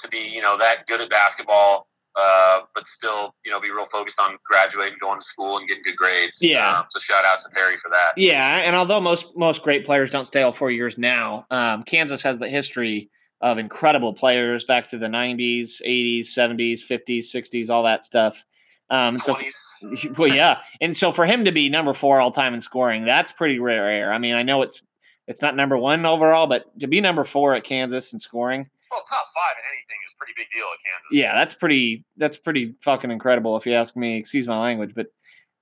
to 0.00 0.08
be, 0.08 0.18
you 0.18 0.42
know, 0.42 0.56
that 0.58 0.84
good 0.88 1.00
at 1.00 1.10
basketball, 1.10 1.86
uh, 2.16 2.60
but 2.74 2.88
still, 2.88 3.34
you 3.44 3.52
know, 3.52 3.60
be 3.60 3.70
real 3.70 3.86
focused 3.86 4.20
on 4.20 4.36
graduating, 4.50 4.98
going 5.00 5.20
to 5.20 5.24
school, 5.24 5.58
and 5.58 5.68
getting 5.68 5.82
good 5.84 5.96
grades. 5.96 6.40
Yeah. 6.42 6.78
Um, 6.78 6.86
so 6.90 6.98
shout 6.98 7.24
out 7.24 7.40
to 7.42 7.50
Perry 7.50 7.76
for 7.76 7.90
that. 7.92 8.14
Yeah, 8.16 8.62
and 8.64 8.74
although 8.74 9.00
most 9.00 9.36
most 9.36 9.62
great 9.62 9.84
players 9.84 10.10
don't 10.10 10.24
stay 10.24 10.42
all 10.42 10.52
four 10.52 10.72
years 10.72 10.98
now, 10.98 11.46
um, 11.52 11.84
Kansas 11.84 12.22
has 12.24 12.40
the 12.40 12.48
history 12.48 13.10
of 13.40 13.58
incredible 13.58 14.12
players 14.12 14.64
back 14.64 14.88
to 14.88 14.98
the 14.98 15.06
90s, 15.06 15.80
80s, 15.86 16.26
70s, 16.26 16.80
50s, 16.80 17.24
60s, 17.24 17.70
all 17.70 17.84
that 17.84 18.04
stuff. 18.04 18.44
Um, 18.90 19.18
so, 19.18 19.36
well, 20.16 20.34
yeah, 20.34 20.60
and 20.80 20.96
so 20.96 21.12
for 21.12 21.26
him 21.26 21.44
to 21.44 21.52
be 21.52 21.68
number 21.68 21.92
four 21.92 22.20
all 22.20 22.30
time 22.30 22.54
in 22.54 22.60
scoring, 22.60 23.04
that's 23.04 23.32
pretty 23.32 23.58
rare. 23.58 24.12
I 24.12 24.18
mean, 24.18 24.34
I 24.34 24.42
know 24.42 24.62
it's 24.62 24.82
it's 25.26 25.42
not 25.42 25.54
number 25.54 25.76
one 25.76 26.06
overall, 26.06 26.46
but 26.46 26.78
to 26.80 26.86
be 26.86 27.02
number 27.02 27.22
four 27.22 27.54
at 27.54 27.62
Kansas 27.62 28.14
in 28.14 28.18
scoring, 28.18 28.66
well, 28.90 29.02
top 29.02 29.26
five 29.34 29.56
in 29.58 29.64
anything 29.68 29.98
is 30.06 30.14
pretty 30.14 30.32
big 30.36 30.48
deal 30.50 30.64
at 30.64 30.78
Kansas. 30.84 31.08
Yeah, 31.12 31.34
that's 31.34 31.54
pretty 31.54 32.04
that's 32.16 32.38
pretty 32.38 32.74
fucking 32.82 33.10
incredible 33.10 33.56
if 33.56 33.66
you 33.66 33.74
ask 33.74 33.96
me. 33.96 34.16
Excuse 34.16 34.46
my 34.46 34.58
language, 34.58 34.92
but 34.94 35.08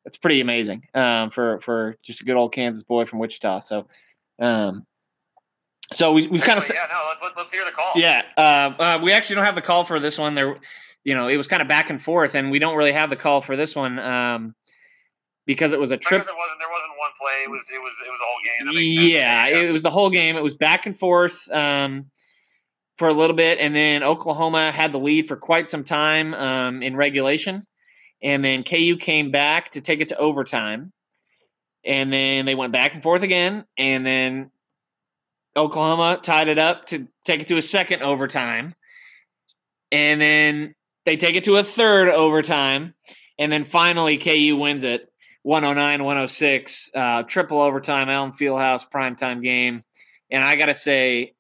it's 0.05 0.17
pretty 0.17 0.41
amazing 0.41 0.85
um, 0.95 1.31
for 1.31 1.61
for 1.61 1.97
just 2.03 2.21
a 2.21 2.25
good 2.25 2.37
old 2.37 2.53
Kansas 2.53 2.83
boy 2.83 3.05
from 3.05 3.19
Wichita. 3.19 3.61
So, 3.61 3.89
um, 4.39 4.87
so 5.93 6.13
we 6.13 6.27
we 6.27 6.39
kind 6.39 6.59
of 6.59 6.69
yeah 6.73 6.87
no 6.91 7.29
let, 7.29 7.37
us 7.39 7.51
hear 7.51 7.65
the 7.65 7.71
call 7.71 7.93
yeah 7.95 8.23
uh, 8.37 8.75
uh, 8.79 9.01
we 9.03 9.13
actually 9.13 9.37
don't 9.37 9.45
have 9.45 9.55
the 9.55 9.63
call 9.63 9.85
for 9.85 10.01
this 10.01 10.19
one 10.19 10.35
there 10.35 10.57
you 11.05 11.15
know 11.15 11.29
it 11.29 11.37
was 11.37 11.47
kind 11.47 11.63
of 11.63 11.69
back 11.69 11.91
and 11.91 12.03
forth 12.03 12.35
and 12.35 12.51
we 12.51 12.59
don't 12.59 12.77
really 12.77 12.93
have 12.93 13.11
the 13.11 13.17
call 13.17 13.41
for 13.41 13.57
this 13.57 13.77
one 13.77 13.99
um, 13.99 14.55
because 15.47 15.73
it 15.73 15.81
was 15.81 15.93
a 15.93 15.97
trip. 15.97 16.21
Because 16.21 16.33
it 16.33 16.37
wasn't 16.37 16.59
there 16.59 16.69
wasn't 16.69 16.93
one 16.99 17.11
play. 17.19 17.45
It 17.45 17.51
was 17.51 17.71
it 17.73 17.79
was 17.79 17.95
it 18.05 18.11
was 18.11 18.21
a 18.21 18.25
whole 18.25 18.75
game. 18.75 18.85
Yeah, 18.85 19.49
yeah, 19.49 19.69
it 19.69 19.73
was 19.73 19.83
the 19.83 19.91
whole 19.91 20.11
game. 20.11 20.37
It 20.37 20.43
was 20.43 20.55
back 20.55 20.87
and 20.87 20.99
forth 20.99 21.51
um, 21.51 22.07
for 22.97 23.09
a 23.09 23.13
little 23.13 23.37
bit, 23.37 23.59
and 23.59 23.75
then 23.75 24.03
Oklahoma 24.03 24.73
had 24.73 24.93
the 24.93 24.99
lead 24.99 25.29
for 25.29 25.37
quite 25.37 25.71
some 25.71 25.85
time 25.85 26.35
um, 26.35 26.83
in 26.83 26.97
regulation, 26.97 27.67
and 28.23 28.45
then 28.45 28.65
KU 28.65 28.97
came 28.97 29.31
back 29.31 29.71
to 29.71 29.81
take 29.81 30.01
it 30.01 30.09
to 30.09 30.19
overtime, 30.19 30.93
and 31.85 32.13
then 32.13 32.45
they 32.45 32.57
went 32.57 32.73
back 32.73 32.95
and 32.95 33.03
forth 33.03 33.23
again, 33.23 33.65
and 33.79 34.05
then 34.05 34.51
Oklahoma 35.57 36.19
tied 36.23 36.49
it 36.49 36.59
up 36.59 36.87
to 36.87 37.09
take 37.25 37.41
it 37.41 37.49
to 37.49 37.57
a 37.57 37.63
second 37.63 38.03
overtime. 38.03 38.75
And 39.91 40.21
then 40.21 40.75
they 41.05 41.17
take 41.17 41.37
it 41.37 41.45
to 41.45 41.57
a 41.57 41.63
third 41.63 42.09
overtime. 42.09 42.95
And 43.39 43.51
then 43.51 43.65
finally, 43.65 44.19
KU 44.19 44.57
wins 44.57 44.85
it 44.85 45.09
109 45.43 46.05
106. 46.05 46.91
Uh, 46.95 47.23
triple 47.23 47.61
overtime, 47.61 48.09
Allen 48.09 48.33
Fieldhouse 48.33 48.89
primetime 48.89 49.43
game. 49.43 49.83
And 50.31 50.45
I 50.45 50.57
got 50.57 50.67
to 50.67 50.75
say, 50.75 51.35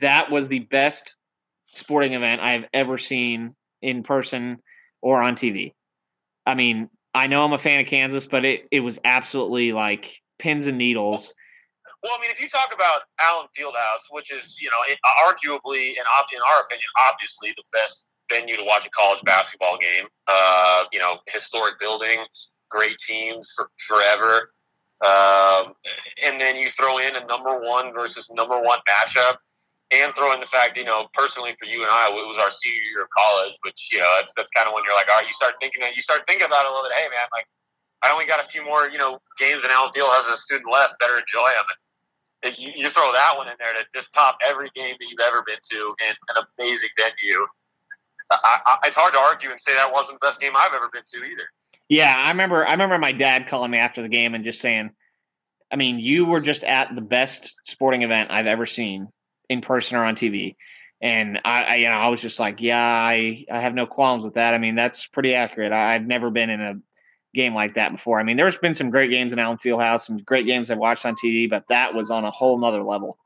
that 0.00 0.30
was 0.30 0.48
the 0.48 0.60
best 0.60 1.18
sporting 1.72 2.14
event 2.14 2.40
I've 2.40 2.66
ever 2.72 2.96
seen 2.98 3.54
in 3.82 4.02
person 4.02 4.58
or 5.02 5.20
on 5.20 5.34
TV. 5.34 5.74
I 6.46 6.54
mean, 6.54 6.88
I 7.14 7.26
know 7.26 7.44
I'm 7.44 7.52
a 7.52 7.58
fan 7.58 7.80
of 7.80 7.86
Kansas, 7.86 8.26
but 8.26 8.44
it, 8.44 8.66
it 8.70 8.80
was 8.80 8.98
absolutely 9.04 9.72
like 9.72 10.20
pins 10.38 10.66
and 10.66 10.78
needles. 10.78 11.34
Well, 12.02 12.12
I 12.18 12.20
mean, 12.20 12.30
if 12.30 12.40
you 12.40 12.48
talk 12.48 12.74
about 12.74 13.02
Allen 13.20 13.46
Fieldhouse, 13.56 14.10
which 14.10 14.32
is, 14.32 14.56
you 14.60 14.68
know, 14.70 14.82
it, 14.88 14.98
arguably, 15.22 15.94
and 15.94 16.02
in 16.02 16.42
our 16.42 16.62
opinion, 16.62 16.88
obviously 17.08 17.54
the 17.56 17.62
best 17.72 18.06
venue 18.30 18.56
to 18.56 18.64
watch 18.64 18.86
a 18.86 18.90
college 18.90 19.22
basketball 19.24 19.78
game, 19.78 20.06
uh, 20.26 20.84
you 20.92 20.98
know, 20.98 21.16
historic 21.28 21.78
building, 21.78 22.18
great 22.70 22.96
teams 22.98 23.52
for 23.54 23.70
forever. 23.86 24.50
Um, 25.02 25.74
and 26.26 26.40
then 26.40 26.56
you 26.56 26.68
throw 26.70 26.98
in 26.98 27.14
a 27.16 27.24
number 27.26 27.58
one 27.60 27.92
versus 27.94 28.30
number 28.34 28.58
one 28.58 28.78
matchup 28.86 29.38
and 29.90 30.14
throw 30.14 30.32
in 30.32 30.40
the 30.40 30.46
fact, 30.46 30.78
you 30.78 30.84
know, 30.84 31.06
personally 31.12 31.54
for 31.58 31.66
you 31.66 31.82
and 31.82 31.90
I, 31.90 32.10
it 32.10 32.26
was 32.26 32.38
our 32.38 32.50
senior 32.50 32.82
year 32.90 33.02
of 33.02 33.10
college, 33.10 33.54
which, 33.62 33.90
you 33.92 33.98
know, 33.98 34.10
that's, 34.16 34.32
that's 34.34 34.50
kind 34.50 34.66
of 34.66 34.74
when 34.74 34.82
you're 34.86 34.94
like, 34.94 35.10
all 35.10 35.18
right, 35.18 35.26
you 35.26 35.34
start 35.34 35.54
thinking 35.60 35.82
that 35.82 35.94
you 35.94 36.02
start 36.02 36.22
thinking 36.26 36.46
about 36.46 36.64
it 36.64 36.70
a 36.70 36.74
little 36.74 36.86
bit. 36.86 36.98
Hey 36.98 37.06
man, 37.10 37.26
like 37.34 37.46
I 38.02 38.10
only 38.10 38.26
got 38.26 38.42
a 38.42 38.46
few 38.46 38.64
more, 38.64 38.90
you 38.90 38.98
know, 38.98 39.18
games 39.38 39.62
in 39.62 39.70
Allen 39.70 39.90
Fieldhouse 39.94 40.26
as 40.30 40.34
a 40.34 40.42
student 40.42 40.66
left. 40.72 40.98
Better 40.98 41.14
enjoy 41.14 41.50
them. 41.54 41.66
And 41.66 41.78
you, 42.58 42.72
you 42.74 42.88
throw 42.88 43.10
that 43.12 43.34
one 43.36 43.48
in 43.48 43.54
there 43.58 43.72
to 43.74 43.84
just 43.94 44.12
top 44.12 44.38
every 44.46 44.70
game 44.74 44.94
that 44.98 45.06
you've 45.08 45.26
ever 45.26 45.42
been 45.46 45.58
to 45.62 45.94
in 46.08 46.14
an 46.36 46.44
amazing 46.58 46.90
venue. 46.98 47.46
I, 48.30 48.58
I, 48.66 48.76
it's 48.86 48.96
hard 48.96 49.12
to 49.12 49.18
argue 49.18 49.50
and 49.50 49.60
say 49.60 49.72
that 49.74 49.92
wasn't 49.92 50.20
the 50.20 50.26
best 50.26 50.40
game 50.40 50.52
I've 50.56 50.74
ever 50.74 50.88
been 50.92 51.02
to 51.04 51.18
either. 51.18 51.44
Yeah, 51.88 52.14
I 52.16 52.30
remember. 52.30 52.66
I 52.66 52.72
remember 52.72 52.98
my 52.98 53.12
dad 53.12 53.46
calling 53.46 53.70
me 53.70 53.78
after 53.78 54.02
the 54.02 54.08
game 54.08 54.34
and 54.34 54.44
just 54.44 54.60
saying, 54.60 54.90
"I 55.70 55.76
mean, 55.76 55.98
you 55.98 56.24
were 56.24 56.40
just 56.40 56.64
at 56.64 56.94
the 56.94 57.02
best 57.02 57.66
sporting 57.66 58.02
event 58.02 58.30
I've 58.30 58.46
ever 58.46 58.64
seen 58.64 59.08
in 59.48 59.60
person 59.60 59.98
or 59.98 60.04
on 60.04 60.14
TV." 60.14 60.56
And 61.02 61.40
I, 61.44 61.64
I 61.64 61.74
you 61.76 61.88
know, 61.88 61.96
I 61.96 62.08
was 62.08 62.22
just 62.22 62.40
like, 62.40 62.62
"Yeah, 62.62 62.78
I, 62.78 63.44
I 63.50 63.60
have 63.60 63.74
no 63.74 63.86
qualms 63.86 64.24
with 64.24 64.34
that. 64.34 64.54
I 64.54 64.58
mean, 64.58 64.74
that's 64.74 65.06
pretty 65.06 65.34
accurate. 65.34 65.72
I, 65.72 65.94
I've 65.94 66.06
never 66.06 66.30
been 66.30 66.48
in 66.48 66.62
a 66.62 66.74
game 67.34 67.54
like 67.54 67.74
that 67.74 67.92
before. 67.92 68.20
I 68.20 68.22
mean, 68.22 68.36
there's 68.36 68.58
been 68.58 68.74
some 68.74 68.90
great 68.90 69.10
games 69.10 69.32
in 69.32 69.38
Allen 69.38 69.58
Fieldhouse 69.58 70.08
and 70.08 70.24
great 70.24 70.46
games 70.46 70.70
I've 70.70 70.78
watched 70.78 71.06
on 71.06 71.14
TV, 71.14 71.48
but 71.48 71.64
that 71.68 71.94
was 71.94 72.10
on 72.10 72.24
a 72.24 72.30
whole 72.30 72.58
nother 72.58 72.82
level. 72.82 73.18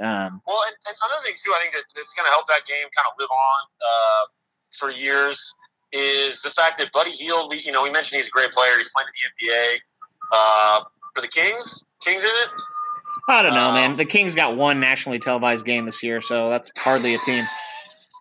Um, 0.00 0.40
well, 0.46 0.58
and, 0.66 0.76
and, 0.86 0.96
another 1.10 1.24
thing 1.24 1.34
too, 1.36 1.52
I 1.56 1.62
think 1.62 1.74
that, 1.74 1.82
that's 1.96 2.14
going 2.14 2.24
to 2.24 2.30
help 2.30 2.46
that 2.46 2.62
game 2.68 2.86
kind 2.96 3.06
of 3.06 3.14
live 3.18 3.28
on 3.30 3.60
uh, 3.82 4.24
for 4.78 4.90
years 4.92 5.52
is 5.92 6.40
the 6.42 6.50
fact 6.50 6.78
that 6.78 6.92
Buddy 6.92 7.10
Hield, 7.10 7.54
you 7.64 7.72
know, 7.72 7.82
we 7.82 7.90
mentioned 7.90 8.18
he's 8.18 8.28
a 8.28 8.30
great 8.30 8.50
player. 8.52 8.70
He's 8.76 8.90
playing 8.94 9.08
in 9.08 9.48
the 9.48 9.52
NBA 9.52 9.78
uh, 10.32 10.80
for 11.14 11.22
the 11.22 11.28
Kings. 11.28 11.82
Kings 12.04 12.22
in 12.22 12.30
it. 12.30 12.48
I 13.28 13.42
don't 13.42 13.54
know, 13.54 13.72
man. 13.72 13.92
Um, 13.92 13.96
The 13.96 14.04
Kings 14.04 14.34
got 14.34 14.56
one 14.56 14.80
nationally 14.80 15.18
televised 15.18 15.66
game 15.66 15.84
this 15.84 16.02
year, 16.02 16.20
so 16.20 16.48
that's 16.48 16.70
hardly 16.78 17.14
a 17.14 17.18
team. 17.18 17.44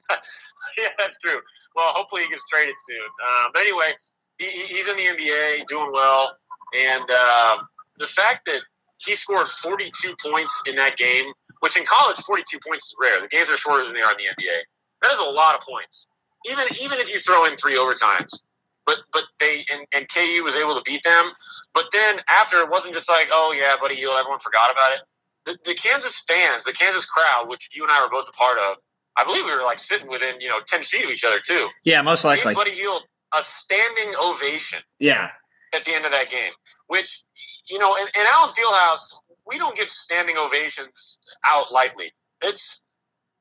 yeah, 0.78 0.88
that's 0.98 1.18
true. 1.20 1.40
Well, 1.76 1.94
hopefully 1.94 2.24
he 2.24 2.28
gets 2.28 2.48
traded 2.50 2.76
soon. 2.78 3.08
Uh, 3.24 3.50
but 3.54 3.62
anyway, 3.62 3.92
he, 4.40 4.46
he- 4.46 4.68
he's 4.76 4.88
in 4.88 4.96
the 4.98 5.04
NBA, 5.04 5.68
doing 5.68 5.90
well, 5.94 6.38
and 6.78 7.04
uh, 7.10 7.58
the 8.00 8.08
fact 8.08 8.46
that 8.48 8.62
he 9.00 9.16
scored 9.16 9.48
42 9.48 10.16
points 10.26 10.62
in 10.68 10.76
that 10.76 10.98
game, 10.98 11.26
which 11.62 11.78
in 11.78 11.86
college 11.86 12.18
42 12.20 12.58
points 12.68 12.86
is 12.88 12.96
rare. 13.02 13.22
The 13.22 13.28
games 13.28 13.50
are 13.50 13.58
shorter 13.58 13.86
than 13.86 13.94
they 13.94 14.02
are 14.02 14.12
in 14.12 14.18
the 14.18 14.24
NBA. 14.44 14.58
That 15.04 15.12
is 15.14 15.20
a 15.20 15.30
lot 15.32 15.56
of 15.56 15.62
points. 15.62 16.08
Even 16.50 16.66
even 16.82 16.98
if 17.00 17.12
you 17.12 17.20
throw 17.20 17.46
in 17.46 17.56
three 17.58 17.76
overtimes, 17.76 18.40
but 18.86 19.00
but 19.14 19.24
they 19.40 19.66
and, 19.72 19.82
and 19.96 20.08
KU 20.14 20.44
was 20.44 20.56
able 20.56 20.76
to 20.76 20.82
beat 20.86 21.04
them. 21.04 21.32
But 21.74 21.86
then 21.94 22.18
after 22.30 22.58
it 22.58 22.70
wasn't 22.70 22.94
just 22.94 23.10
like, 23.10 23.28
oh 23.32 23.54
yeah, 23.58 23.76
Buddy 23.82 23.96
Hield, 23.96 24.16
everyone 24.20 24.40
forgot 24.40 24.72
about 24.72 24.94
it. 24.94 25.00
The, 25.46 25.58
the 25.66 25.74
Kansas 25.76 26.24
fans, 26.28 26.66
the 26.66 26.74
Kansas 26.74 27.06
crowd, 27.06 27.50
which 27.50 27.70
you 27.72 27.84
and 27.84 27.92
I 27.92 28.02
were 28.04 28.10
both 28.10 28.28
a 28.28 28.32
part 28.32 28.58
of, 28.70 28.78
I 29.18 29.24
believe 29.24 29.46
we 29.46 29.56
were 29.56 29.64
like 29.64 29.80
sitting 29.80 30.08
within 30.08 30.36
you 30.40 30.48
know 30.50 30.60
ten 30.66 30.82
feet 30.84 31.06
of 31.06 31.12
each 31.12 31.24
other 31.24 31.40
too. 31.40 31.68
Yeah, 31.84 32.02
most 32.02 32.24
likely. 32.24 32.54
Buddy 32.56 32.72
Hield 32.72 33.04
a 33.34 33.44
standing 33.44 34.14
ovation 34.24 34.80
Yeah, 35.00 35.30
at 35.76 35.86
the 35.86 35.94
end 35.94 36.06
of 36.06 36.12
that 36.12 36.30
game, 36.30 36.52
which 36.88 37.24
you 37.70 37.80
know, 37.80 37.96
in, 37.96 38.08
in 38.20 38.26
Allen 38.34 38.54
Fieldhouse, 38.58 39.14
we 39.46 39.58
don't 39.58 39.76
give 39.76 39.90
standing 39.90 40.38
ovations 40.38 41.18
out 41.46 41.72
lightly. 41.72 42.14
It's 42.44 42.82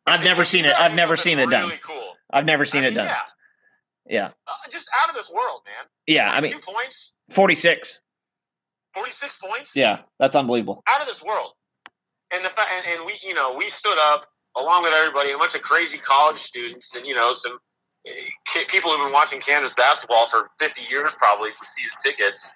I've 0.07 0.25
never 0.25 0.45
seen 0.45 0.65
it. 0.65 0.73
I've 0.79 0.95
never 0.95 1.17
seen 1.17 1.39
it 1.39 1.51
done. 1.51 1.65
Really 1.69 1.81
cool. 1.85 2.15
I've 2.33 2.45
never 2.47 2.65
seen 2.65 2.85
I 2.85 2.89
it 2.89 2.95
done. 2.95 3.07
Yeah, 3.07 3.23
Yeah, 4.09 4.31
uh, 4.49 4.53
just 4.71 4.89
out 5.03 5.09
of 5.11 5.15
this 5.15 5.31
world, 5.31 5.63
man. 5.67 5.85
yeah. 6.07 6.31
I 6.33 6.41
mean, 6.41 6.59
points, 6.61 7.13
forty-six. 7.31 8.01
forty-six 8.95 9.37
points. 9.37 9.77
Yeah, 9.77 10.01
that's 10.19 10.35
unbelievable. 10.37 10.83
out 10.89 11.01
of 11.01 11.07
this 11.07 11.23
world. 11.23 11.53
And 12.35 12.45
the 12.45 12.51
and, 12.51 12.87
and 12.89 13.07
we, 13.07 13.19
you 13.23 13.35
know, 13.35 13.55
we 13.57 13.71
stood 13.71 13.97
up 14.11 14.27
along 14.57 14.83
with 14.83 14.93
everybody, 14.95 15.31
a 15.33 15.39
bunch 15.39 15.55
of 15.55 15.63
crazy 15.63 15.99
college 15.99 16.39
students, 16.41 16.95
and 16.97 17.07
you 17.07 17.15
know, 17.15 17.33
some 17.35 17.59
people 18.69 18.91
who've 18.91 19.07
been 19.07 19.13
watching 19.13 19.41
Kansas 19.41 19.75
basketball 19.75 20.27
for 20.29 20.51
50 20.61 20.83
years, 20.91 21.15
probably 21.19 21.49
with 21.49 21.57
season 21.57 21.97
tickets, 22.05 22.53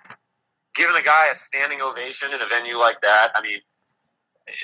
giving 0.75 0.97
a 0.97 1.03
guy 1.03 1.29
a 1.31 1.35
standing 1.35 1.83
ovation 1.83 2.33
in 2.33 2.41
a 2.41 2.47
venue 2.47 2.79
like 2.79 3.01
that. 3.03 3.31
I 3.35 3.43
mean, 3.43 3.59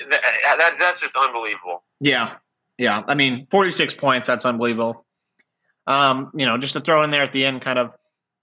that, 0.09 0.21
that 0.21 0.75
that's 0.79 0.99
just 0.99 1.15
unbelievable. 1.15 1.83
Yeah, 1.99 2.35
yeah. 2.77 3.03
I 3.07 3.15
mean, 3.15 3.47
forty-six 3.49 3.93
points. 3.93 4.27
That's 4.27 4.45
unbelievable. 4.45 5.05
Um, 5.85 6.31
you 6.35 6.45
know, 6.45 6.57
just 6.57 6.73
to 6.73 6.81
throw 6.81 7.03
in 7.03 7.11
there 7.11 7.23
at 7.23 7.33
the 7.33 7.45
end, 7.45 7.61
kind 7.61 7.79
of. 7.79 7.91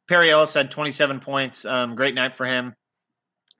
Perry 0.07 0.31
Ellis 0.31 0.55
had 0.55 0.71
twenty-seven 0.71 1.21
points. 1.21 1.65
Um, 1.65 1.95
great 1.95 2.15
night 2.15 2.35
for 2.35 2.47
him, 2.47 2.75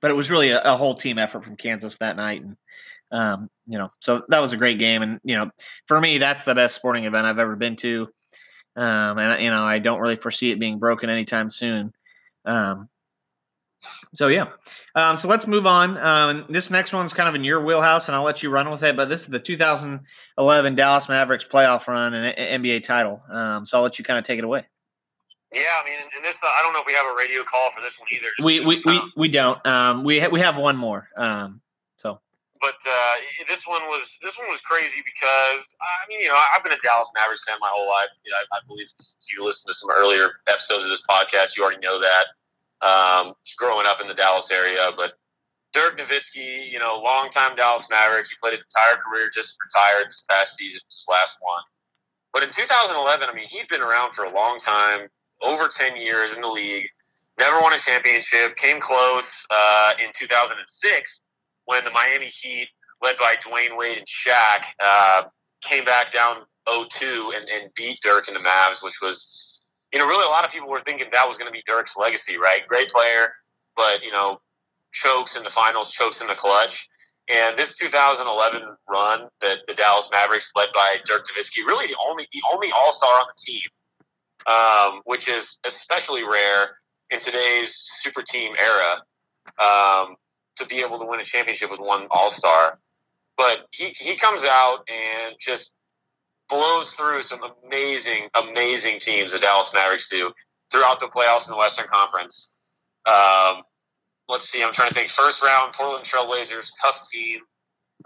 but 0.01 0.11
it 0.11 0.15
was 0.15 0.31
really 0.31 0.51
a, 0.51 0.61
a 0.61 0.77
whole 0.77 0.95
team 0.95 1.19
effort 1.19 1.43
from 1.43 1.57
Kansas 1.57 1.99
that 1.99 2.17
night, 2.17 2.43
and 2.43 2.57
um, 3.11 3.49
you 3.67 3.79
know, 3.79 3.91
so 4.01 4.23
that 4.29 4.41
was 4.41 4.53
a 4.53 4.59
great 4.59 4.79
game. 4.79 5.03
And 5.03 5.21
you 5.25 5.37
know, 5.37 5.51
for 5.87 5.99
me, 6.01 6.19
that's 6.19 6.45
the 6.45 6.55
best 6.55 6.75
sporting 6.75 7.05
event 7.05 7.27
I've 7.27 7.39
ever 7.39 7.57
been 7.57 7.77
to. 7.77 8.09
Um, 8.77 9.19
and 9.19 9.43
you 9.43 9.51
know, 9.51 9.65
I 9.65 9.79
don't 9.79 10.01
really 10.01 10.17
foresee 10.17 10.51
it 10.51 10.59
being 10.59 10.79
broken 10.79 11.11
anytime 11.11 11.51
soon. 11.51 11.93
Um, 12.45 12.89
so 14.15 14.29
yeah, 14.29 14.47
um, 14.95 15.17
so 15.17 15.29
let's 15.29 15.47
move 15.47 15.67
on. 15.67 15.99
Um, 15.99 16.47
this 16.49 16.71
next 16.71 16.93
one's 16.93 17.13
kind 17.13 17.29
of 17.29 17.35
in 17.35 17.45
your 17.45 17.63
wheelhouse, 17.65 18.09
and 18.09 18.17
I'll 18.17 18.23
let 18.23 18.43
you 18.43 18.51
run 18.51 18.71
with 18.71 18.83
it. 18.83 18.97
But 18.97 19.09
this 19.09 19.23
is 19.23 19.29
the 19.29 19.39
2011 19.39 20.75
Dallas 20.75 21.09
Mavericks 21.09 21.45
playoff 21.45 21.87
run 21.87 22.15
and 22.15 22.65
NBA 22.65 22.83
title. 22.83 23.21
Um, 23.31 23.67
so 23.67 23.77
I'll 23.77 23.83
let 23.83 23.99
you 23.99 24.05
kind 24.05 24.19
of 24.19 24.25
take 24.25 24.39
it 24.39 24.45
away. 24.45 24.65
Yeah, 25.53 25.63
I 25.81 25.89
mean, 25.89 25.99
and 26.17 26.25
this 26.25 26.43
uh, 26.43 26.47
I 26.47 26.63
don't 26.65 26.73
know 26.73 26.81
if 26.81 26.87
we 26.87 26.95
have 26.95 27.07
a 27.07 27.17
radio 27.17 27.45
call 27.45 27.71
for 27.71 27.81
this 27.81 28.01
one 28.01 28.09
either. 28.13 28.27
We 28.43 28.65
we, 28.65 28.83
we, 28.85 29.13
we 29.17 29.29
don't. 29.29 29.65
Um, 29.67 30.03
we 30.03 30.19
ha- 30.19 30.29
we 30.31 30.41
have 30.41 30.57
one 30.57 30.77
more. 30.77 31.09
Um, 31.17 31.61
but 32.65 32.81
uh, 32.89 33.15
this 33.47 33.69
one 33.69 33.85
was 33.93 34.19
this 34.23 34.39
one 34.39 34.49
was 34.49 34.65
crazy 34.65 35.05
because 35.05 35.77
I 35.85 36.09
mean, 36.09 36.21
you 36.21 36.29
know, 36.29 36.41
I've 36.57 36.65
been 36.65 36.73
a 36.73 36.81
Dallas 36.81 37.13
Mavericks 37.13 37.45
fan 37.45 37.61
my 37.61 37.69
whole 37.69 37.85
life. 37.85 38.09
You 38.25 38.33
know, 38.33 38.41
I, 38.41 38.57
I 38.57 38.61
believe 38.67 38.89
if 38.89 39.29
you 39.37 39.45
listen 39.45 39.69
to 39.69 39.75
some 39.75 39.91
earlier 39.93 40.41
episodes 40.49 40.85
of 40.85 40.89
this 40.89 41.05
podcast, 41.05 41.57
you 41.57 41.63
already 41.63 41.85
know 41.85 42.01
that. 42.01 42.27
Um, 42.81 43.35
growing 43.57 43.85
up 43.87 44.01
in 44.01 44.09
the 44.09 44.17
Dallas 44.17 44.51
area, 44.51 44.93
but 44.97 45.21
Dirk 45.73 45.99
Nowitzki, 45.99 46.73
you 46.73 46.79
know, 46.79 47.01
longtime 47.05 47.55
Dallas 47.57 47.87
Maverick. 47.91 48.27
He 48.29 48.35
played 48.41 48.53
his 48.53 48.65
entire 48.65 48.97
career, 48.97 49.29
just 49.33 49.59
retired 49.61 50.09
this 50.09 50.25
past 50.31 50.57
season, 50.57 50.81
his 50.89 51.05
last 51.09 51.37
one. 51.41 51.63
But 52.33 52.45
in 52.45 52.51
2011, 52.51 53.29
I 53.29 53.33
mean, 53.33 53.49
he'd 53.49 53.69
been 53.69 53.83
around 53.83 54.15
for 54.15 54.25
a 54.25 54.35
long 54.35 54.59
time, 54.59 55.09
over 55.43 55.69
10 55.69 55.97
years 55.97 56.35
in 56.35 56.43
the 56.43 56.49
league. 56.49 56.89
Never 57.39 57.61
won 57.61 57.73
a 57.73 57.79
championship. 57.79 58.57
Came 58.57 58.81
close 58.81 59.47
uh, 59.51 59.93
in 60.01 60.11
2006 60.15 61.23
when 61.67 61.85
the 61.85 61.91
Miami 61.93 62.27
Heat, 62.27 62.69
led 63.03 63.17
by 63.19 63.35
Dwyane 63.43 63.77
Wade 63.77 63.99
and 63.99 64.07
Shaq, 64.07 64.65
uh, 64.83 65.23
came 65.63 65.85
back 65.85 66.13
down 66.13 66.37
0-2 66.69 67.37
and, 67.37 67.49
and 67.49 67.71
beat 67.75 67.99
Dirk 68.03 68.29
and 68.29 68.37
the 68.37 68.41
Mavs, 68.41 68.83
which 68.83 69.01
was, 69.03 69.29
you 69.93 69.99
know, 69.99 70.07
really 70.07 70.27
a 70.27 70.31
lot 70.31 70.45
of 70.45 70.51
people 70.51 70.69
were 70.69 70.83
thinking 70.85 71.09
that 71.13 71.29
was 71.29 71.39
going 71.39 71.47
to 71.47 71.53
be 71.53 71.63
Dirk's 71.67 71.97
legacy, 71.97 72.39
right? 72.39 72.61
Great 72.69 72.89
player, 72.89 73.35
but 73.77 74.05
you 74.05 74.13
know, 74.13 74.39
chokes 74.93 75.37
in 75.37 75.45
the 75.45 75.51
finals, 75.51 75.91
chokes 75.91 76.21
in 76.21 76.27
the 76.27 76.35
clutch. 76.35 76.89
And 77.33 77.57
this 77.57 77.75
2011 77.79 78.69
run 78.91 79.29
that 79.41 79.61
the 79.67 79.75
Dallas 79.75 80.11
Mavericks, 80.13 80.53
led 80.57 80.69
by 80.75 80.97
Dirk 81.07 81.27
Nowitzki, 81.29 81.65
really 81.67 81.87
the 81.87 81.97
only 82.07 82.27
the 82.33 82.43
only 82.53 82.71
All 82.77 82.93
Star 82.93 83.11
on 83.11 83.27
the 83.29 83.53
team, 83.53 83.63
um, 84.47 85.01
which 85.05 85.29
is 85.29 85.59
especially 85.67 86.23
rare 86.23 86.79
in 87.11 87.21
today's 87.21 87.77
super 87.77 88.23
team 88.23 88.55
era, 88.59 89.03
um, 89.59 90.17
to 90.57 90.67
be 90.67 90.77
able 90.77 90.99
to 90.99 91.07
win 91.07 91.21
a 91.21 91.25
championship 91.25 91.71
with 91.71 91.81
one 91.81 92.07
All 92.11 92.31
Star. 92.31 92.79
But 93.37 93.67
he 93.73 93.87
he 93.99 94.17
comes 94.17 94.45
out 94.49 94.89
and 94.89 95.35
just 95.41 95.73
blows 96.49 96.95
through 96.95 97.23
some 97.23 97.41
amazing, 97.65 98.29
amazing 98.41 98.99
teams 99.01 99.33
the 99.33 99.39
Dallas 99.39 99.73
Mavericks 99.75 100.09
do 100.09 100.31
throughout 100.71 101.01
the 101.01 101.07
playoffs 101.07 101.49
in 101.49 101.53
the 101.53 101.59
Western 101.59 101.87
Conference. 101.93 102.51
Um, 103.07 103.63
let's 104.29 104.49
see, 104.49 104.63
I'm 104.63 104.73
trying 104.73 104.89
to 104.89 104.95
think. 104.95 105.11
First 105.11 105.43
round, 105.43 105.73
Portland 105.73 106.05
Trailblazers, 106.05 106.71
tough 106.83 107.03
team. 107.11 107.41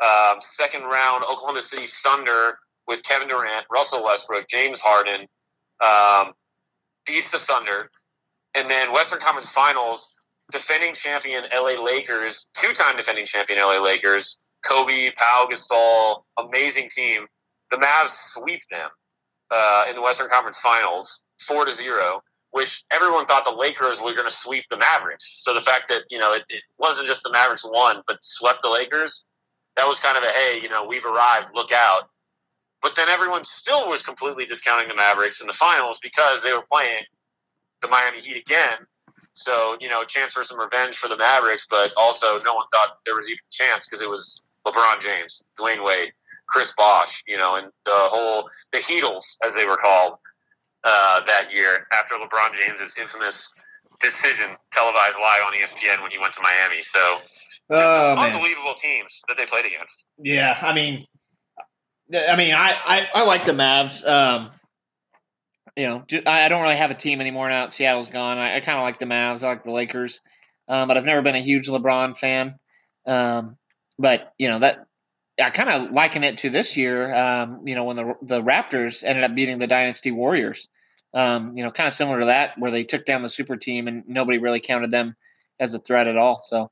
Um, 0.02 0.40
second 0.40 0.82
round, 0.84 1.24
Oklahoma 1.24 1.60
City 1.60 1.86
Thunder 1.88 2.58
with 2.86 3.02
Kevin 3.02 3.28
Durant, 3.28 3.64
Russell 3.70 4.04
Westbrook, 4.04 4.48
James 4.48 4.80
Harden 4.80 5.26
um, 5.84 6.32
beats 7.06 7.30
the 7.30 7.38
Thunder. 7.38 7.90
And 8.56 8.70
then 8.70 8.92
Western 8.92 9.20
Conference 9.20 9.50
Finals, 9.50 10.14
defending 10.50 10.94
champion 10.94 11.44
LA 11.54 11.82
Lakers, 11.82 12.46
two 12.54 12.72
time 12.72 12.96
defending 12.96 13.26
champion 13.26 13.60
LA 13.60 13.78
Lakers, 13.78 14.38
Kobe, 14.64 15.10
Pau 15.16 15.46
Gasol, 15.50 16.22
amazing 16.38 16.88
team. 16.90 17.26
The 17.70 17.76
Mavs 17.76 18.10
sweep 18.32 18.60
them 18.70 18.88
uh, 19.50 19.86
in 19.88 19.96
the 19.96 20.02
Western 20.02 20.28
Conference 20.28 20.58
Finals, 20.60 21.24
four 21.46 21.64
to 21.64 21.70
zero 21.70 22.22
which 22.50 22.84
everyone 22.92 23.26
thought 23.26 23.44
the 23.44 23.54
Lakers 23.54 24.00
were 24.00 24.14
going 24.14 24.26
to 24.26 24.32
sweep 24.32 24.64
the 24.70 24.78
Mavericks. 24.78 25.42
So 25.42 25.54
the 25.54 25.60
fact 25.60 25.90
that 25.90 26.02
you 26.10 26.18
know 26.18 26.32
it, 26.32 26.44
it 26.48 26.62
wasn't 26.78 27.06
just 27.06 27.22
the 27.22 27.30
Mavericks 27.32 27.64
won, 27.64 28.02
but 28.06 28.18
swept 28.22 28.62
the 28.62 28.70
Lakers, 28.70 29.24
that 29.76 29.86
was 29.86 30.00
kind 30.00 30.16
of 30.16 30.24
a 30.24 30.28
hey, 30.28 30.60
you 30.62 30.68
know, 30.68 30.84
we've 30.86 31.04
arrived, 31.04 31.50
look 31.54 31.70
out. 31.72 32.08
But 32.82 32.94
then 32.94 33.08
everyone 33.08 33.44
still 33.44 33.88
was 33.88 34.02
completely 34.02 34.46
discounting 34.46 34.88
the 34.88 34.94
Mavericks 34.94 35.40
in 35.40 35.46
the 35.46 35.52
finals 35.52 35.98
because 36.02 36.42
they 36.42 36.52
were 36.52 36.64
playing 36.70 37.02
the 37.82 37.88
Miami 37.88 38.20
Heat 38.20 38.38
again. 38.38 38.78
So 39.38 39.76
you 39.80 39.88
know, 39.88 40.02
chance 40.04 40.32
for 40.32 40.42
some 40.42 40.58
revenge 40.58 40.96
for 40.96 41.08
the 41.08 41.16
Mavericks, 41.16 41.66
but 41.68 41.92
also 41.96 42.42
no 42.44 42.54
one 42.54 42.66
thought 42.72 42.98
there 43.06 43.14
was 43.14 43.26
even 43.26 43.38
a 43.38 43.52
chance 43.52 43.86
because 43.86 44.02
it 44.02 44.10
was 44.10 44.40
LeBron 44.66 45.02
James, 45.02 45.42
Dwyane 45.58 45.84
Wade, 45.84 46.12
Chris 46.48 46.72
Bosh, 46.76 47.22
you 47.26 47.36
know, 47.36 47.54
and 47.54 47.66
the 47.84 47.92
whole 47.92 48.48
the 48.72 48.78
Heatles 48.78 49.36
as 49.44 49.54
they 49.54 49.64
were 49.66 49.76
called 49.76 50.14
uh, 50.84 51.20
that 51.26 51.52
year 51.52 51.86
after 51.92 52.14
LeBron 52.14 52.54
James's 52.54 52.96
infamous 52.98 53.52
decision 54.00 54.56
televised 54.72 55.16
live 55.20 55.40
on 55.46 55.52
ESPN 55.54 56.02
when 56.02 56.10
he 56.10 56.18
went 56.18 56.32
to 56.32 56.40
Miami. 56.42 56.82
So 56.82 57.00
oh 57.70 58.14
man, 58.16 58.32
unbelievable 58.32 58.74
teams 58.74 59.22
that 59.28 59.36
they 59.36 59.46
played 59.46 59.66
against. 59.66 60.06
yeah. 60.18 60.58
I 60.60 60.74
mean, 60.74 61.06
I 62.12 62.36
mean, 62.36 62.54
I 62.54 62.72
I, 62.84 63.08
I 63.14 63.24
like 63.24 63.44
the 63.44 63.52
Mavs. 63.52 64.06
Um, 64.06 64.50
you 65.78 65.86
know, 65.86 66.04
I 66.26 66.48
don't 66.48 66.62
really 66.62 66.76
have 66.76 66.90
a 66.90 66.94
team 66.94 67.20
anymore 67.20 67.48
now. 67.48 67.68
Seattle's 67.68 68.10
gone. 68.10 68.36
I, 68.36 68.56
I 68.56 68.60
kind 68.60 68.78
of 68.78 68.82
like 68.82 68.98
the 68.98 69.06
Mavs. 69.06 69.44
I 69.44 69.48
like 69.48 69.62
the 69.62 69.70
Lakers, 69.70 70.20
um, 70.66 70.88
but 70.88 70.96
I've 70.96 71.04
never 71.04 71.22
been 71.22 71.36
a 71.36 71.40
huge 71.40 71.68
LeBron 71.68 72.18
fan. 72.18 72.58
Um, 73.06 73.56
but 73.96 74.34
you 74.38 74.48
know 74.48 74.58
that 74.58 74.86
I 75.40 75.50
kind 75.50 75.70
of 75.70 75.92
liken 75.92 76.24
it 76.24 76.38
to 76.38 76.50
this 76.50 76.76
year. 76.76 77.14
Um, 77.14 77.62
you 77.64 77.76
know, 77.76 77.84
when 77.84 77.96
the 77.96 78.14
the 78.22 78.42
Raptors 78.42 79.04
ended 79.04 79.22
up 79.22 79.36
beating 79.36 79.58
the 79.58 79.68
Dynasty 79.68 80.10
Warriors. 80.10 80.68
Um, 81.14 81.56
you 81.56 81.62
know, 81.62 81.70
kind 81.70 81.86
of 81.86 81.94
similar 81.94 82.20
to 82.20 82.26
that, 82.26 82.58
where 82.58 82.70
they 82.70 82.84
took 82.84 83.06
down 83.06 83.22
the 83.22 83.30
super 83.30 83.56
team 83.56 83.88
and 83.88 84.04
nobody 84.06 84.36
really 84.36 84.60
counted 84.60 84.90
them 84.90 85.16
as 85.58 85.72
a 85.72 85.78
threat 85.78 86.06
at 86.06 86.18
all. 86.18 86.42
So 86.42 86.70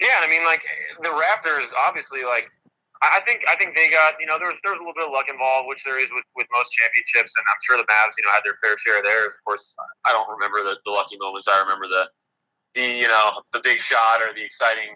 Yeah, 0.00 0.08
I 0.22 0.30
mean, 0.30 0.42
like 0.44 0.62
the 1.02 1.08
Raptors, 1.08 1.72
obviously, 1.86 2.22
like 2.22 2.50
I 3.12 3.20
think 3.26 3.44
I 3.48 3.56
think 3.56 3.74
they 3.74 3.90
got 3.90 4.14
you 4.20 4.26
know 4.26 4.38
there 4.38 4.48
was 4.48 4.60
there 4.62 4.72
was 4.72 4.80
a 4.80 4.84
little 4.84 4.96
bit 4.96 5.06
of 5.06 5.12
luck 5.12 5.28
involved, 5.28 5.68
which 5.68 5.84
there 5.84 6.00
is 6.00 6.08
with, 6.14 6.24
with 6.36 6.46
most 6.54 6.70
championships, 6.72 7.34
and 7.36 7.44
I'm 7.44 7.60
sure 7.62 7.76
the 7.76 7.88
Mavs 7.90 8.14
you 8.16 8.24
know 8.24 8.32
had 8.32 8.44
their 8.44 8.56
fair 8.62 8.76
share 8.78 8.98
of 8.98 9.04
theirs. 9.04 9.36
Of 9.36 9.42
course, 9.44 9.74
I 10.06 10.12
don't 10.12 10.28
remember 10.28 10.62
the, 10.62 10.78
the 10.84 10.92
lucky 10.92 11.18
moments. 11.20 11.48
I 11.48 11.60
remember 11.62 11.86
the 11.90 12.08
the 12.74 12.86
you 13.04 13.08
know 13.08 13.42
the 13.52 13.60
big 13.60 13.78
shot 13.78 14.22
or 14.22 14.32
the 14.32 14.44
exciting 14.44 14.94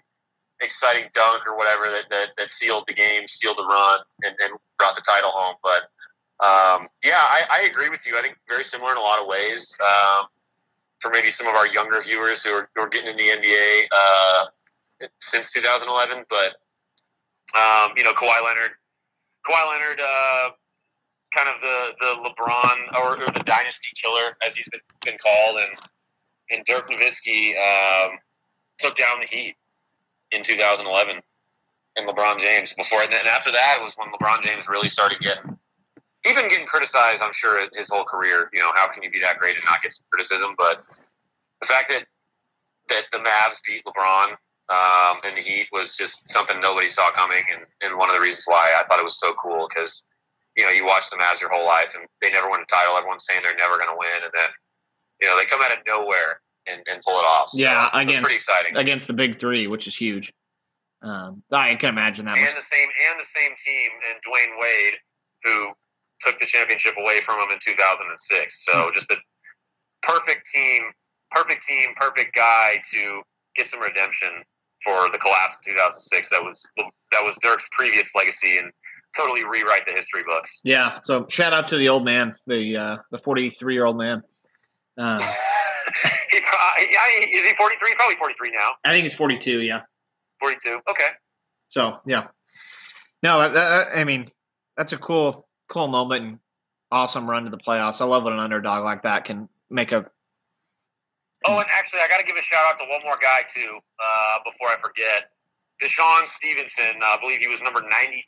exciting 0.61 1.09
dunk 1.13 1.47
or 1.47 1.55
whatever 1.55 1.83
that, 1.87 2.03
that, 2.09 2.29
that 2.37 2.51
sealed 2.51 2.83
the 2.85 2.93
game, 2.93 3.25
sealed 3.27 3.57
the 3.57 3.63
run, 3.63 3.99
and, 4.25 4.35
and 4.43 4.51
brought 4.77 4.93
the 4.93 5.01
title 5.07 5.31
home. 5.31 5.55
But 5.63 5.87
um, 6.43 6.87
yeah, 7.03 7.15
I, 7.15 7.43
I 7.49 7.67
agree 7.69 7.87
with 7.87 8.05
you. 8.05 8.17
I 8.17 8.21
think 8.21 8.35
very 8.47 8.63
similar 8.63 8.91
in 8.91 8.97
a 8.97 9.01
lot 9.01 9.21
of 9.21 9.27
ways. 9.27 9.75
Um, 9.79 10.27
for 10.99 11.11
maybe 11.13 11.31
some 11.31 11.47
of 11.47 11.55
our 11.55 11.67
younger 11.67 12.01
viewers 12.01 12.43
who 12.43 12.51
are, 12.51 12.69
who 12.75 12.83
are 12.83 12.89
getting 12.89 13.09
in 13.09 13.15
the 13.15 13.23
NBA 13.23 13.85
uh, 13.91 14.45
since 15.19 15.53
2011, 15.53 16.25
but 16.29 16.55
um, 17.55 17.91
you 17.95 18.03
know, 18.03 18.13
Kawhi 18.13 18.43
Leonard, 18.43 18.71
Kawhi 19.47 19.71
Leonard, 19.71 20.01
uh, 20.01 20.49
kind 21.35 21.49
of 21.49 21.61
the, 21.61 21.93
the 21.99 22.29
LeBron 22.29 22.99
or, 22.99 23.13
or, 23.17 23.31
the 23.31 23.43
dynasty 23.45 23.89
killer, 24.01 24.35
as 24.45 24.55
he's 24.55 24.67
been, 24.69 24.81
been 25.05 25.17
called, 25.17 25.59
and 25.59 25.77
and 26.51 26.65
Dirk 26.65 26.89
Nowitzki 26.89 27.51
um, 27.57 28.17
took 28.79 28.95
down 28.95 29.19
the 29.21 29.27
Heat 29.29 29.55
in 30.31 30.41
2011, 30.41 31.21
and 31.97 32.07
LeBron 32.07 32.39
James 32.39 32.73
before, 32.73 33.03
and 33.03 33.13
then 33.13 33.27
after 33.27 33.51
that 33.51 33.77
was 33.81 33.95
when 33.95 34.09
LeBron 34.11 34.43
James 34.43 34.67
really 34.67 34.89
started 34.89 35.19
getting. 35.19 35.57
He'd 36.23 36.35
been 36.35 36.49
getting 36.49 36.65
criticized, 36.65 37.21
I'm 37.21 37.33
sure, 37.33 37.65
his 37.73 37.89
whole 37.89 38.03
career. 38.03 38.49
You 38.51 38.59
know, 38.59 38.71
how 38.75 38.87
can 38.87 39.03
you 39.03 39.09
be 39.09 39.19
that 39.19 39.39
great 39.39 39.55
and 39.55 39.63
not 39.69 39.81
get 39.81 39.93
some 39.93 40.05
criticism? 40.11 40.53
But 40.57 40.83
the 41.61 41.67
fact 41.67 41.91
that 41.91 42.05
that 42.89 43.03
the 43.11 43.19
Mavs 43.19 43.61
beat 43.65 43.83
LeBron 43.85 44.35
um, 44.69 45.17
and 45.25 45.35
the 45.35 45.41
Heat 45.41 45.67
was 45.71 45.95
just 45.95 46.21
something 46.29 46.59
nobody 46.61 46.87
saw 46.87 47.09
coming, 47.11 47.41
and, 47.51 47.65
and 47.83 47.97
one 47.97 48.09
of 48.09 48.15
the 48.15 48.21
reasons 48.21 48.45
why 48.45 48.71
I 48.77 48.83
thought 48.87 48.99
it 48.99 49.05
was 49.05 49.19
so 49.19 49.33
cool 49.33 49.67
because 49.67 50.03
you 50.55 50.63
know 50.63 50.69
you 50.69 50.85
watch 50.85 51.09
the 51.09 51.17
Mavs 51.17 51.41
your 51.41 51.49
whole 51.51 51.65
life 51.65 51.95
and 51.95 52.05
they 52.21 52.29
never 52.29 52.49
win 52.49 52.61
a 52.61 52.65
title. 52.65 52.95
Everyone's 52.95 53.25
saying 53.25 53.41
they're 53.43 53.57
never 53.57 53.77
going 53.77 53.89
to 53.89 53.97
win, 53.97 54.23
and 54.23 54.31
then 54.33 54.49
you 55.21 55.27
know 55.27 55.37
they 55.37 55.45
come 55.45 55.61
out 55.63 55.71
of 55.71 55.79
nowhere 55.87 56.41
and, 56.69 56.81
and 56.89 57.01
pull 57.01 57.17
it 57.17 57.25
off. 57.25 57.49
So 57.49 57.61
yeah, 57.61 57.89
against 57.93 58.21
pretty 58.21 58.35
exciting 58.35 58.77
against 58.77 59.07
the 59.07 59.13
big 59.13 59.39
three, 59.39 59.65
which 59.65 59.87
is 59.87 59.95
huge. 59.95 60.31
Um, 61.01 61.41
I 61.51 61.75
can 61.75 61.89
imagine 61.89 62.25
that. 62.25 62.37
And 62.37 62.47
the 62.57 62.61
same 62.61 62.89
and 63.09 63.19
the 63.19 63.25
same 63.25 63.51
team 63.57 63.89
and 64.11 64.19
Dwyane 64.21 64.61
Wade, 64.61 64.97
who 65.45 65.71
took 66.19 66.37
the 66.37 66.45
championship 66.45 66.93
away 66.99 67.21
from 67.21 67.39
him 67.39 67.49
in 67.51 67.57
2006. 67.57 68.65
So 68.65 68.71
mm-hmm. 68.71 68.93
just 68.93 69.09
a 69.09 69.17
perfect 70.03 70.45
team, 70.53 70.83
perfect 71.31 71.63
team, 71.63 71.89
perfect 71.95 72.35
guy 72.35 72.81
to 72.91 73.21
get 73.55 73.67
some 73.67 73.79
redemption 73.81 74.43
for 74.83 75.09
the 75.11 75.17
collapse 75.17 75.59
in 75.65 75.73
2006. 75.73 76.29
That 76.29 76.43
was 76.43 76.67
that 77.11 77.23
was 77.23 77.37
Dirk's 77.41 77.69
previous 77.71 78.13
legacy 78.15 78.57
and 78.57 78.71
totally 79.15 79.43
rewrite 79.43 79.85
the 79.85 79.93
history 79.93 80.23
books. 80.27 80.61
Yeah. 80.63 80.99
So 81.03 81.25
shout 81.29 81.53
out 81.53 81.67
to 81.69 81.77
the 81.77 81.89
old 81.89 82.05
man, 82.05 82.35
the 82.47 82.77
uh, 82.77 82.97
the 83.11 83.19
43 83.19 83.73
year 83.73 83.85
old 83.85 83.97
man. 83.97 84.23
Uh, 84.97 85.17
he, 86.29 86.37
is 86.37 87.45
he 87.45 87.53
43? 87.53 87.93
Probably 87.95 88.15
43 88.15 88.51
now. 88.51 88.71
I 88.85 88.91
think 88.91 89.03
he's 89.03 89.13
42. 89.13 89.61
Yeah. 89.61 89.81
42. 90.39 90.79
Okay. 90.89 91.07
So 91.67 91.99
yeah. 92.05 92.27
No, 93.21 93.39
I 93.39 94.03
mean 94.05 94.29
that's 94.77 94.93
a 94.93 94.97
cool 94.97 95.47
cool 95.67 95.87
moment 95.87 96.23
and 96.23 96.39
awesome 96.91 97.29
run 97.29 97.43
to 97.43 97.49
the 97.49 97.57
playoffs. 97.57 98.01
I 98.01 98.05
love 98.05 98.23
when 98.23 98.33
an 98.33 98.39
underdog 98.39 98.83
like 98.83 99.03
that 99.03 99.25
can 99.25 99.49
make 99.69 99.91
a 99.91 100.09
Oh, 101.47 101.59
and 101.59 101.69
actually, 101.71 102.01
I 102.03 102.07
got 102.11 102.19
to 102.19 102.27
give 102.27 102.35
a 102.35 102.43
shout 102.43 102.59
out 102.67 102.77
to 102.83 102.85
one 102.91 102.99
more 103.03 103.15
guy 103.21 103.47
too 103.47 103.79
uh, 103.79 104.35
before 104.43 104.67
I 104.67 104.77
forget. 104.79 105.31
DeShawn 105.79 106.27
Stevenson, 106.27 106.99
uh, 106.99 107.15
I 107.15 107.17
believe 107.21 107.39
he 107.39 107.47
was 107.47 107.63
number 107.63 107.79
92 107.79 108.19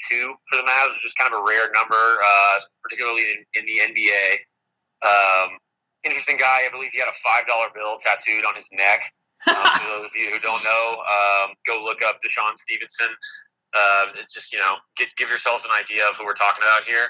for 0.47 0.55
the 0.55 0.63
Mavs, 0.63 0.95
which 0.95 1.11
is 1.11 1.13
kind 1.19 1.33
of 1.33 1.39
a 1.39 1.43
rare 1.43 1.67
number, 1.75 1.99
uh, 1.99 2.55
particularly 2.79 3.27
in, 3.27 3.43
in, 3.59 3.63
the 3.67 3.77
NBA. 3.91 4.23
Um, 5.03 5.59
interesting 6.07 6.39
guy. 6.39 6.63
I 6.63 6.71
believe 6.71 6.95
he 6.95 6.99
had 7.03 7.11
a 7.11 7.19
five 7.19 7.43
dollar 7.47 7.67
bill 7.75 7.99
tattooed 7.99 8.47
on 8.47 8.55
his 8.55 8.71
neck. 8.71 9.03
Um, 9.51 9.55
for 9.83 9.87
those 9.99 10.07
of 10.07 10.15
you 10.15 10.31
who 10.31 10.39
don't 10.39 10.63
know, 10.63 11.03
um, 11.03 11.51
go 11.67 11.83
look 11.83 11.99
up 12.07 12.23
DeShawn 12.23 12.55
Stevenson. 12.55 13.11
Uh, 13.75 14.15
just 14.31 14.51
you 14.51 14.59
know, 14.59 14.75
get, 14.95 15.11
give 15.15 15.27
yourselves 15.27 15.63
an 15.65 15.71
idea 15.75 16.03
of 16.07 16.15
who 16.15 16.23
we're 16.23 16.39
talking 16.39 16.63
about 16.63 16.87
here. 16.87 17.07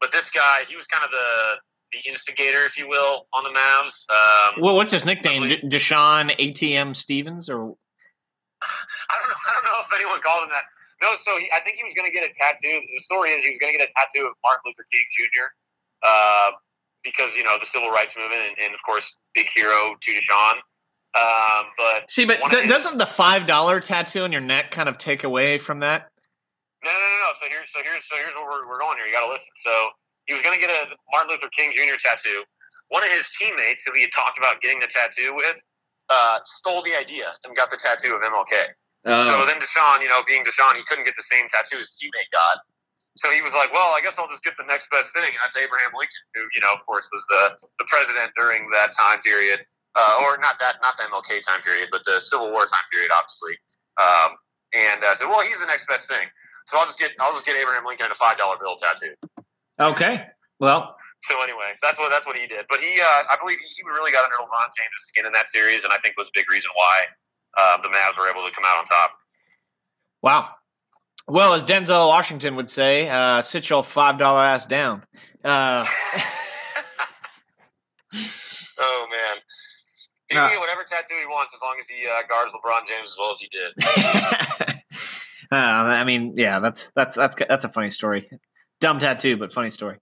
But 0.00 0.12
this 0.12 0.28
guy, 0.28 0.64
he 0.68 0.76
was 0.76 0.86
kind 0.86 1.04
of 1.04 1.10
the 1.12 1.60
the 1.92 2.08
instigator, 2.08 2.58
if 2.66 2.78
you 2.78 2.88
will, 2.88 3.26
on 3.32 3.44
the 3.44 3.50
Mavs. 3.50 4.06
Um, 4.10 4.62
well, 4.62 4.74
what's 4.76 4.92
his 4.92 5.04
nickname? 5.04 5.42
De- 5.42 5.62
DeShawn 5.62 6.36
ATM 6.38 6.94
Stevens, 6.94 7.48
or 7.48 7.56
I 7.56 7.58
don't 7.60 9.28
know. 9.28 9.34
I 9.48 9.52
don't 9.54 9.64
know 9.64 9.80
if 9.80 10.00
anyone 10.00 10.20
called 10.20 10.44
him 10.44 10.50
that. 10.50 10.64
No, 11.02 11.08
so 11.16 11.38
he, 11.38 11.50
I 11.54 11.60
think 11.60 11.76
he 11.76 11.84
was 11.84 11.94
going 11.94 12.06
to 12.06 12.12
get 12.12 12.28
a 12.28 12.32
tattoo. 12.34 12.80
The 12.94 13.00
story 13.00 13.30
is 13.30 13.42
he 13.42 13.50
was 13.50 13.58
going 13.58 13.72
to 13.72 13.78
get 13.78 13.88
a 13.88 13.92
tattoo 13.96 14.26
of 14.26 14.34
Martin 14.44 14.62
Luther 14.66 14.84
King 14.92 15.04
Jr. 15.10 15.48
Uh, 16.02 16.50
because 17.02 17.34
you 17.34 17.42
know 17.44 17.56
the 17.58 17.66
civil 17.66 17.90
rights 17.90 18.16
movement, 18.16 18.40
and, 18.48 18.56
and 18.66 18.74
of 18.74 18.82
course, 18.82 19.16
big 19.34 19.48
hero 19.48 19.96
to 20.00 20.10
DeShawn. 20.10 20.60
Um, 21.16 21.66
but 21.76 22.10
see, 22.10 22.24
but 22.24 22.38
d- 22.50 22.68
doesn't 22.68 22.98
the 22.98 23.06
five 23.06 23.46
dollar 23.46 23.80
tattoo 23.80 24.22
on 24.22 24.32
your 24.32 24.40
neck 24.40 24.70
kind 24.70 24.88
of 24.88 24.98
take 24.98 25.24
away 25.24 25.58
from 25.58 25.80
that? 25.80 26.10
No, 26.84 26.90
no, 26.90 26.96
no, 26.96 27.16
no. 27.16 27.30
So 27.40 27.46
here's 27.48 27.72
so 27.72 27.80
here's 27.82 28.04
so 28.04 28.16
here's 28.16 28.34
where 28.34 28.44
we're, 28.44 28.68
we're 28.68 28.78
going 28.78 28.96
here. 28.96 29.06
You 29.06 29.12
got 29.12 29.26
to 29.26 29.32
listen. 29.32 29.50
So 29.56 29.70
he 30.30 30.38
was 30.38 30.46
going 30.46 30.54
to 30.54 30.62
get 30.62 30.70
a 30.70 30.94
Martin 31.10 31.34
Luther 31.34 31.50
King 31.50 31.74
Jr. 31.74 31.98
tattoo. 31.98 32.46
One 32.94 33.02
of 33.02 33.10
his 33.10 33.26
teammates, 33.34 33.82
who 33.82 33.90
he 33.98 34.06
had 34.06 34.14
talked 34.14 34.38
about 34.38 34.62
getting 34.62 34.78
the 34.78 34.86
tattoo 34.86 35.34
with, 35.34 35.58
uh, 36.06 36.38
stole 36.46 36.86
the 36.86 36.94
idea 36.94 37.34
and 37.42 37.50
got 37.58 37.66
the 37.66 37.78
tattoo 37.78 38.14
of 38.14 38.22
MLK. 38.22 38.54
Oh. 39.10 39.26
So 39.26 39.34
then 39.42 39.58
DeShawn, 39.58 40.06
you 40.06 40.10
know, 40.10 40.22
being 40.30 40.46
DeShawn, 40.46 40.78
he 40.78 40.86
couldn't 40.86 41.02
get 41.02 41.18
the 41.18 41.26
same 41.26 41.50
tattoo 41.50 41.82
his 41.82 41.98
teammate 41.98 42.30
got. 42.30 42.62
So 43.16 43.32
he 43.34 43.42
was 43.42 43.56
like, 43.56 43.72
"Well, 43.72 43.90
I 43.96 44.04
guess 44.04 44.20
I'll 44.20 44.28
just 44.28 44.44
get 44.44 44.54
the 44.60 44.68
next 44.68 44.90
best 44.92 45.16
thing." 45.16 45.24
And 45.24 45.40
that's 45.40 45.56
Abraham 45.56 45.90
Lincoln, 45.96 46.24
who, 46.36 46.44
you 46.54 46.60
know, 46.60 46.70
of 46.76 46.84
course, 46.84 47.08
was 47.10 47.24
the 47.32 47.56
the 47.80 47.86
president 47.88 48.30
during 48.36 48.68
that 48.76 48.92
time 48.92 49.24
period, 49.24 49.64
uh, 49.96 50.20
or 50.20 50.36
not 50.44 50.60
that 50.60 50.76
not 50.84 51.00
the 51.00 51.08
MLK 51.08 51.40
time 51.40 51.64
period, 51.64 51.88
but 51.90 52.04
the 52.04 52.20
Civil 52.20 52.52
War 52.52 52.68
time 52.68 52.84
period, 52.92 53.10
obviously. 53.16 53.56
Um, 53.96 54.36
and 54.76 55.00
I 55.00 55.12
uh, 55.12 55.14
said, 55.16 55.32
"Well, 55.32 55.40
he's 55.40 55.58
the 55.58 55.66
next 55.66 55.88
best 55.88 56.12
thing." 56.12 56.28
So 56.68 56.76
I'll 56.76 56.84
just 56.84 57.00
get 57.00 57.16
I'll 57.18 57.32
just 57.32 57.46
get 57.46 57.56
Abraham 57.56 57.88
Lincoln 57.88 58.12
a 58.12 58.14
five 58.14 58.36
dollar 58.36 58.60
bill 58.60 58.76
tattoo. 58.76 59.16
Okay. 59.80 60.26
Well. 60.58 60.96
So 61.22 61.34
anyway, 61.42 61.72
that's 61.82 61.98
what 61.98 62.10
that's 62.10 62.26
what 62.26 62.36
he 62.36 62.46
did. 62.46 62.66
But 62.68 62.80
he, 62.80 63.00
uh, 63.00 63.22
I 63.30 63.36
believe, 63.40 63.58
he, 63.58 63.66
he 63.74 63.82
really 63.86 64.12
got 64.12 64.24
under 64.24 64.36
LeBron 64.36 64.68
James' 64.78 64.90
skin 64.94 65.26
in 65.26 65.32
that 65.32 65.46
series, 65.46 65.84
and 65.84 65.92
I 65.92 65.96
think 65.98 66.16
was 66.18 66.28
a 66.28 66.32
big 66.34 66.50
reason 66.50 66.70
why 66.74 67.04
uh, 67.58 67.78
the 67.82 67.88
Mavs 67.88 68.18
were 68.18 68.28
able 68.28 68.46
to 68.46 68.54
come 68.54 68.64
out 68.66 68.78
on 68.78 68.84
top. 68.84 69.10
Wow. 70.22 70.48
Well, 71.26 71.54
as 71.54 71.64
Denzel 71.64 72.08
Washington 72.08 72.56
would 72.56 72.70
say, 72.70 73.08
uh, 73.08 73.40
sit 73.40 73.70
your 73.70 73.82
five 73.82 74.18
dollar 74.18 74.44
ass 74.44 74.66
down. 74.66 75.04
Uh, 75.44 75.86
oh 78.78 79.06
man. 79.10 79.38
He 80.28 80.36
can 80.36 80.48
get 80.48 80.60
whatever 80.60 80.84
tattoo 80.84 81.16
he 81.18 81.26
wants 81.26 81.54
as 81.54 81.60
long 81.60 81.74
as 81.80 81.88
he 81.88 82.06
uh, 82.06 82.22
guards 82.28 82.52
LeBron 82.52 82.86
James 82.86 83.10
as 83.10 83.16
well 83.18 83.32
as 83.34 83.40
he 83.40 83.48
did. 83.50 83.72
uh, 85.50 85.56
I 85.56 86.04
mean, 86.04 86.34
yeah, 86.36 86.60
that's 86.60 86.92
that's 86.92 87.16
that's 87.16 87.34
that's 87.34 87.64
a 87.64 87.68
funny 87.68 87.90
story. 87.90 88.30
Dumb 88.80 88.98
tattoo, 88.98 89.36
but 89.36 89.52
funny 89.52 89.70
story. 89.70 89.98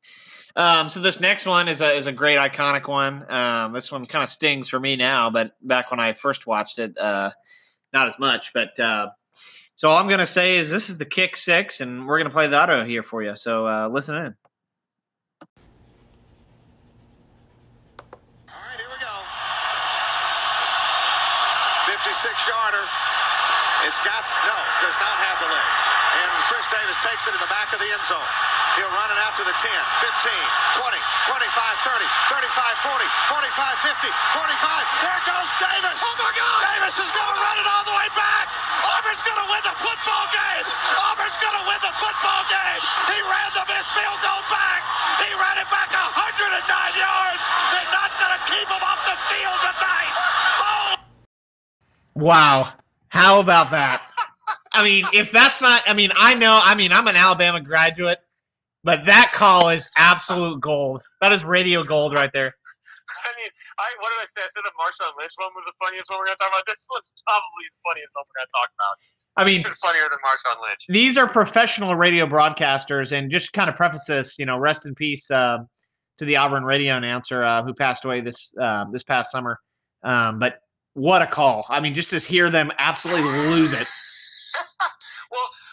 Um, 0.55 0.89
so 0.89 1.01
this 1.01 1.20
next 1.20 1.47
one 1.47 1.68
is 1.68 1.81
a 1.81 1.95
is 1.95 2.07
a 2.07 2.12
great 2.12 2.37
iconic 2.37 2.89
one. 2.89 3.24
Um, 3.31 3.72
this 3.72 3.93
one 3.93 4.05
kind 4.05 4.22
of 4.22 4.29
stings 4.29 4.68
for 4.68 4.81
me 4.81 4.97
now, 4.97 5.31
but 5.31 5.53
back 5.62 5.91
when 5.91 6.01
I 6.01 6.14
first 6.14 6.47
watched 6.47 6.79
it, 6.81 6.99
uh, 6.99 7.31
not 7.93 8.09
as 8.09 8.18
much. 8.18 8.53
But 8.53 8.79
uh, 8.81 9.11
so 9.74 9.89
all 9.89 9.97
I'm 9.97 10.09
gonna 10.09 10.26
say 10.26 10.59
is 10.59 10.70
this 10.70 10.91
is 10.91 10.99
the 10.99 11.05
kick 11.05 11.37
six, 11.37 11.81
and 11.81 12.07
we're 12.07 12.18
gonna 12.18 12.31
play 12.31 12.49
the 12.49 12.61
auto 12.61 12.85
here 12.85 13.03
for 13.05 13.22
you. 13.22 13.37
So 13.37 13.66
uh, 13.66 13.89
listen 13.89 14.16
in. 14.16 14.35
All 18.03 18.59
right, 18.59 18.79
here 18.79 18.91
we 18.91 18.99
go. 18.99 19.14
56 21.87 22.49
yarder. 22.51 22.87
It's 23.87 24.03
got 24.03 24.26
no, 24.43 24.59
does 24.83 24.99
not 24.99 25.16
have 25.22 25.39
the 25.39 25.47
leg. 25.47 25.66
And 26.18 26.31
Chris 26.51 26.66
Davis 26.66 26.99
takes 26.99 27.29
it 27.29 27.35
in 27.35 27.41
the 27.41 27.47
back 27.47 27.72
of 27.72 27.79
the 27.79 27.87
end 27.95 28.03
zone. 28.03 28.57
He'll 28.79 28.95
run 28.95 29.11
it 29.11 29.18
out 29.26 29.35
to 29.35 29.43
the 29.43 29.57
10, 29.59 29.66
15, 29.66 30.31
20, 30.79 31.03
25, 31.26 31.35
30, 31.83 32.07
35, 32.31 32.87
40, 32.87 33.03
45, 33.26 33.74
50, 33.91 34.07
45. 34.39 35.03
There 35.03 35.22
goes 35.26 35.51
Davis. 35.59 35.99
Oh 35.99 36.14
my 36.22 36.31
God! 36.31 36.59
Davis 36.62 36.97
is 37.03 37.11
going 37.11 37.26
to 37.26 37.39
run 37.43 37.57
it 37.59 37.66
all 37.66 37.85
the 37.91 37.97
way 37.99 38.09
back. 38.14 38.47
Auburn's 38.95 39.22
going 39.26 39.41
to 39.43 39.49
win 39.51 39.62
the 39.66 39.74
football 39.74 40.24
game. 40.31 40.66
Auburn's 41.11 41.39
going 41.43 41.59
to 41.59 41.64
win 41.66 41.81
the 41.83 41.95
football 41.99 42.43
game. 42.47 42.81
He 43.11 43.18
ran 43.26 43.51
the 43.59 43.64
missed 43.66 43.93
field 43.99 44.20
goal 44.22 44.43
back. 44.47 44.81
He 45.26 45.31
ran 45.35 45.59
it 45.59 45.68
back 45.74 45.91
109 45.91 46.55
yards. 47.03 47.43
They're 47.74 47.93
not 47.93 48.11
going 48.14 48.31
to 48.31 48.43
keep 48.47 48.68
him 48.70 48.83
off 48.87 49.03
the 49.11 49.18
field 49.26 49.59
tonight. 49.59 50.14
Oh. 50.62 50.95
Wow. 52.14 52.72
How 53.09 53.41
about 53.41 53.70
that? 53.74 54.07
I 54.72 54.85
mean, 54.85 55.05
if 55.12 55.33
that's 55.33 55.61
not, 55.61 55.83
I 55.87 55.95
mean, 55.95 56.11
I 56.14 56.35
know, 56.35 56.61
I 56.62 56.74
mean, 56.74 56.93
I'm 56.93 57.07
an 57.09 57.16
Alabama 57.16 57.61
graduate. 57.61 58.22
But 58.85 59.05
that 59.07 59.33
call 59.35 59.68
is 59.68 59.91
absolute 59.97 60.61
gold. 60.61 61.03
That 61.20 61.33
is 61.33 61.45
radio 61.45 61.83
gold 61.83 62.14
right 62.14 62.31
there. 62.33 62.55
I 63.24 63.31
mean, 63.41 63.51
I 63.79 63.89
what 64.01 64.11
did 64.11 64.22
I 64.22 64.26
say? 64.26 64.45
I 64.45 64.49
said 64.49 64.62
the 64.64 64.72
Marshawn 64.79 65.11
Lynch 65.18 65.33
one 65.37 65.51
was 65.57 65.64
the 65.66 65.72
funniest 65.85 66.11
one 66.11 66.18
we're 66.18 66.26
gonna 66.26 66.37
talk 66.37 66.49
about. 66.51 66.62
This 66.66 66.85
one's 66.91 67.12
probably 67.26 67.64
the 67.70 67.91
funniest 67.91 68.12
one 68.14 68.24
we're 68.29 68.41
gonna 68.41 68.57
talk 68.57 68.70
about. 68.76 68.97
I 69.37 69.45
mean, 69.45 69.61
It's 69.61 69.81
funnier 69.81 70.03
than 70.11 70.18
Marshawn 70.18 70.61
Lynch. 70.66 70.85
these 70.89 71.16
are 71.16 71.29
professional 71.29 71.95
radio 71.95 72.26
broadcasters, 72.26 73.12
and 73.12 73.31
just 73.31 73.53
kind 73.53 73.70
of 73.70 73.76
preface 73.76 74.07
this, 74.07 74.37
you 74.39 74.47
know, 74.47 74.59
rest 74.59 74.85
in 74.85 74.95
peace 74.95 75.31
uh, 75.31 75.59
to 76.18 76.24
the 76.24 76.37
Auburn 76.37 76.64
radio 76.64 76.97
announcer 76.97 77.45
uh, 77.45 77.62
who 77.62 77.72
passed 77.72 78.05
away 78.05 78.20
this 78.20 78.53
uh, 78.61 78.85
this 78.93 79.05
past 79.05 79.31
summer. 79.31 79.59
Um, 80.03 80.39
but 80.39 80.61
what 80.95 81.22
a 81.22 81.26
call! 81.26 81.64
I 81.68 81.81
mean, 81.81 81.95
just 81.95 82.11
to 82.11 82.18
hear 82.18 82.51
them 82.51 82.72
absolutely 82.79 83.31
lose 83.51 83.72
it. 83.72 83.87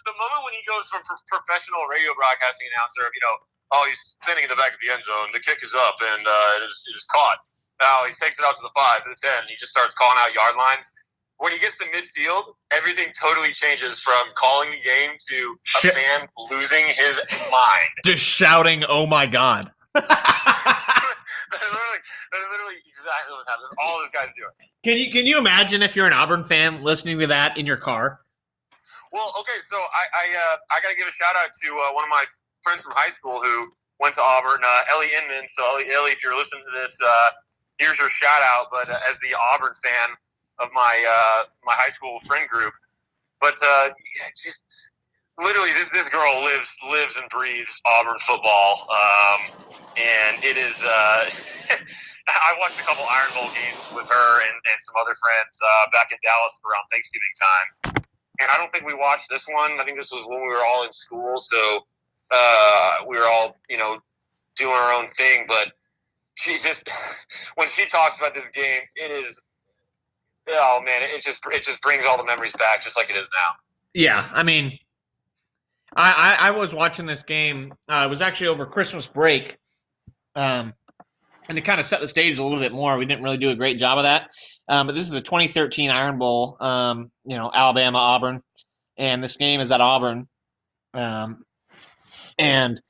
The 0.06 0.16
moment 0.16 0.41
when 0.45 0.53
he 0.53 0.64
goes 0.70 0.88
from 0.88 1.01
pro- 1.03 1.20
professional 1.28 1.89
radio 1.89 2.14
broadcasting 2.14 2.70
announcer, 2.74 3.03
you 3.12 3.22
know, 3.26 3.36
oh, 3.74 3.84
he's 3.89 4.18
standing 4.22 4.45
in 4.45 4.51
the 4.53 4.58
back 4.58 4.72
of 4.72 4.80
the 4.80 4.93
end 4.93 5.03
zone, 5.03 5.34
the 5.34 5.41
kick 5.41 5.66
is 5.66 5.74
up, 5.74 5.97
and 6.14 6.24
uh, 6.24 6.62
it, 6.62 6.70
is, 6.70 6.86
it 6.88 6.95
is 6.95 7.06
caught. 7.10 7.41
Now 7.82 8.06
he 8.08 8.14
takes 8.14 8.39
it 8.39 8.45
out 8.45 8.56
to 8.56 8.64
the 8.64 8.72
five, 8.78 9.03
to 9.03 9.10
the 9.12 9.20
ten. 9.20 9.49
He 9.49 9.58
just 9.60 9.74
starts 9.74 9.97
calling 9.97 10.16
out 10.24 10.32
yard 10.34 10.56
lines. 10.56 10.89
When 11.38 11.51
he 11.51 11.60
gets 11.60 11.78
to 11.80 11.86
midfield, 11.91 12.56
everything 12.72 13.12
totally 13.20 13.51
changes 13.51 13.99
from 13.99 14.16
calling 14.36 14.72
the 14.72 14.80
game 14.80 15.12
to 15.20 15.38
a 15.51 15.80
Shit. 15.84 15.93
fan 15.93 16.30
losing 16.49 16.86
his 16.86 17.20
mind. 17.51 17.91
Just 18.06 18.24
shouting, 18.24 18.86
"Oh 18.88 19.06
my 19.06 19.26
god!" 19.26 19.70
that 19.93 20.01
is 20.06 21.60
literally, 21.60 21.99
that 22.32 22.39
is 22.39 22.47
literally 22.51 22.76
exactly 22.88 23.36
what 23.36 23.45
happens. 23.49 23.74
All 23.84 23.99
this 23.99 24.10
guy's 24.12 24.32
doing. 24.38 24.51
Can 24.86 24.97
you 24.97 25.12
can 25.12 25.26
you 25.26 25.38
imagine 25.38 25.84
if 25.84 25.93
you're 25.97 26.08
an 26.08 26.14
Auburn 26.14 26.45
fan 26.45 26.82
listening 26.82 27.20
to 27.20 27.28
that 27.28 27.58
in 27.58 27.66
your 27.66 27.78
car? 27.78 28.22
Well, 29.12 29.34
okay, 29.39 29.60
so 29.62 29.78
I 29.78 30.03
I, 30.14 30.26
uh, 30.34 30.58
I 30.72 30.82
got 30.82 30.89
to 30.89 30.97
give 30.97 31.08
a 31.08 31.16
shout 31.16 31.36
out 31.38 31.49
to 31.51 31.70
uh, 31.76 31.93
one 31.93 32.03
of 32.03 32.10
my 32.10 32.24
friends 32.64 32.84
from 32.84 32.93
high 32.95 33.10
school 33.10 33.41
who 33.41 33.72
went 33.99 34.16
to 34.16 34.22
Auburn, 34.22 34.60
uh, 34.64 34.93
Ellie 34.93 35.12
Inman. 35.22 35.47
So 35.47 35.64
Ellie, 35.76 35.89
Ellie, 35.93 36.12
if 36.12 36.24
you're 36.24 36.36
listening 36.36 36.64
to 36.72 36.74
this, 36.80 36.97
uh, 37.03 37.30
here's 37.80 37.97
your 37.99 38.10
shout 38.10 38.41
out. 38.56 38.68
But 38.72 38.89
uh, 38.89 39.10
as 39.10 39.20
the 39.20 39.36
Auburn 39.53 39.74
fan 39.84 40.16
of 40.60 40.70
my 40.74 40.95
uh, 41.03 41.49
my 41.66 41.76
high 41.76 41.91
school 41.91 42.20
friend 42.26 42.47
group, 42.49 42.74
but 43.39 43.56
she's 44.36 44.64
literally 45.39 45.72
this 45.74 45.89
this 45.91 46.10
girl 46.10 46.43
lives 46.43 46.78
lives 46.89 47.18
and 47.18 47.30
breathes 47.30 47.82
Auburn 47.86 48.20
football, 48.20 48.88
um, 48.89 49.39
and 49.97 50.43
it 50.43 50.58
is. 50.58 50.84
I 52.26 52.58
watched 52.58 52.82
a 52.82 52.84
couple 52.84 53.06
Iron 53.06 53.32
Bowl 53.38 53.53
games 53.53 53.93
with 53.93 54.10
her 54.10 54.30
and, 54.49 54.58
and 54.58 54.78
some 54.80 54.97
other 54.97 55.14
friends 55.14 55.62
back 55.93 56.10
in 56.10 56.18
Dallas 56.26 56.60
around 56.66 56.89
Thanksgiving 56.89 57.34
time 57.38 58.05
and 58.39 58.49
I 58.51 58.57
don't 58.57 58.71
think 58.73 58.86
we 58.86 58.93
watched 58.93 59.29
this 59.29 59.47
one. 59.47 59.71
I 59.79 59.83
think 59.83 59.97
this 59.97 60.11
was 60.11 60.25
when 60.27 60.41
we 60.41 60.47
were 60.47 60.63
all 60.65 60.83
in 60.83 60.91
school, 60.91 61.33
so 61.38 61.86
uh, 62.31 62.97
we 63.07 63.15
were 63.17 63.25
all, 63.25 63.55
you 63.69 63.77
know, 63.77 63.97
doing 64.55 64.73
our 64.73 64.93
own 64.93 65.09
thing. 65.17 65.45
But 65.47 65.71
she 66.36 66.57
just, 66.57 66.89
when 67.55 67.69
she 67.69 67.86
talks 67.86 68.17
about 68.17 68.33
this 68.33 68.49
game, 68.49 68.81
it 68.95 69.11
is, 69.11 69.41
oh 70.49 70.81
man, 70.86 71.01
it 71.03 71.21
just 71.21 71.39
it 71.51 71.63
just 71.63 71.81
brings 71.81 72.05
all 72.05 72.17
the 72.17 72.25
memories 72.25 72.53
back, 72.53 72.81
just 72.81 72.97
like 72.97 73.09
it 73.09 73.15
is 73.15 73.23
now. 73.23 73.55
Yeah, 73.93 74.27
I 74.31 74.43
mean, 74.43 74.77
I 75.95 76.38
I, 76.39 76.47
I 76.47 76.51
was 76.51 76.73
watching 76.73 77.05
this 77.05 77.23
game. 77.23 77.73
Uh, 77.88 78.03
it 78.05 78.09
was 78.09 78.21
actually 78.21 78.47
over 78.47 78.65
Christmas 78.65 79.07
break, 79.07 79.57
um, 80.36 80.73
and 81.47 81.55
to 81.55 81.61
kind 81.61 81.79
of 81.79 81.86
set 81.86 82.01
the 82.01 82.07
stage 82.07 82.38
a 82.39 82.43
little 82.43 82.59
bit 82.59 82.73
more, 82.73 82.97
we 82.97 83.05
didn't 83.05 83.23
really 83.23 83.38
do 83.38 83.49
a 83.49 83.55
great 83.55 83.77
job 83.77 83.97
of 83.97 84.03
that. 84.03 84.29
Um, 84.68 84.88
but 84.88 84.93
this 84.93 85.03
is 85.03 85.09
the 85.09 85.22
2013 85.22 85.89
Iron 85.89 86.18
Bowl. 86.18 86.57
Um, 86.59 87.11
you 87.26 87.38
know, 87.38 87.51
Alabama 87.53 87.97
Auburn, 87.97 88.41
and 88.97 89.24
this 89.24 89.38
game 89.38 89.61
is 89.61 89.72
at 89.72 89.82
Auburn. 89.82 90.28
Um, 90.93 91.45
and 92.38 92.82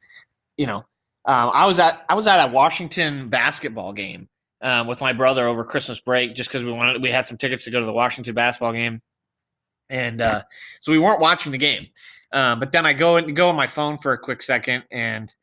you 0.58 0.68
know, 0.68 0.86
um, 1.26 1.52
I 1.54 1.66
was 1.66 1.80
at 1.80 2.06
I 2.08 2.16
was 2.16 2.28
at 2.28 2.50
a 2.50 2.52
Washington 2.52 3.30
basketball 3.30 3.94
game 3.94 4.30
um, 4.62 4.88
with 4.88 5.02
my 5.02 5.14
brother 5.14 5.46
over 5.48 5.64
Christmas 5.64 6.00
break, 6.00 6.36
just 6.36 6.50
because 6.50 6.64
we 6.64 6.72
wanted 6.72 7.02
we 7.02 7.10
had 7.10 7.26
some 7.26 7.38
tickets 7.38 7.64
to 7.66 7.72
go 7.72 7.80
to 7.80 7.86
the 7.86 7.94
Washington 7.94 8.34
basketball 8.34 8.74
game, 8.74 9.02
and 9.90 10.22
uh, 10.22 10.44
so 10.82 10.92
we 10.92 11.00
weren't 11.00 11.20
watching 11.20 11.52
the 11.52 11.58
game. 11.58 11.88
Um, 12.32 12.60
but 12.60 12.72
then 12.72 12.86
I 12.86 12.94
go 12.94 13.18
and 13.18 13.36
go 13.36 13.50
on 13.50 13.56
my 13.56 13.68
phone 13.68 13.98
for 13.98 14.14
a 14.14 14.18
quick 14.18 14.42
second, 14.42 14.84
and 14.92 15.34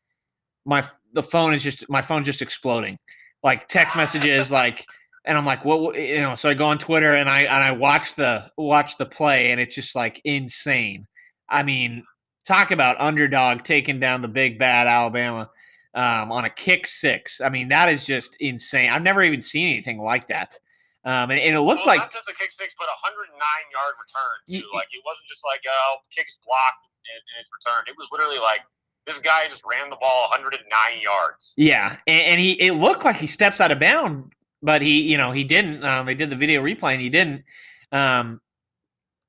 my 0.65 0.85
the 1.13 1.23
phone 1.23 1.55
is 1.55 1.63
just 1.63 1.89
my 1.89 2.03
phone's 2.03 2.27
just 2.27 2.43
exploding, 2.43 2.99
like 3.43 3.69
text 3.69 3.97
messages, 3.97 4.51
like, 4.51 4.87
and 5.25 5.39
I'm 5.39 5.47
like, 5.47 5.65
what, 5.65 5.99
you 5.99 6.23
know? 6.23 6.35
So 6.35 6.49
I 6.49 6.55
go 6.55 6.67
on 6.67 6.79
Twitter 6.79 7.15
and 7.15 7.29
I 7.29 7.41
and 7.41 7.65
I 7.65 7.73
watch 7.73 8.15
the 8.15 8.51
watch 8.57 8.97
the 8.97 9.07
play, 9.07 9.51
and 9.51 9.61
it's 9.61 9.75
just 9.75 9.95
like 9.95 10.21
insane. 10.25 11.07
I 11.49 11.63
mean, 11.63 12.05
talk 12.45 12.71
about 12.71 13.01
underdog 13.01 13.63
taking 13.63 14.01
down 14.01 14.23
the 14.23 14.29
big 14.29 14.59
bad 14.59 14.87
Alabama 14.87 15.51
um, 15.95 16.33
on 16.33 16.45
a 16.45 16.51
kick 16.51 16.87
six. 16.87 17.41
I 17.41 17.49
mean, 17.49 17.69
that 17.69 17.89
is 17.89 18.07
just 18.07 18.37
insane. 18.41 18.91
I've 18.91 19.03
never 19.03 19.23
even 19.23 19.41
seen 19.41 19.69
anything 19.69 20.01
like 20.01 20.27
that. 20.29 20.59
Um, 21.05 21.31
and, 21.31 21.41
and 21.41 21.57
it 21.57 21.61
looked 21.61 21.85
well, 21.85 21.99
like 21.99 22.01
not 22.01 22.13
just 22.13 22.29
a 22.29 22.35
kick 22.35 22.53
six, 22.53 22.75
but 22.79 22.87
a 22.87 22.97
109 23.03 23.35
yard 23.35 23.95
return 23.99 24.37
too. 24.47 24.67
Y- 24.67 24.79
like 24.79 24.87
it 24.93 25.03
wasn't 25.05 25.27
just 25.29 25.43
like 25.45 25.61
oh, 25.69 25.97
kick 26.15 26.27
is 26.29 26.39
blocked 26.47 26.87
and, 27.11 27.19
and 27.19 27.41
it's 27.41 27.51
returned. 27.51 27.89
It 27.89 27.97
was 27.99 28.07
literally 28.13 28.39
like 28.39 28.63
this 29.07 29.19
guy 29.19 29.47
just 29.49 29.63
ran 29.69 29.91
the 29.91 29.97
ball 29.97 30.31
109 30.31 30.63
yards. 31.03 31.55
Yeah, 31.57 31.97
and, 32.07 32.23
and 32.23 32.41
he 32.41 32.53
it 32.63 32.75
looked 32.75 33.05
like 33.05 33.17
he 33.17 33.27
steps 33.27 33.61
out 33.61 33.73
of 33.73 33.81
bound, 33.81 34.33
but 34.63 34.83
he 34.83 35.03
you 35.03 35.17
know 35.17 35.33
he 35.33 35.45
didn't. 35.45 35.85
Um, 35.85 36.07
they 36.07 36.15
did 36.15 36.31
the 36.31 36.37
video 36.37 36.63
replay 36.63 36.93
and 36.93 37.03
he 37.03 37.09
didn't. 37.09 37.45
Um, 37.91 38.41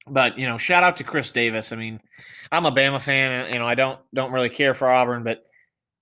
but 0.07 0.37
you 0.37 0.45
know, 0.45 0.57
shout 0.57 0.83
out 0.83 0.97
to 0.97 1.03
Chris 1.03 1.31
Davis. 1.31 1.71
I 1.71 1.75
mean, 1.75 1.99
I'm 2.51 2.65
a 2.65 2.71
Bama 2.71 3.01
fan. 3.01 3.31
and, 3.31 3.53
You 3.53 3.59
know, 3.59 3.67
I 3.67 3.75
don't 3.75 3.99
don't 4.13 4.31
really 4.31 4.49
care 4.49 4.73
for 4.73 4.87
Auburn, 4.87 5.23
but 5.23 5.43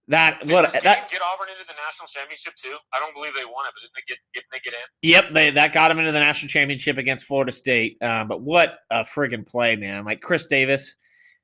that 0.07 0.39
Did 0.41 0.51
what 0.51 0.71
that 0.73 0.83
get 0.83 1.21
Auburn 1.21 1.47
into 1.49 1.65
the 1.65 1.73
national 1.87 2.07
championship 2.07 2.55
too? 2.55 2.75
I 2.93 2.99
don't 2.99 3.13
believe 3.13 3.33
they 3.33 3.45
won 3.45 3.65
it, 3.65 3.73
but 3.73 3.81
didn't 3.81 3.93
they 3.95 4.01
get 4.07 4.17
didn't 4.33 4.51
they 4.51 4.59
get 4.59 4.73
in? 4.73 5.09
Yep, 5.09 5.31
they 5.33 5.51
that 5.51 5.73
got 5.73 5.91
him 5.91 5.99
into 5.99 6.11
the 6.11 6.19
national 6.19 6.49
championship 6.49 6.97
against 6.97 7.25
Florida 7.25 7.51
State. 7.51 7.97
Um, 8.01 8.27
but 8.27 8.41
what 8.41 8.79
a 8.89 9.03
friggin' 9.03 9.47
play, 9.47 9.75
man! 9.75 10.03
Like 10.03 10.21
Chris 10.21 10.47
Davis, 10.47 10.95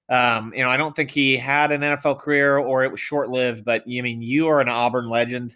um, 0.10 0.52
you 0.54 0.64
know, 0.64 0.70
I 0.70 0.78
don't 0.78 0.96
think 0.96 1.12
he 1.12 1.38
had 1.38 1.72
an 1.72 1.82
NFL 1.82 2.20
career 2.20 2.58
or 2.58 2.84
it 2.84 2.92
was 2.92 3.00
short 3.00 3.30
lived. 3.30 3.64
But 3.64 3.88
you 3.88 4.02
I 4.02 4.04
mean 4.04 4.22
you 4.22 4.48
are 4.48 4.60
an 4.60 4.70
Auburn 4.70 5.08
legend. 5.08 5.56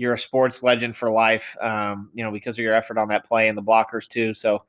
You're 0.00 0.14
a 0.14 0.18
sports 0.18 0.62
legend 0.62 0.96
for 0.96 1.10
life. 1.10 1.56
Um, 1.60 2.10
you 2.12 2.24
know, 2.24 2.32
because 2.32 2.58
of 2.58 2.62
your 2.62 2.74
effort 2.74 2.98
on 2.98 3.08
that 3.08 3.26
play 3.26 3.48
and 3.48 3.56
the 3.56 3.62
blockers 3.62 4.06
too. 4.08 4.34
So, 4.34 4.64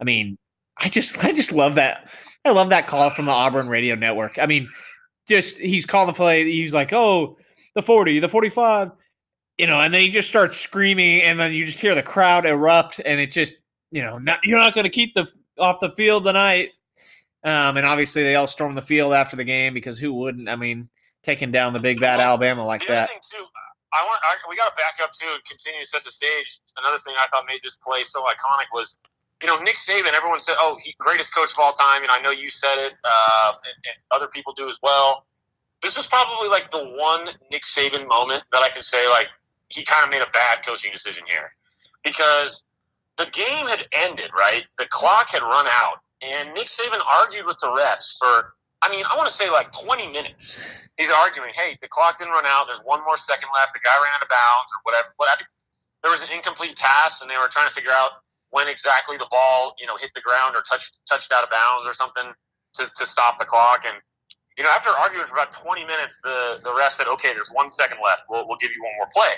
I 0.00 0.04
mean, 0.04 0.38
I 0.78 0.88
just 0.88 1.24
I 1.24 1.32
just 1.32 1.52
love 1.52 1.74
that. 1.76 2.10
I 2.44 2.50
love 2.50 2.70
that 2.70 2.86
call 2.86 3.10
from 3.10 3.24
the 3.24 3.32
Auburn 3.32 3.68
radio 3.68 3.94
network. 3.94 4.38
I 4.38 4.46
mean, 4.46 4.68
just 5.26 5.58
he's 5.58 5.86
calling 5.86 6.06
the 6.06 6.12
play. 6.12 6.44
He's 6.44 6.74
like, 6.74 6.92
oh, 6.92 7.36
the 7.74 7.82
40, 7.82 8.20
the 8.20 8.28
45 8.28 8.92
you 9.58 9.66
know, 9.66 9.80
and 9.80 9.92
then 9.92 10.00
he 10.00 10.08
just 10.08 10.28
starts 10.28 10.58
screaming, 10.58 11.22
and 11.22 11.38
then 11.40 11.52
you 11.52 11.64
just 11.64 11.80
hear 11.80 11.94
the 11.94 12.02
crowd 12.02 12.44
erupt, 12.44 13.00
and 13.04 13.20
it 13.20 13.30
just, 13.30 13.60
you 13.90 14.02
know, 14.02 14.18
not, 14.18 14.38
you're 14.44 14.58
not 14.58 14.74
going 14.74 14.84
to 14.84 14.90
keep 14.90 15.14
the 15.14 15.30
off 15.58 15.80
the 15.80 15.90
field 15.92 16.24
tonight. 16.24 16.70
Um, 17.44 17.76
and 17.76 17.86
obviously, 17.86 18.22
they 18.22 18.34
all 18.34 18.46
stormed 18.46 18.76
the 18.76 18.82
field 18.82 19.14
after 19.14 19.36
the 19.36 19.44
game 19.44 19.72
because 19.72 19.98
who 19.98 20.12
wouldn't? 20.12 20.48
I 20.48 20.56
mean, 20.56 20.88
taking 21.22 21.50
down 21.50 21.72
the 21.72 21.80
big 21.80 22.00
bad 22.00 22.20
Alabama 22.20 22.66
like 22.66 22.86
that. 22.86 23.08
too, 23.22 23.44
I 23.94 24.04
want 24.04 24.20
I, 24.24 24.34
we 24.48 24.56
got 24.56 24.68
to 24.68 24.76
back 24.76 24.98
up 25.02 25.12
too 25.12 25.28
and 25.30 25.42
continue 25.44 25.80
to 25.80 25.86
set 25.86 26.04
the 26.04 26.10
stage. 26.10 26.60
Another 26.78 26.98
thing 26.98 27.14
I 27.16 27.26
thought 27.32 27.44
made 27.48 27.60
this 27.62 27.76
play 27.76 28.02
so 28.02 28.22
iconic 28.24 28.68
was, 28.72 28.96
you 29.42 29.48
know, 29.48 29.56
Nick 29.62 29.76
Saban. 29.76 30.12
Everyone 30.14 30.40
said, 30.40 30.56
"Oh, 30.58 30.76
he 30.82 30.94
greatest 30.98 31.34
coach 31.34 31.52
of 31.52 31.58
all 31.58 31.72
time," 31.72 32.02
and 32.02 32.10
I 32.10 32.20
know 32.20 32.30
you 32.30 32.50
said 32.50 32.74
it, 32.86 32.94
uh, 33.04 33.52
and, 33.64 33.74
and 33.86 33.96
other 34.10 34.26
people 34.26 34.52
do 34.54 34.66
as 34.66 34.78
well. 34.82 35.26
This 35.82 35.96
is 35.96 36.06
probably 36.08 36.48
like 36.48 36.70
the 36.70 36.84
one 36.98 37.26
Nick 37.52 37.62
Saban 37.62 38.08
moment 38.08 38.42
that 38.52 38.62
I 38.62 38.68
can 38.70 38.82
say 38.82 39.08
like 39.10 39.28
he 39.68 39.84
kind 39.84 40.04
of 40.04 40.10
made 40.10 40.22
a 40.22 40.30
bad 40.30 40.66
coaching 40.66 40.92
decision 40.92 41.22
here 41.28 41.52
because 42.04 42.64
the 43.18 43.26
game 43.26 43.66
had 43.66 43.86
ended, 43.92 44.30
right? 44.38 44.64
The 44.78 44.86
clock 44.86 45.28
had 45.28 45.42
run 45.42 45.66
out, 45.70 46.00
and 46.22 46.52
Nick 46.54 46.66
Saban 46.66 47.00
argued 47.18 47.46
with 47.46 47.58
the 47.60 47.68
refs 47.68 48.18
for. 48.18 48.54
I 48.82 48.90
mean, 48.90 49.04
I 49.10 49.16
want 49.16 49.26
to 49.26 49.32
say 49.32 49.50
like 49.50 49.72
20 49.72 50.08
minutes 50.08 50.60
he's 50.96 51.10
arguing, 51.10 51.52
hey, 51.54 51.76
the 51.80 51.88
clock 51.88 52.18
didn't 52.18 52.32
run 52.32 52.46
out. 52.46 52.66
There's 52.68 52.80
one 52.84 53.00
more 53.04 53.16
second 53.16 53.48
left. 53.54 53.74
The 53.74 53.80
guy 53.84 53.92
ran 53.92 54.12
out 54.16 54.22
of 54.22 54.28
bounds 54.28 54.68
or 54.72 54.80
whatever. 54.84 55.08
whatever. 55.16 55.42
There 56.02 56.12
was 56.12 56.22
an 56.22 56.30
incomplete 56.32 56.76
pass, 56.76 57.20
and 57.20 57.30
they 57.30 57.36
were 57.36 57.48
trying 57.50 57.68
to 57.68 57.74
figure 57.74 57.92
out 57.92 58.22
when 58.50 58.68
exactly 58.68 59.16
the 59.16 59.26
ball, 59.30 59.74
you 59.80 59.86
know, 59.86 59.96
hit 60.00 60.10
the 60.14 60.20
ground 60.20 60.56
or 60.56 60.62
touched 60.62 60.96
touched 61.08 61.32
out 61.32 61.44
of 61.44 61.50
bounds 61.50 61.88
or 61.88 61.94
something 61.94 62.32
to, 62.74 62.82
to 62.84 63.06
stop 63.06 63.40
the 63.40 63.46
clock. 63.46 63.84
And 63.86 63.96
you 64.56 64.64
know, 64.64 64.70
after 64.70 64.90
arguing 64.90 65.26
for 65.26 65.34
about 65.34 65.52
20 65.52 65.84
minutes, 65.84 66.20
the 66.22 66.60
the 66.64 66.72
ref 66.74 66.92
said, 66.92 67.08
okay, 67.08 67.34
there's 67.34 67.50
one 67.52 67.68
second 67.68 67.98
left. 68.04 68.22
We'll 68.28 68.46
we'll 68.46 68.58
give 68.60 68.70
you 68.70 68.82
one 68.82 68.92
more 68.96 69.08
play. 69.12 69.34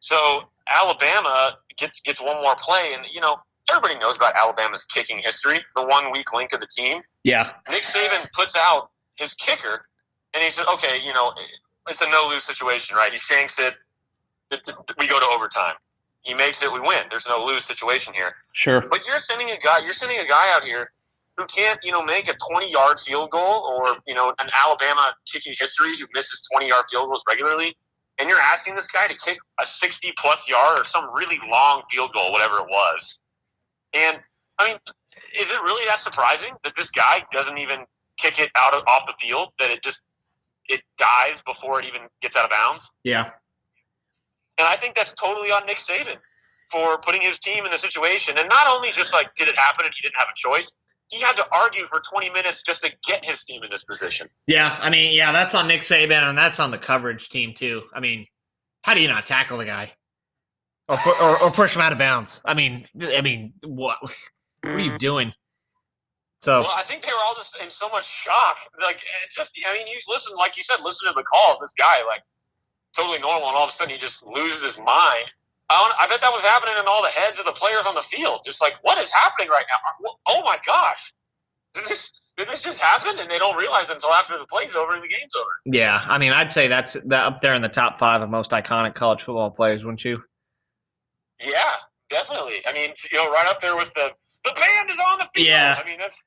So 0.00 0.44
Alabama 0.68 1.58
gets 1.78 2.00
gets 2.00 2.20
one 2.20 2.40
more 2.42 2.56
play, 2.60 2.94
and 2.94 3.04
you 3.10 3.20
know. 3.20 3.36
Everybody 3.70 3.98
knows 3.98 4.16
about 4.16 4.36
Alabama's 4.36 4.84
kicking 4.84 5.18
history, 5.22 5.58
the 5.74 5.86
one 5.86 6.12
weak 6.12 6.32
link 6.32 6.52
of 6.52 6.60
the 6.60 6.66
team. 6.66 7.02
Yeah, 7.22 7.50
Nick 7.70 7.82
Saban 7.82 8.30
puts 8.32 8.54
out 8.58 8.90
his 9.16 9.34
kicker, 9.34 9.86
and 10.34 10.42
he 10.42 10.50
says, 10.50 10.66
"Okay, 10.66 11.00
you 11.04 11.12
know, 11.14 11.32
it's 11.88 12.00
a 12.02 12.08
no 12.10 12.28
lose 12.30 12.44
situation, 12.44 12.96
right? 12.96 13.10
He 13.10 13.18
shanks 13.18 13.58
it. 13.58 13.74
We 14.98 15.06
go 15.08 15.18
to 15.18 15.26
overtime. 15.34 15.74
He 16.22 16.34
makes 16.34 16.62
it. 16.62 16.72
We 16.72 16.80
win. 16.80 17.04
There's 17.10 17.26
no 17.26 17.44
lose 17.44 17.64
situation 17.64 18.14
here. 18.14 18.34
sure. 18.52 18.82
But 18.82 19.06
you're 19.06 19.18
sending 19.18 19.50
a 19.50 19.58
guy. 19.58 19.78
You're 19.82 19.94
sending 19.94 20.18
a 20.18 20.24
guy 20.24 20.54
out 20.54 20.66
here 20.66 20.92
who 21.36 21.44
can't, 21.46 21.78
you 21.82 21.92
know, 21.92 22.02
make 22.02 22.28
a 22.28 22.34
20 22.50 22.70
yard 22.70 23.00
field 23.00 23.30
goal, 23.30 23.40
or 23.42 23.96
you 24.06 24.14
know, 24.14 24.32
an 24.38 24.50
Alabama 24.64 25.12
kicking 25.30 25.54
history 25.58 25.90
who 25.98 26.06
misses 26.14 26.42
20 26.52 26.68
yard 26.68 26.84
field 26.90 27.06
goals 27.06 27.22
regularly." 27.28 27.76
And 28.18 28.30
you're 28.30 28.38
asking 28.40 28.76
this 28.76 28.86
guy 28.86 29.08
to 29.08 29.16
kick 29.16 29.38
a 29.60 29.66
60 29.66 30.12
plus 30.18 30.48
yard 30.48 30.78
or 30.80 30.84
some 30.84 31.10
really 31.12 31.38
long 31.50 31.82
field 31.90 32.12
goal, 32.14 32.30
whatever 32.30 32.58
it 32.58 32.66
was. 32.68 33.18
And 33.94 34.18
I 34.58 34.70
mean, 34.70 34.78
is 35.38 35.50
it 35.50 35.60
really 35.62 35.84
that 35.86 36.00
surprising 36.00 36.54
that 36.64 36.74
this 36.76 36.90
guy 36.90 37.20
doesn't 37.30 37.58
even 37.58 37.78
kick 38.18 38.38
it 38.38 38.50
out 38.56 38.74
of, 38.74 38.82
off 38.88 39.06
the 39.06 39.14
field? 39.20 39.48
That 39.58 39.70
it 39.70 39.82
just 39.82 40.02
it 40.68 40.80
dies 40.98 41.42
before 41.42 41.80
it 41.80 41.86
even 41.86 42.02
gets 42.22 42.36
out 42.36 42.44
of 42.44 42.50
bounds? 42.50 42.92
Yeah. 43.02 43.30
And 44.58 44.68
I 44.68 44.76
think 44.76 44.94
that's 44.94 45.12
totally 45.14 45.50
on 45.50 45.66
Nick 45.66 45.78
Saban 45.78 46.16
for 46.70 46.98
putting 46.98 47.22
his 47.22 47.38
team 47.38 47.64
in 47.64 47.70
the 47.70 47.78
situation. 47.78 48.34
And 48.38 48.48
not 48.50 48.66
only 48.68 48.90
just 48.92 49.12
like 49.12 49.34
did 49.34 49.48
it 49.48 49.58
happen 49.58 49.84
and 49.84 49.94
he 49.94 50.02
didn't 50.02 50.18
have 50.18 50.28
a 50.28 50.36
choice, 50.36 50.72
he 51.08 51.20
had 51.20 51.36
to 51.36 51.46
argue 51.52 51.86
for 51.86 52.00
20 52.00 52.30
minutes 52.30 52.62
just 52.62 52.82
to 52.82 52.92
get 53.06 53.24
his 53.24 53.44
team 53.44 53.62
in 53.62 53.70
this 53.70 53.84
position. 53.84 54.28
Yeah, 54.46 54.76
I 54.80 54.90
mean, 54.90 55.14
yeah, 55.14 55.32
that's 55.32 55.54
on 55.54 55.68
Nick 55.68 55.82
Saban 55.82 56.28
and 56.28 56.38
that's 56.38 56.60
on 56.60 56.70
the 56.70 56.78
coverage 56.78 57.28
team 57.28 57.52
too. 57.54 57.82
I 57.92 58.00
mean, 58.00 58.26
how 58.82 58.94
do 58.94 59.00
you 59.00 59.08
not 59.08 59.26
tackle 59.26 59.58
the 59.58 59.64
guy 59.64 59.92
or 60.88 60.96
pu- 60.96 61.22
or, 61.22 61.42
or 61.42 61.50
push 61.50 61.74
him 61.74 61.82
out 61.82 61.92
of 61.92 61.98
bounds? 61.98 62.42
I 62.44 62.54
mean, 62.54 62.84
I 63.02 63.20
mean, 63.20 63.52
what 63.64 63.98
what 64.00 64.74
are 64.74 64.78
you 64.78 64.92
mm. 64.92 64.98
doing? 64.98 65.32
So 66.38 66.60
Well, 66.60 66.74
I 66.76 66.82
think 66.82 67.02
they 67.02 67.12
were 67.12 67.24
all 67.26 67.34
just 67.34 67.56
in 67.62 67.70
so 67.70 67.88
much 67.88 68.06
shock. 68.06 68.56
Like, 68.82 68.96
eh, 68.96 69.26
just, 69.32 69.52
I 69.66 69.72
mean, 69.72 69.86
you 69.86 69.98
listen, 70.08 70.36
like 70.36 70.56
you 70.56 70.62
said, 70.62 70.76
listen 70.84 71.08
to 71.08 71.14
the 71.14 71.22
call 71.22 71.54
of 71.54 71.60
this 71.60 71.72
guy, 71.72 72.04
like, 72.06 72.20
totally 72.94 73.18
normal, 73.20 73.48
and 73.48 73.56
all 73.56 73.64
of 73.64 73.70
a 73.70 73.72
sudden 73.72 73.94
he 73.94 73.98
just 73.98 74.22
loses 74.26 74.62
his 74.62 74.78
mind. 74.78 75.26
I, 75.70 75.74
don't, 75.80 75.94
I 75.98 76.06
bet 76.06 76.20
that 76.20 76.32
was 76.32 76.42
happening 76.44 76.74
in 76.78 76.84
all 76.86 77.02
the 77.02 77.08
heads 77.08 77.40
of 77.40 77.46
the 77.46 77.52
players 77.52 77.86
on 77.86 77.94
the 77.94 78.02
field. 78.02 78.40
Just 78.44 78.60
like, 78.60 78.74
what 78.82 78.98
is 78.98 79.10
happening 79.10 79.48
right 79.48 79.64
now? 79.70 80.12
Oh 80.28 80.42
my 80.44 80.58
gosh. 80.66 81.14
Did 81.72 81.86
this, 81.86 82.10
did 82.36 82.48
this 82.48 82.62
just 82.62 82.78
happen? 82.78 83.18
And 83.18 83.30
they 83.30 83.38
don't 83.38 83.56
realize 83.56 83.88
until 83.88 84.10
after 84.10 84.36
the 84.36 84.44
play's 84.44 84.76
over 84.76 84.92
and 84.92 85.02
the 85.02 85.08
game's 85.08 85.34
over. 85.34 85.48
yeah, 85.64 86.02
I 86.04 86.18
mean, 86.18 86.32
I'd 86.32 86.52
say 86.52 86.68
that's 86.68 86.92
that 87.06 87.24
up 87.24 87.40
there 87.40 87.54
in 87.54 87.62
the 87.62 87.68
top 87.70 87.98
five 87.98 88.20
of 88.20 88.28
most 88.28 88.50
iconic 88.50 88.94
college 88.94 89.22
football 89.22 89.50
players, 89.50 89.82
wouldn't 89.82 90.04
you? 90.04 90.22
Yeah, 91.40 91.56
definitely. 92.10 92.62
I 92.66 92.72
mean, 92.72 92.90
you 93.12 93.18
know, 93.18 93.30
right 93.30 93.46
up 93.48 93.60
there 93.60 93.76
with 93.76 93.92
the, 93.94 94.10
the 94.44 94.52
band 94.54 94.90
is 94.90 94.98
on 94.98 95.18
the 95.18 95.28
field. 95.34 95.46
Yeah. 95.48 95.80
I 95.82 95.86
mean, 95.88 95.98
that's 95.98 96.22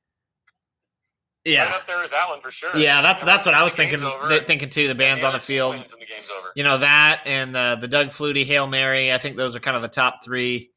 Yeah, 1.46 1.66
right 1.66 1.74
up 1.76 1.88
there 1.88 2.00
with 2.02 2.12
that 2.12 2.28
one 2.30 2.42
for 2.42 2.52
sure. 2.52 2.76
yeah, 2.78 3.02
that's 3.02 3.24
that's 3.24 3.46
what 3.46 3.56
I 3.56 3.64
was 3.64 3.76
thinking. 3.76 4.04
over, 4.04 4.40
Thinking 4.40 4.70
too. 4.70 4.88
The 4.88 4.96
band's 4.96 5.22
the 5.22 5.28
on 5.28 5.34
the 5.34 5.40
field. 5.40 5.76
and 5.76 5.84
the 5.84 5.98
game's 6.06 6.30
over. 6.38 6.50
You 6.56 6.64
know 6.64 6.80
that 6.80 7.22
and 7.26 7.56
uh, 7.56 7.76
the 7.76 7.88
Doug 7.88 8.08
Flutie 8.08 8.46
Hail 8.46 8.68
Mary. 8.68 9.14
I 9.14 9.18
think 9.18 9.38
those 9.38 9.56
are 9.56 9.60
kind 9.60 9.76
of 9.78 9.82
the 9.84 9.88
top 9.88 10.24
three. 10.24 10.72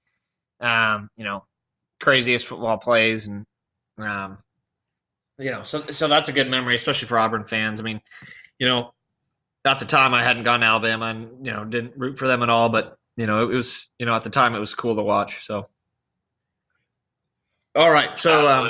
Um, 0.61 1.09
you 1.17 1.25
know, 1.25 1.45
craziest 2.01 2.47
football 2.47 2.77
plays, 2.79 3.27
and 3.27 3.47
um, 3.99 4.39
you 5.39 5.51
know, 5.51 5.63
so 5.65 5.85
so 5.87 6.07
that's 6.07 6.29
a 6.29 6.33
good 6.33 6.49
memory, 6.51 6.75
especially 6.77 7.09
for 7.09 7.19
Auburn 7.19 7.45
fans. 7.49 7.81
I 7.81 7.83
mean, 7.83 8.01
you 8.59 8.69
know, 8.69 8.93
at 9.65 9.79
the 9.79 9.87
time 9.87 10.13
I 10.15 10.23
hadn't 10.23 10.45
gone 10.45 10.61
to 10.61 10.67
Alabama 10.67 11.07
and 11.07 11.45
you 11.47 11.51
know 11.53 11.65
didn't 11.65 11.95
root 11.97 12.19
for 12.19 12.27
them 12.29 12.43
at 12.43 12.51
all, 12.51 12.69
but 12.69 12.99
you 13.17 13.27
know 13.27 13.49
it 13.49 13.55
was 13.55 13.89
you 13.99 14.07
know 14.07 14.15
at 14.15 14.25
the 14.25 14.31
time 14.31 14.55
it 14.55 14.61
was 14.61 14.75
cool 14.75 14.97
to 14.97 15.03
watch. 15.03 15.45
So, 15.45 15.69
all 17.75 17.91
right, 17.91 18.17
so 18.17 18.49
um, 18.49 18.69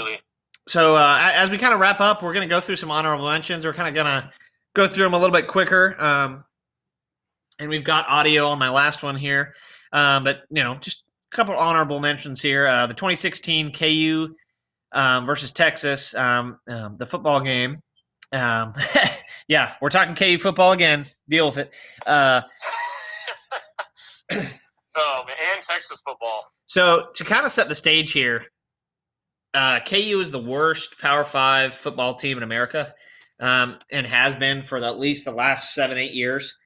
so 0.67 0.95
uh, 0.95 1.33
as 1.35 1.51
we 1.51 1.59
kind 1.59 1.75
of 1.75 1.81
wrap 1.81 2.01
up, 2.01 2.23
we're 2.23 2.33
going 2.33 2.49
to 2.49 2.53
go 2.53 2.61
through 2.61 2.77
some 2.77 2.91
honorable 2.91 3.29
mentions. 3.29 3.65
We're 3.65 3.73
kind 3.73 3.89
of 3.89 3.95
going 3.95 4.07
to 4.07 4.31
go 4.75 4.87
through 4.87 5.05
them 5.05 5.15
a 5.15 5.19
little 5.19 5.35
bit 5.35 5.49
quicker. 5.49 6.01
Um, 6.01 6.45
and 7.59 7.69
we've 7.69 7.85
got 7.85 8.09
audio 8.09 8.47
on 8.47 8.59
my 8.59 8.71
last 8.71 9.03
one 9.03 9.17
here, 9.17 9.55
um, 9.93 10.25
but 10.25 10.43
you 10.51 10.63
know, 10.63 10.77
just 10.77 11.03
a 11.33 11.37
couple 11.37 11.55
honorable 11.55 12.01
mentions 12.01 12.41
here. 12.41 12.67
Uh, 12.67 12.87
the 12.87 12.95
2016 12.95 13.73
KU 13.73 14.35
um, 14.93 15.27
versus 15.27 15.53
Texas, 15.53 16.15
um, 16.15 16.59
um, 16.69 16.97
the 16.97 17.07
football 17.07 17.41
game. 17.41 17.83
Um, 18.33 18.75
yeah, 19.49 19.75
we're 19.81 19.91
talking 19.91 20.15
KU 20.15 20.39
football 20.39 20.73
again. 20.73 21.07
Deal 21.29 21.47
with 21.47 21.59
it. 21.59 21.75
Uh, 22.07 22.43
Oh 24.97 25.23
and 25.29 25.63
Texas 25.63 26.03
football. 26.05 26.47
So 26.67 27.07
to 27.15 27.25
kind 27.25 27.45
of 27.45 27.53
set 27.53 27.69
the 27.69 27.75
stage 27.75 28.13
here, 28.13 28.45
uh, 29.55 29.81
KU 29.81 30.21
is 30.21 30.31
the 30.31 30.43
worst 30.43 31.01
Power 31.01 31.25
Five 31.25 31.75
football 31.75 32.15
team 32.15 32.37
in 32.37 32.43
America, 32.43 32.93
um, 33.41 33.79
and 33.91 34.07
has 34.07 34.37
been 34.37 34.65
for 34.67 34.81
the, 34.81 34.87
at 34.87 34.99
least 34.99 35.25
the 35.25 35.33
last 35.33 35.75
seven 35.75 35.99
eight 35.99 36.13
years. 36.13 36.57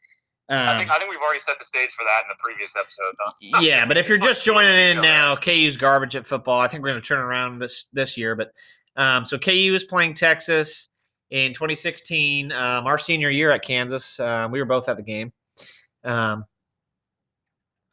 I 0.51 0.73
Um, 0.73 0.79
think 0.79 0.91
I 0.91 0.99
think 0.99 1.11
we've 1.11 1.21
already 1.21 1.41
set 1.41 1.59
the 1.59 1.65
stage 1.65 1.91
for 1.93 2.05
that 2.05 2.23
in 2.25 2.29
the 2.29 2.37
previous 2.39 2.75
episodes. 2.77 3.19
Huh? 3.55 3.61
yeah, 3.63 3.87
but 3.87 3.97
if 3.97 4.09
you're 4.09 4.19
just 4.19 4.45
joining 4.47 4.97
in 4.97 5.03
now, 5.03 5.37
KU's 5.37 5.77
garbage 5.77 6.17
at 6.17 6.27
football. 6.27 6.61
I 6.61 6.69
think 6.69 6.83
we're 6.83 6.91
going 6.91 7.03
to 7.03 7.07
turn 7.07 7.21
around 7.21 7.59
this 7.59 7.89
this 7.93 8.17
year. 8.19 8.37
But 8.37 8.53
um, 8.97 9.25
so 9.25 9.39
KU 9.39 9.73
is 9.75 9.85
playing 9.85 10.15
Texas 10.15 10.91
in 11.31 11.53
2016, 11.55 12.53
um, 12.53 12.87
our 12.87 12.99
senior 12.99 13.31
year 13.31 13.51
at 13.51 13.63
Kansas. 13.65 14.21
Um, 14.21 14.51
we 14.51 14.61
were 14.61 14.67
both 14.67 14.89
at 14.89 14.97
the 14.97 15.03
game. 15.03 15.33
Um, 16.05 16.45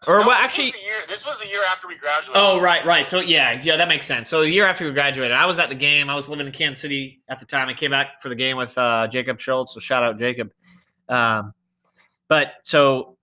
or 0.07 0.19
No, 0.19 0.27
well, 0.27 0.29
this 0.29 0.45
actually, 0.45 0.65
was 0.65 0.73
the 0.73 0.79
year, 0.79 0.95
this 1.07 1.25
was 1.25 1.39
the 1.39 1.47
year 1.47 1.61
after 1.69 1.87
we 1.87 1.95
graduated. 1.95 2.33
Oh, 2.35 2.59
right, 2.59 2.83
right. 2.85 3.07
So 3.07 3.19
yeah, 3.19 3.59
yeah, 3.61 3.75
that 3.77 3.87
makes 3.87 4.07
sense. 4.07 4.27
So 4.29 4.41
a 4.41 4.47
year 4.47 4.65
after 4.65 4.85
we 4.85 4.93
graduated, 4.93 5.37
I 5.37 5.45
was 5.45 5.59
at 5.59 5.69
the 5.69 5.75
game. 5.75 6.09
I 6.09 6.15
was 6.15 6.27
living 6.27 6.47
in 6.47 6.51
Kansas 6.51 6.81
City 6.81 7.21
at 7.29 7.39
the 7.39 7.45
time. 7.45 7.69
I 7.69 7.73
came 7.73 7.91
back 7.91 8.21
for 8.21 8.29
the 8.29 8.35
game 8.35 8.57
with 8.57 8.75
uh, 8.77 9.07
Jacob 9.07 9.39
Schultz. 9.39 9.73
So 9.73 9.79
shout 9.79 10.03
out 10.03 10.17
Jacob. 10.17 10.51
Um, 11.07 11.53
but 12.29 12.53
so, 12.63 13.17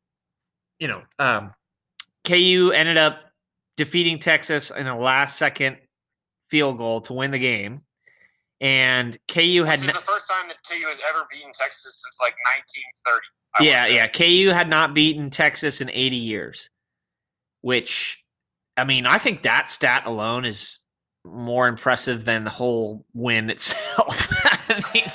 you 0.79 0.87
know, 0.87 1.03
um, 1.19 1.53
KU 2.25 2.73
ended 2.75 2.97
up 2.97 3.21
defeating 3.77 4.19
Texas 4.19 4.71
in 4.71 4.87
a 4.87 4.99
last 4.99 5.37
second 5.37 5.79
field 6.51 6.79
goal 6.79 7.01
to 7.01 7.13
win 7.13 7.31
the 7.31 7.39
game, 7.39 7.81
and 8.61 9.17
KU 9.29 9.65
had 9.65 9.81
Which 9.81 9.89
is 9.89 9.95
the 9.95 10.01
first 10.01 10.29
time 10.29 10.49
that 10.49 10.59
KU 10.69 10.87
has 10.87 11.01
ever 11.09 11.27
beaten 11.31 11.51
Texas 11.53 12.03
since 12.05 12.19
like 12.21 12.35
1930. 13.05 13.27
Yeah, 13.61 13.87
yeah. 13.87 14.07
KU 14.09 14.49
had 14.53 14.69
not 14.69 14.95
beaten 14.95 15.31
Texas 15.31 15.81
in 15.81 15.91
80 15.91 16.17
years, 16.17 16.69
which, 17.63 18.23
I 18.77 18.85
mean, 18.85 19.07
I 19.07 19.19
think 19.19 19.43
that 19.43 19.71
stat 19.71 20.07
alone 20.07 20.45
is 20.45 20.79
more 21.25 21.69
impressive 21.69 22.25
than 22.25 22.45
the 22.45 22.51
whole 22.51 23.05
win 23.15 23.51
itself. 23.55 24.29
I 24.71 24.83
mean, 24.95 25.05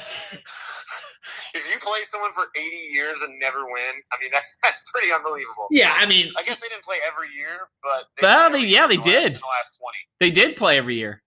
If 1.55 1.71
you 1.71 1.77
play 1.79 1.99
someone 2.05 2.33
for 2.33 2.45
80 2.57 2.75
years 2.93 3.21
and 3.21 3.37
never 3.39 3.63
win, 3.63 3.93
I 4.11 4.17
mean 4.19 4.29
that's 4.33 4.57
that's 4.63 4.81
pretty 4.91 5.13
unbelievable. 5.13 5.67
yeah, 5.69 5.93
I 5.99 6.07
mean, 6.07 6.31
I 6.37 6.41
guess 6.41 6.59
they 6.59 6.67
didn't 6.67 6.83
play 6.83 6.97
every 7.07 7.27
year, 7.37 7.67
but 7.83 8.05
Well, 8.23 8.49
they- 8.49 8.61
yeah, 8.65 8.87
they 8.87 8.95
the 8.97 9.03
did. 9.03 9.25
in 9.27 9.33
the 9.33 9.39
last 9.39 9.79
20. 9.79 9.97
they 10.19 10.31
did 10.31 10.55
play 10.55 10.79
every 10.79 10.95
year. 10.95 11.21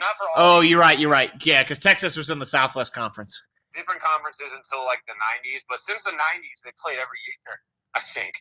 Not 0.00 0.14
for 0.16 0.24
all. 0.40 0.56
Oh, 0.56 0.60
you're 0.62 0.80
right. 0.80 0.98
You're 0.98 1.10
right. 1.10 1.30
Yeah, 1.44 1.62
because 1.62 1.78
Texas 1.78 2.16
was 2.16 2.30
in 2.30 2.38
the 2.38 2.46
Southwest 2.46 2.94
Conference. 2.94 3.38
Different 3.74 4.00
conferences 4.00 4.52
until 4.54 4.84
like 4.84 5.00
the 5.08 5.14
90s, 5.14 5.64
but 5.68 5.80
since 5.80 6.04
the 6.04 6.12
90s 6.12 6.58
they 6.64 6.72
played 6.82 6.98
every 6.98 7.20
year. 7.26 7.58
I 7.94 8.00
think. 8.00 8.32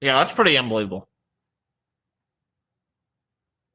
Yeah, 0.00 0.14
that's 0.14 0.32
pretty 0.32 0.56
unbelievable. 0.56 1.08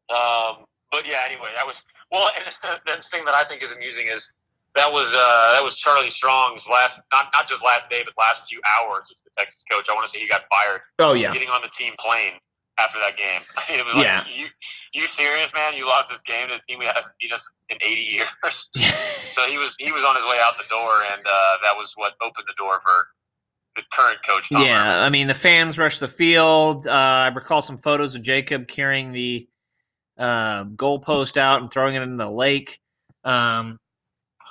Um, 0.10 0.66
but 0.92 1.08
yeah, 1.08 1.22
anyway, 1.30 1.50
that 1.56 1.66
was 1.66 1.84
well. 2.12 2.30
And 2.64 2.82
the 2.86 3.04
thing 3.12 3.26
that 3.26 3.36
I 3.36 3.44
think 3.44 3.64
is 3.64 3.72
amusing 3.72 4.08
is 4.08 4.30
that 4.76 4.92
was 4.92 5.08
uh, 5.14 5.54
that 5.56 5.64
was 5.64 5.76
Charlie 5.76 6.10
Strong's 6.10 6.68
last, 6.72 7.00
not 7.14 7.28
not 7.34 7.48
just 7.48 7.64
last 7.64 7.90
day, 7.90 8.02
but 8.04 8.14
last 8.18 8.50
few 8.50 8.62
hours 8.80 9.10
as 9.12 9.22
the 9.22 9.30
Texas 9.38 9.64
coach. 9.70 9.88
I 9.90 9.94
want 9.94 10.06
to 10.06 10.10
say 10.10 10.20
he 10.20 10.28
got 10.28 10.44
fired 10.50 10.82
Oh 11.00 11.14
yeah, 11.14 11.34
getting 11.34 11.50
on 11.50 11.62
the 11.62 11.70
team 11.70 11.94
plane 12.00 12.34
after 12.80 13.00
that 13.00 13.18
game. 13.18 13.42
it 13.80 13.86
was 13.86 13.96
like, 13.96 14.06
Yeah. 14.06 14.24
you 14.32 14.48
you 14.94 15.08
serious, 15.08 15.54
man? 15.54 15.74
You 15.76 15.86
lost 15.88 16.10
this 16.10 16.22
game 16.22 16.48
to 16.50 16.56
the 16.56 16.62
team 16.68 16.80
that 16.82 16.96
hasn't 16.96 17.16
beat 17.20 17.32
us 17.34 17.50
in 17.70 17.78
80 17.82 18.02
years. 18.02 18.70
so 19.32 19.42
he 19.50 19.58
was 19.58 19.76
he 19.80 19.92
was 19.92 20.04
on 20.04 20.16
his 20.16 20.24
way 20.24 20.38
out 20.42 20.58
the 20.58 20.66
door, 20.70 20.92
and 21.14 21.22
uh, 21.26 21.58
that 21.64 21.76
was 21.78 21.94
what 21.96 22.14
opened 22.22 22.48
the 22.48 22.56
door 22.58 22.80
for 22.84 23.08
the 23.76 23.84
current 23.92 24.20
coach. 24.28 24.50
Tom 24.50 24.64
yeah. 24.64 25.02
I 25.02 25.10
mean, 25.10 25.28
the 25.28 25.34
fans 25.34 25.78
rushed 25.78 26.00
the 26.00 26.08
field. 26.08 26.88
Uh, 26.88 26.92
I 26.92 27.28
recall 27.30 27.62
some 27.62 27.78
photos 27.78 28.16
of 28.16 28.22
Jacob 28.24 28.68
carrying 28.68 29.12
the 29.12 29.48
uh, 30.18 30.64
goalpost 30.66 31.38
out 31.38 31.62
and 31.62 31.72
throwing 31.72 31.96
it 31.96 32.02
in 32.02 32.18
the 32.18 32.30
lake. 32.30 32.80
Um, 33.24 33.78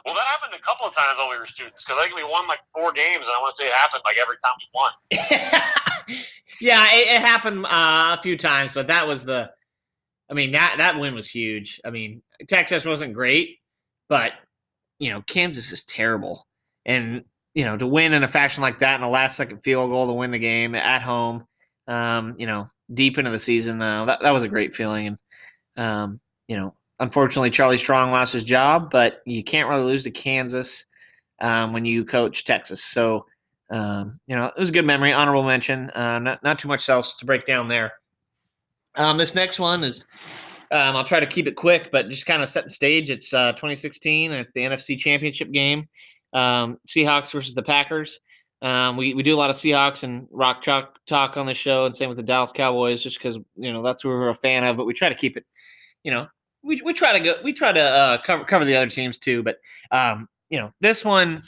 Well, 0.05 0.15
that 0.15 0.27
happened 0.27 0.55
a 0.55 0.63
couple 0.63 0.87
of 0.87 0.95
times 0.95 1.19
while 1.19 1.31
we 1.31 1.39
were 1.39 1.47
students 1.47 1.85
because 1.85 1.99
I 2.01 2.07
think 2.07 2.17
we 2.17 2.23
won 2.23 2.47
like 2.47 2.61
four 2.73 2.93
games, 2.93 3.17
and 3.17 3.27
I 3.27 3.39
want 3.41 3.55
to 3.57 3.63
say 3.63 3.69
it 3.69 3.75
happened 3.75 4.03
like 4.05 4.19
every 4.19 4.37
time 4.45 4.55
we 4.61 4.69
won. 4.75 6.23
yeah, 6.61 6.85
it, 6.93 7.09
it 7.09 7.21
happened 7.21 7.65
uh, 7.65 8.17
a 8.19 8.21
few 8.23 8.37
times, 8.37 8.73
but 8.73 8.89
that 8.89 9.07
was 9.07 9.25
the. 9.25 9.51
I 10.29 10.35
mean 10.35 10.53
that 10.53 10.75
that 10.79 10.99
win 11.01 11.15
was 11.15 11.29
huge. 11.29 11.81
I 11.85 11.91
mean 11.91 12.23
Texas 12.49 12.85
wasn't 12.85 13.15
great, 13.15 13.59
but 14.09 14.33
you 14.99 15.11
know 15.11 15.23
Kansas 15.23 15.71
is 15.71 15.85
terrible, 15.85 16.47
and 16.85 17.25
you 17.55 17.65
know 17.65 17.77
to 17.77 17.87
win 17.87 18.13
in 18.13 18.25
a 18.25 18.29
fashion 18.29 18.63
like 18.63 18.81
that 18.81 18.99
in 18.99 19.05
a 19.05 19.09
last 19.09 19.37
second 19.37 19.61
field 19.63 19.91
goal 19.91 20.07
to 20.09 20.13
win 20.13 20.33
the 20.33 20.39
game 20.39 20.75
at 20.75 21.03
home, 21.03 21.47
um, 21.87 22.35
you 22.39 22.47
know 22.47 22.69
deep 22.93 23.19
into 23.19 23.31
the 23.31 23.39
season, 23.39 23.81
uh, 23.81 24.05
that 24.07 24.21
that 24.23 24.33
was 24.33 24.43
a 24.43 24.49
great 24.49 24.75
feeling, 24.75 25.07
and 25.07 25.19
um, 25.77 26.21
you 26.49 26.57
know 26.57 26.75
unfortunately 26.99 27.51
Charlie 27.51 27.77
Strong 27.77 28.11
lost 28.11 28.33
his 28.33 28.45
job, 28.45 28.91
but 28.91 29.21
you 29.27 29.45
can't 29.45 29.69
really 29.69 29.85
lose 29.85 30.03
to 30.05 30.11
Kansas 30.11 30.87
um, 31.41 31.73
when 31.73 31.85
you 31.85 32.05
coach 32.05 32.45
Texas, 32.45 32.83
so 32.83 33.27
um, 33.71 34.21
you 34.27 34.37
know, 34.37 34.47
it 34.47 34.59
was 34.59 34.69
a 34.69 34.73
good 34.73 34.85
memory, 34.85 35.13
honorable 35.13 35.43
mention. 35.43 35.91
Uh, 35.91 36.19
not 36.19 36.43
not 36.43 36.59
too 36.59 36.69
much 36.69 36.89
else 36.89 37.17
to 37.17 37.27
break 37.27 37.45
down 37.45 37.69
there. 37.69 37.93
Um, 38.95 39.19
this 39.19 39.35
next 39.35 39.59
one 39.59 39.85
is, 39.85 40.05
um, 40.71 40.97
I'll 40.97 41.05
try 41.05 41.21
to 41.21 41.27
keep 41.27 41.47
it 41.47 41.57
quick, 41.57 41.91
but 41.93 42.09
just 42.09 42.27
kind 42.27 42.43
of 42.43 42.49
set 42.49 42.65
the 42.65 42.71
stage. 42.71 43.11
It's 43.11 43.35
uh, 43.35 43.53
2016, 43.53 44.33
and 44.33 44.41
it's 44.41 44.53
the 44.53 44.61
NFC 44.61 44.99
Championship 44.99 45.51
game. 45.51 45.89
Um, 46.33 46.79
Seahawks 46.87 47.33
versus 47.33 47.55
the 47.55 47.63
Packers. 47.63 48.21
Um, 48.63 48.97
we, 48.97 49.13
we 49.13 49.23
do 49.23 49.35
a 49.35 49.37
lot 49.37 49.51
of 49.51 49.57
Seahawks 49.57 50.03
and 50.03 50.27
rock 50.31 50.63
chalk 50.63 50.99
talk 51.07 51.37
on 51.37 51.47
the 51.47 51.55
show, 51.55 51.85
and 51.85 51.95
same 51.95 52.09
with 52.09 52.17
the 52.17 52.23
Dallas 52.23 52.53
Cowboys, 52.53 53.03
just 53.03 53.19
because 53.19 53.39
you 53.57 53.73
know 53.73 53.83
that's 53.83 54.03
who 54.03 54.09
we're 54.09 54.31
a 54.31 54.35
fan 54.35 54.65
of. 54.65 54.77
But 54.77 54.87
we 54.87 54.95
try 54.95 55.09
to 55.09 55.15
keep 55.15 55.37
it, 55.37 55.45
you 56.05 56.11
know, 56.11 56.27
we 56.63 56.81
we 56.85 56.93
try 56.93 57.17
to 57.17 57.23
go 57.23 57.35
we 57.45 57.53
try 57.53 57.73
to 57.73 57.81
uh, 57.81 58.19
cover 58.23 58.45
cover 58.45 58.65
the 58.65 58.75
other 58.75 58.89
teams 58.89 59.19
too, 59.19 59.43
but 59.43 59.59
um, 59.91 60.29
you 60.49 60.59
know, 60.59 60.73
this 60.81 61.05
one 61.05 61.43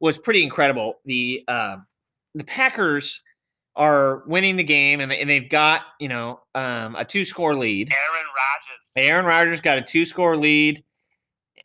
was 0.00 0.18
pretty 0.18 0.42
incredible. 0.42 1.00
The 1.04 1.44
uh, 1.48 1.76
the 2.34 2.44
Packers 2.44 3.22
are 3.76 4.24
winning 4.26 4.56
the 4.56 4.64
game, 4.64 5.00
and, 5.00 5.12
and 5.12 5.28
they've 5.28 5.48
got 5.48 5.82
you 5.98 6.08
know 6.08 6.40
um, 6.54 6.96
a 6.96 7.04
two 7.04 7.24
score 7.24 7.54
lead. 7.54 7.92
Aaron 7.92 8.26
Rodgers. 8.26 9.08
Aaron 9.08 9.26
Rodgers 9.26 9.60
got 9.60 9.78
a 9.78 9.82
two 9.82 10.04
score 10.04 10.36
lead, 10.36 10.78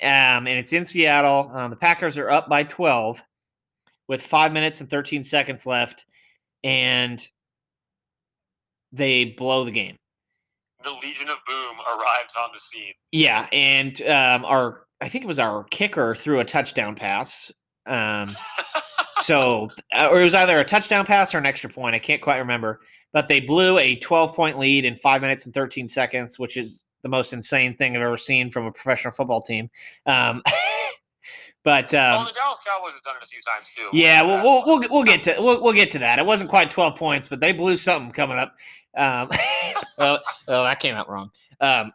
um, 0.01 0.47
and 0.47 0.49
it's 0.49 0.73
in 0.73 0.85
Seattle. 0.85 1.49
Um, 1.53 1.69
the 1.69 1.75
Packers 1.75 2.17
are 2.17 2.29
up 2.29 2.49
by 2.49 2.63
12 2.63 3.21
with 4.07 4.21
five 4.21 4.53
minutes 4.53 4.81
and 4.81 4.89
13 4.89 5.23
seconds 5.23 5.65
left, 5.65 6.05
and 6.63 7.27
they 8.91 9.25
blow 9.25 9.65
the 9.65 9.71
game. 9.71 9.97
The 10.83 10.91
Legion 10.91 11.29
of 11.29 11.37
Boom 11.47 11.77
arrives 11.87 12.35
on 12.39 12.49
the 12.53 12.59
scene. 12.59 12.93
Yeah, 13.11 13.47
and 13.51 13.99
um, 14.03 14.45
our 14.45 14.85
I 15.01 15.09
think 15.09 15.23
it 15.23 15.27
was 15.27 15.39
our 15.39 15.63
kicker 15.65 16.15
threw 16.15 16.39
a 16.39 16.45
touchdown 16.45 16.95
pass. 16.95 17.51
Um, 17.85 18.35
so, 19.17 19.69
uh, 19.93 20.09
or 20.11 20.21
it 20.21 20.23
was 20.23 20.35
either 20.35 20.59
a 20.59 20.65
touchdown 20.65 21.05
pass 21.05 21.33
or 21.33 21.37
an 21.37 21.45
extra 21.45 21.69
point. 21.69 21.95
I 21.95 21.99
can't 21.99 22.21
quite 22.21 22.37
remember. 22.37 22.81
But 23.13 23.27
they 23.27 23.39
blew 23.39 23.77
a 23.77 23.95
12 23.95 24.35
point 24.35 24.59
lead 24.59 24.85
in 24.85 24.95
five 24.95 25.21
minutes 25.21 25.45
and 25.45 25.53
13 25.53 25.87
seconds, 25.87 26.37
which 26.37 26.57
is 26.57 26.85
the 27.01 27.09
most 27.09 27.33
insane 27.33 27.75
thing 27.75 27.95
I've 27.95 28.01
ever 28.01 28.17
seen 28.17 28.51
from 28.51 28.65
a 28.65 28.71
professional 28.71 29.11
football 29.13 29.41
team. 29.41 29.69
Um, 30.05 30.41
but 31.63 31.93
oh, 31.93 31.97
um, 31.97 32.25
the 32.25 32.33
Dallas 32.35 32.59
Cowboys 32.65 32.93
have 32.93 33.03
done 33.03 33.15
it 33.21 33.23
a 33.23 33.27
few 33.27 33.41
times 33.41 33.73
too. 33.75 33.89
yeah, 33.93 34.21
We'll 34.21 34.43
we'll, 34.65 34.79
get 34.79 34.89
we'll 34.91 35.03
we'll 35.03 35.03
we'll 35.03 35.03
get 35.03 35.23
to 35.23 35.35
we'll 35.39 35.63
we'll 35.63 35.73
get 35.73 35.91
to 35.91 35.99
that. 35.99 36.19
It 36.19 36.25
wasn't 36.25 36.49
quite 36.49 36.71
12 36.71 36.95
points, 36.95 37.27
but 37.27 37.39
they 37.39 37.51
blew 37.51 37.77
something 37.77 38.11
coming 38.11 38.37
up. 38.37 38.55
Um, 38.97 39.29
well, 39.97 40.19
oh, 40.47 40.63
that 40.63 40.79
came 40.79 40.95
out 40.95 41.09
wrong. 41.09 41.29
Um, 41.61 41.93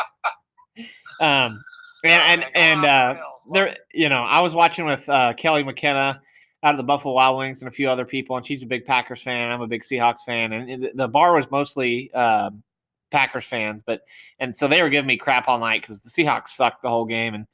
um, 1.20 1.62
and 2.04 2.42
and 2.42 2.50
and 2.54 2.84
uh, 2.84 3.16
there, 3.52 3.74
you 3.92 4.08
know, 4.08 4.22
I 4.22 4.40
was 4.40 4.54
watching 4.54 4.84
with 4.84 5.08
uh, 5.08 5.32
Kelly 5.34 5.64
McKenna 5.64 6.20
out 6.62 6.74
of 6.74 6.78
the 6.78 6.84
Buffalo 6.84 7.14
Wild 7.14 7.38
Wings 7.38 7.62
and 7.62 7.68
a 7.68 7.72
few 7.72 7.88
other 7.88 8.04
people, 8.04 8.36
and 8.36 8.46
she's 8.46 8.62
a 8.62 8.66
big 8.66 8.84
Packers 8.84 9.22
fan. 9.22 9.50
I'm 9.50 9.60
a 9.60 9.66
big 9.66 9.82
Seahawks 9.82 10.20
fan, 10.24 10.52
and 10.52 10.82
the- 10.84 10.92
the 10.94 11.08
bar 11.08 11.34
was 11.34 11.50
mostly 11.50 12.12
um 12.14 12.62
Packers 13.10 13.44
fans, 13.44 13.82
but 13.82 14.02
and 14.38 14.54
so 14.54 14.68
they 14.68 14.82
were 14.82 14.88
giving 14.90 15.06
me 15.06 15.16
crap 15.16 15.48
all 15.48 15.58
night 15.58 15.80
because 15.82 16.02
the 16.02 16.10
Seahawks 16.10 16.48
sucked 16.48 16.82
the 16.82 16.88
whole 16.88 17.04
game, 17.06 17.34
and 17.34 17.46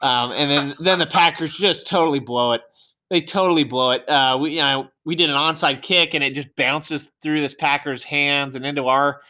um, 0.00 0.32
and 0.32 0.50
then 0.50 0.74
then 0.78 0.98
the 0.98 1.06
Packers 1.06 1.56
just 1.56 1.88
totally 1.88 2.20
blow 2.20 2.52
it. 2.52 2.62
They 3.08 3.20
totally 3.20 3.64
blow 3.64 3.92
it. 3.92 4.08
Uh, 4.08 4.36
we 4.40 4.52
you 4.52 4.60
know 4.60 4.88
we 5.04 5.14
did 5.14 5.30
an 5.30 5.36
onside 5.36 5.82
kick, 5.82 6.14
and 6.14 6.22
it 6.22 6.34
just 6.34 6.54
bounces 6.56 7.10
through 7.22 7.40
this 7.40 7.54
Packers 7.54 8.04
hands 8.04 8.54
and 8.56 8.64
into 8.66 8.86
our 8.86 9.20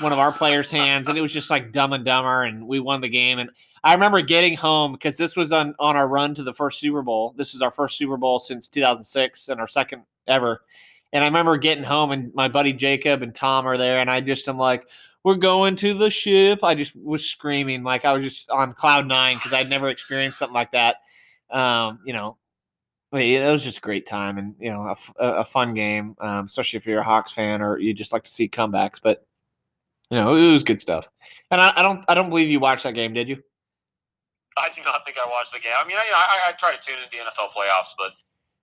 one 0.00 0.12
of 0.12 0.18
our 0.18 0.32
players' 0.32 0.70
hands, 0.70 1.08
and 1.08 1.18
it 1.18 1.20
was 1.20 1.32
just 1.32 1.50
like 1.50 1.72
dumb 1.72 1.92
and 1.92 2.04
dumber, 2.04 2.42
and 2.44 2.66
we 2.66 2.78
won 2.80 3.00
the 3.00 3.08
game. 3.08 3.38
And 3.38 3.50
I 3.82 3.94
remember 3.94 4.20
getting 4.20 4.56
home 4.56 4.92
because 4.92 5.16
this 5.16 5.36
was 5.36 5.52
on 5.52 5.74
on 5.78 5.96
our 5.96 6.08
run 6.08 6.34
to 6.34 6.42
the 6.42 6.52
first 6.52 6.78
Super 6.80 7.02
Bowl. 7.02 7.34
This 7.36 7.54
is 7.54 7.62
our 7.62 7.70
first 7.70 7.96
Super 7.96 8.16
Bowl 8.16 8.38
since 8.38 8.68
2006 8.68 9.48
and 9.48 9.60
our 9.60 9.66
second 9.66 10.02
ever. 10.26 10.62
And 11.12 11.24
I 11.24 11.26
remember 11.26 11.56
getting 11.56 11.84
home 11.84 12.12
and 12.12 12.32
my 12.34 12.48
buddy 12.48 12.72
Jacob 12.72 13.22
and 13.22 13.34
Tom 13.34 13.66
are 13.66 13.76
there, 13.76 13.98
and 13.98 14.10
I 14.10 14.20
just 14.20 14.48
am 14.48 14.58
like, 14.58 14.86
"We're 15.24 15.34
going 15.36 15.76
to 15.76 15.94
the 15.94 16.10
ship." 16.10 16.62
I 16.62 16.74
just 16.74 16.94
was 16.94 17.28
screaming 17.28 17.82
like 17.82 18.04
I 18.04 18.12
was 18.12 18.22
just 18.22 18.50
on 18.50 18.72
cloud 18.72 19.06
nine 19.06 19.36
because 19.36 19.54
I'd 19.54 19.70
never 19.70 19.88
experienced 19.88 20.38
something 20.38 20.54
like 20.54 20.72
that. 20.72 20.96
Um, 21.50 22.00
you 22.04 22.12
know, 22.12 22.36
it 23.12 23.50
was 23.50 23.64
just 23.64 23.78
a 23.78 23.80
great 23.80 24.06
time 24.06 24.38
and 24.38 24.54
you 24.60 24.70
know 24.70 24.94
a 25.18 25.44
fun 25.44 25.74
game, 25.74 26.16
um, 26.20 26.46
especially 26.46 26.76
if 26.76 26.86
you're 26.86 27.00
a 27.00 27.04
Hawks 27.04 27.32
fan 27.32 27.62
or 27.62 27.78
you 27.78 27.94
just 27.94 28.12
like 28.12 28.24
to 28.24 28.30
see 28.30 28.48
comebacks. 28.48 29.00
But 29.02 29.26
you 30.10 30.20
know, 30.20 30.36
it 30.36 30.44
was 30.44 30.62
good 30.62 30.80
stuff. 30.80 31.08
And 31.50 31.60
I, 31.60 31.72
I 31.76 31.82
don't 31.82 32.04
I 32.08 32.14
don't 32.14 32.28
believe 32.28 32.50
you 32.50 32.60
watched 32.60 32.84
that 32.84 32.94
game, 32.94 33.14
did 33.14 33.28
you? 33.28 33.42
I 34.58 34.68
do 34.74 34.82
not 34.82 35.04
think 35.06 35.18
I 35.18 35.26
watched 35.28 35.52
the 35.52 35.60
game. 35.60 35.72
I 35.78 35.86
mean, 35.86 35.96
I, 35.96 36.04
I, 36.10 36.50
I 36.50 36.52
try 36.52 36.72
to 36.72 36.78
tune 36.78 36.96
into 36.98 37.08
the 37.10 37.22
NFL 37.24 37.54
playoffs, 37.54 37.94
but 37.96 38.12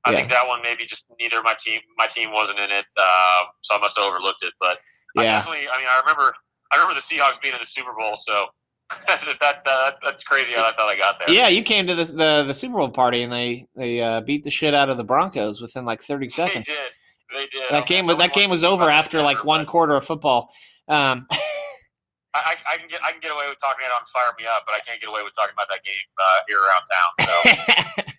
I 0.05 0.11
Yeah. 0.11 0.17
think 0.17 0.29
that 0.31 0.47
one 0.47 0.61
maybe 0.61 0.85
just 0.85 1.05
neither 1.19 1.41
my 1.41 1.55
team 1.57 1.79
my 1.97 2.07
team 2.07 2.31
wasn't 2.31 2.59
in 2.59 2.69
it, 2.71 2.85
uh, 2.97 3.43
so 3.61 3.75
I 3.75 3.79
must 3.79 3.97
have 3.97 4.05
overlooked 4.05 4.43
it. 4.43 4.53
But 4.59 4.79
I 5.17 5.23
Yeah. 5.23 5.39
definitely, 5.39 5.69
I 5.69 5.77
mean, 5.77 5.87
I 5.87 5.99
remember 6.01 6.33
I 6.73 6.77
remember 6.77 6.95
the 6.95 7.01
Seahawks 7.01 7.41
being 7.41 7.53
in 7.53 7.59
the 7.59 7.65
Super 7.65 7.93
Bowl, 7.97 8.15
so 8.15 8.47
that, 9.07 9.37
that, 9.41 9.65
that's 9.65 10.01
that's 10.01 10.23
crazy 10.23 10.53
how 10.53 10.63
that's 10.63 10.79
how 10.79 10.87
they 10.87 10.97
got 10.97 11.19
there. 11.19 11.33
Yeah, 11.33 11.47
you 11.47 11.63
came 11.63 11.87
to 11.87 11.95
the 11.95 12.05
the, 12.05 12.43
the 12.47 12.53
Super 12.53 12.75
Bowl 12.77 12.89
party 12.89 13.23
and 13.23 13.31
they 13.31 13.67
they 13.75 14.01
uh, 14.01 14.21
beat 14.21 14.43
the 14.43 14.49
shit 14.51 14.73
out 14.73 14.89
of 14.89 14.97
the 14.97 15.03
Broncos 15.03 15.61
within 15.61 15.85
like 15.85 16.01
30 16.03 16.27
they 16.27 16.31
seconds. 16.31 16.67
did. 16.67 16.91
They 17.33 17.45
did. 17.47 17.63
That 17.69 17.85
game 17.85 18.05
was 18.05 18.17
that 18.17 18.33
game 18.33 18.49
was 18.49 18.63
over 18.63 18.89
after 18.89 19.21
like 19.21 19.43
one 19.43 19.65
quarter 19.65 19.93
of 19.95 20.05
football. 20.05 20.53
Um, 20.87 21.27
I, 22.33 22.55
I, 22.71 22.77
can 22.77 22.87
get 22.87 22.99
I 23.03 23.11
can 23.11 23.19
get 23.19 23.31
away 23.31 23.45
with 23.47 23.57
talking 23.59 23.85
it 23.85 23.91
on 23.91 24.05
Fire 24.13 24.33
Me 24.37 24.45
Up, 24.45 24.63
but 24.65 24.75
I 24.75 24.79
can't 24.79 25.01
get 25.01 25.09
away 25.09 25.21
with 25.23 25.33
talking 25.33 25.53
about 25.53 25.67
that 25.69 25.83
game 25.83 25.95
uh, 26.19 26.39
here 26.47 26.57
around 26.59 26.83
town. 27.95 28.13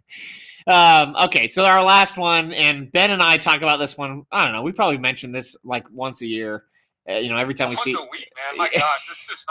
So 0.66 1.14
um, 1.22 1.26
okay, 1.26 1.46
so 1.46 1.64
our 1.64 1.82
last 1.82 2.16
one, 2.16 2.52
and 2.54 2.90
Ben 2.90 3.10
and 3.10 3.22
I 3.22 3.36
talk 3.36 3.58
about 3.58 3.78
this 3.78 3.96
one. 3.96 4.24
I 4.32 4.44
don't 4.44 4.52
know. 4.52 4.62
We 4.62 4.72
probably 4.72 4.98
mention 4.98 5.32
this 5.32 5.56
like 5.64 5.84
once 5.92 6.22
a 6.22 6.26
year. 6.26 6.64
Uh, 7.08 7.14
you 7.14 7.30
know, 7.30 7.36
every 7.36 7.54
time 7.54 7.68
we 7.68 7.76
once 7.76 7.84
see. 7.84 7.92
a 7.92 8.10
week, 8.10 8.30
man. 8.36 8.58
My 8.58 8.68
gosh, 8.74 9.08
this 9.08 9.28
is 9.30 9.46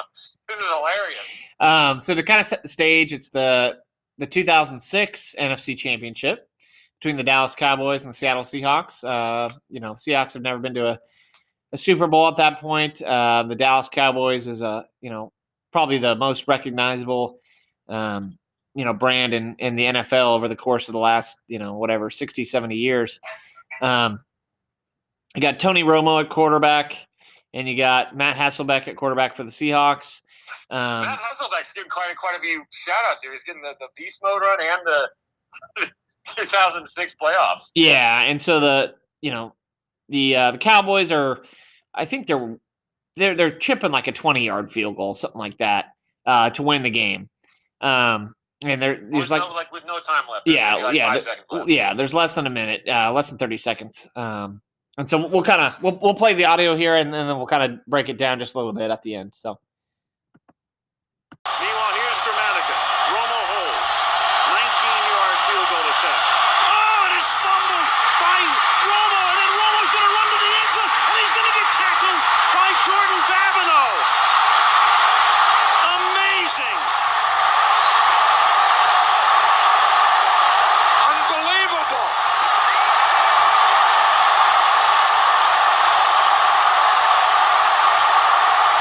this 0.47 0.57
is 0.57 0.65
hilarious. 0.65 1.43
Um, 1.59 1.99
so 1.99 2.13
to 2.13 2.23
kind 2.23 2.39
of 2.39 2.45
set 2.45 2.61
the 2.61 2.69
stage, 2.69 3.13
it's 3.13 3.29
the 3.29 3.77
the 4.17 4.27
2006 4.27 5.35
NFC 5.39 5.77
Championship 5.77 6.49
between 6.99 7.17
the 7.17 7.23
Dallas 7.23 7.55
Cowboys 7.55 8.03
and 8.03 8.11
the 8.11 8.17
Seattle 8.17 8.43
Seahawks. 8.43 9.03
Uh, 9.03 9.53
you 9.69 9.79
know, 9.79 9.93
Seahawks 9.93 10.33
have 10.33 10.41
never 10.41 10.59
been 10.59 10.73
to 10.73 10.87
a, 10.87 10.99
a 11.73 11.77
Super 11.77 12.07
Bowl 12.07 12.27
at 12.27 12.37
that 12.37 12.59
point. 12.59 13.01
Uh, 13.01 13.43
the 13.43 13.55
Dallas 13.55 13.89
Cowboys 13.89 14.47
is 14.47 14.61
a 14.61 14.85
you 15.01 15.09
know 15.09 15.31
probably 15.71 15.97
the 15.97 16.15
most 16.15 16.47
recognizable 16.47 17.39
um, 17.89 18.37
you 18.75 18.85
know 18.85 18.93
brand 18.93 19.33
in 19.33 19.55
in 19.59 19.75
the 19.75 19.85
NFL 19.85 20.35
over 20.35 20.47
the 20.47 20.55
course 20.55 20.87
of 20.87 20.93
the 20.93 20.99
last 20.99 21.39
you 21.47 21.59
know 21.59 21.77
whatever 21.77 22.09
60 22.09 22.43
70 22.43 22.75
years. 22.75 23.19
Um, 23.81 24.21
you 25.35 25.41
got 25.41 25.59
Tony 25.59 25.83
Romo 25.83 26.21
at 26.21 26.29
quarterback, 26.29 26.95
and 27.53 27.67
you 27.67 27.77
got 27.77 28.15
Matt 28.15 28.37
Hasselbeck 28.37 28.87
at 28.87 28.95
quarterback 28.95 29.35
for 29.35 29.43
the 29.43 29.51
Seahawks. 29.51 30.21
Um, 30.69 31.01
Matt 31.01 31.19
Hasselbeck's 31.19 31.73
getting 31.73 31.89
quite 31.89 32.15
quite 32.17 32.37
a 32.37 32.41
few 32.41 32.63
shout 32.71 32.95
outs 33.11 33.21
here. 33.21 33.31
He's 33.31 33.43
getting 33.43 33.61
the, 33.61 33.73
the 33.79 33.87
beast 33.97 34.21
mode 34.23 34.41
run 34.41 34.57
and 34.61 34.79
the 34.85 35.89
2006 36.35 37.15
playoffs. 37.21 37.71
Yeah, 37.75 38.21
and 38.23 38.41
so 38.41 38.59
the 38.59 38.95
you 39.21 39.31
know 39.31 39.53
the 40.09 40.35
uh, 40.35 40.51
the 40.51 40.57
Cowboys 40.57 41.11
are, 41.11 41.43
I 41.93 42.05
think 42.05 42.27
they're 42.27 42.57
they're 43.15 43.35
they're 43.35 43.49
chipping 43.57 43.91
like 43.91 44.07
a 44.07 44.11
twenty 44.11 44.45
yard 44.45 44.71
field 44.71 44.95
goal, 44.97 45.13
something 45.13 45.39
like 45.39 45.57
that, 45.57 45.85
uh, 46.25 46.49
to 46.51 46.63
win 46.63 46.83
the 46.83 46.89
game. 46.89 47.29
Um, 47.81 48.33
and 48.63 48.81
there 48.81 48.99
there's 49.11 49.29
like 49.29 49.41
no, 49.41 49.53
like 49.53 49.71
with 49.71 49.85
no 49.85 49.99
time 49.99 50.23
left. 50.31 50.47
Yeah, 50.47 50.75
like 50.75 50.95
yeah, 50.95 51.17
the- 51.17 51.35
left. 51.57 51.69
yeah, 51.69 51.93
there's 51.93 52.13
less 52.13 52.35
than 52.35 52.47
a 52.47 52.49
minute, 52.49 52.83
uh, 52.87 53.11
less 53.13 53.29
than 53.29 53.37
thirty 53.37 53.57
seconds. 53.57 54.07
Um, 54.15 54.61
and 54.97 55.07
so 55.07 55.27
we'll 55.27 55.43
kind 55.43 55.61
of 55.61 55.81
we'll 55.83 55.99
we'll 56.01 56.15
play 56.15 56.33
the 56.33 56.45
audio 56.45 56.75
here, 56.75 56.95
and 56.95 57.13
then 57.13 57.27
we'll 57.37 57.45
kind 57.45 57.71
of 57.71 57.85
break 57.85 58.09
it 58.09 58.17
down 58.17 58.39
just 58.39 58.55
a 58.55 58.57
little 58.57 58.73
bit 58.73 58.89
at 58.89 59.01
the 59.03 59.13
end. 59.15 59.35
So 59.35 59.59
Meanwhile, 61.47 61.93
here's 61.95 62.19
Gramatica. 62.25 62.75
Romo 63.13 63.39
holds. 63.55 63.99
19-yard 64.51 65.37
field 65.47 65.67
goal 65.71 65.85
attempt. 65.85 66.23
Oh, 66.67 67.07
it 67.07 67.13
is 67.15 67.29
fumbled 67.39 67.87
by 68.19 68.37
Romo, 68.89 69.21
and 69.31 69.37
then 69.37 69.51
Romo's 69.55 69.91
going 69.95 70.07
to 70.07 70.13
run 70.17 70.27
to 70.33 70.39
the 70.43 70.51
end 70.59 70.69
zone, 70.75 70.91
and 70.91 71.15
he's 71.23 71.31
going 71.37 71.47
to 71.47 71.55
get 71.55 71.67
tackled 71.71 72.19
by 72.51 72.67
Jordan 72.83 73.21
Babineau. 73.31 73.87
Amazing. 75.87 76.79
Unbelievable. 81.07 82.07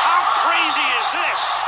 How 0.06 0.22
crazy 0.42 0.86
is 0.98 1.12
this? 1.12 1.62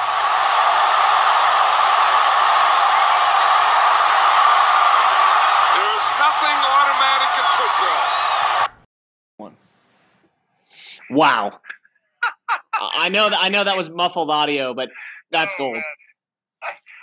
There 5.75 5.91
is 5.99 6.07
nothing 6.19 6.59
automatic 6.77 7.31
in 7.41 7.47
football. 7.59 8.03
Wow, 11.19 11.59
I 12.79 13.09
know 13.09 13.29
that 13.29 13.39
I 13.43 13.49
know 13.49 13.65
that 13.65 13.77
was 13.77 13.91
muffled 13.91 14.31
audio, 14.31 14.73
but 14.73 14.91
that's 15.31 15.53
Oh, 15.59 15.59
gold. 15.59 15.75
man. 15.75 15.85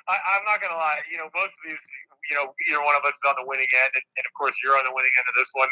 I, 0.08 0.16
I'm 0.38 0.46
not 0.46 0.62
gonna 0.62 0.78
lie. 0.78 1.02
You 1.12 1.18
know, 1.18 1.28
most 1.34 1.58
of 1.58 1.64
these, 1.66 1.82
you 2.30 2.36
know, 2.38 2.54
either 2.70 2.80
one 2.80 2.96
of 2.96 3.02
us 3.04 3.18
is 3.18 3.26
on 3.28 3.36
the 3.42 3.46
winning 3.48 3.66
end, 3.66 3.92
and, 3.96 4.06
and 4.18 4.24
of 4.26 4.34
course, 4.38 4.54
you're 4.64 4.78
on 4.78 4.86
the 4.86 4.94
winning 4.94 5.12
end 5.18 5.28
of 5.28 5.36
this 5.36 5.50
one. 5.58 5.70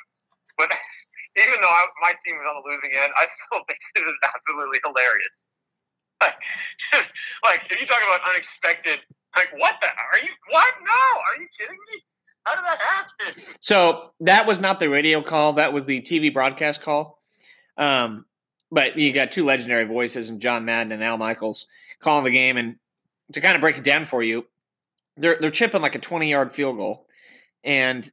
But 0.58 0.74
even 1.44 1.62
though 1.62 1.70
I, 1.70 1.86
my 2.02 2.14
team 2.26 2.36
is 2.42 2.46
on 2.50 2.58
the 2.60 2.66
losing 2.66 2.92
end, 2.98 3.14
I 3.16 3.26
still 3.30 3.62
think 3.70 3.80
this 3.96 4.06
is 4.06 4.18
absolutely 4.34 4.82
hilarious. 4.84 5.38
Like, 6.22 6.36
just 6.92 7.14
like 7.46 7.62
if 7.70 7.80
you 7.80 7.88
talk 7.88 8.02
about 8.04 8.26
unexpected, 8.28 9.06
like 9.38 9.54
what 9.62 9.78
the? 9.82 9.88
Are 9.88 10.20
you 10.26 10.34
what? 10.50 10.74
No, 10.82 11.02
are 11.30 11.36
you 11.40 11.48
kidding 11.54 11.80
me? 11.94 12.02
How 12.44 12.56
did 12.58 12.66
that 12.66 12.82
happen? 12.82 13.44
So 13.62 14.12
that 14.20 14.48
was 14.48 14.60
not 14.60 14.80
the 14.82 14.90
radio 14.90 15.22
call. 15.22 15.54
That 15.54 15.72
was 15.72 15.86
the 15.86 16.02
TV 16.02 16.34
broadcast 16.34 16.82
call. 16.82 17.22
Um, 17.78 18.26
but 18.74 18.98
you 18.98 19.14
got 19.14 19.32
two 19.32 19.46
legendary 19.46 19.86
voices 19.86 20.32
and 20.32 20.42
John 20.42 20.66
Madden 20.66 20.92
and 20.92 21.04
Al 21.04 21.20
Michaels 21.20 21.68
calling 22.00 22.24
the 22.24 22.32
game. 22.32 22.58
And 22.58 22.78
to 23.34 23.40
kind 23.40 23.54
of 23.54 23.62
break 23.62 23.78
it 23.78 23.84
down 23.84 24.06
for 24.08 24.24
you, 24.24 24.48
they're 25.16 25.38
they're 25.40 25.52
chipping 25.52 25.82
like 25.82 25.94
a 25.94 26.00
twenty 26.00 26.30
yard 26.30 26.52
field 26.52 26.78
goal, 26.78 27.08
and 27.64 28.12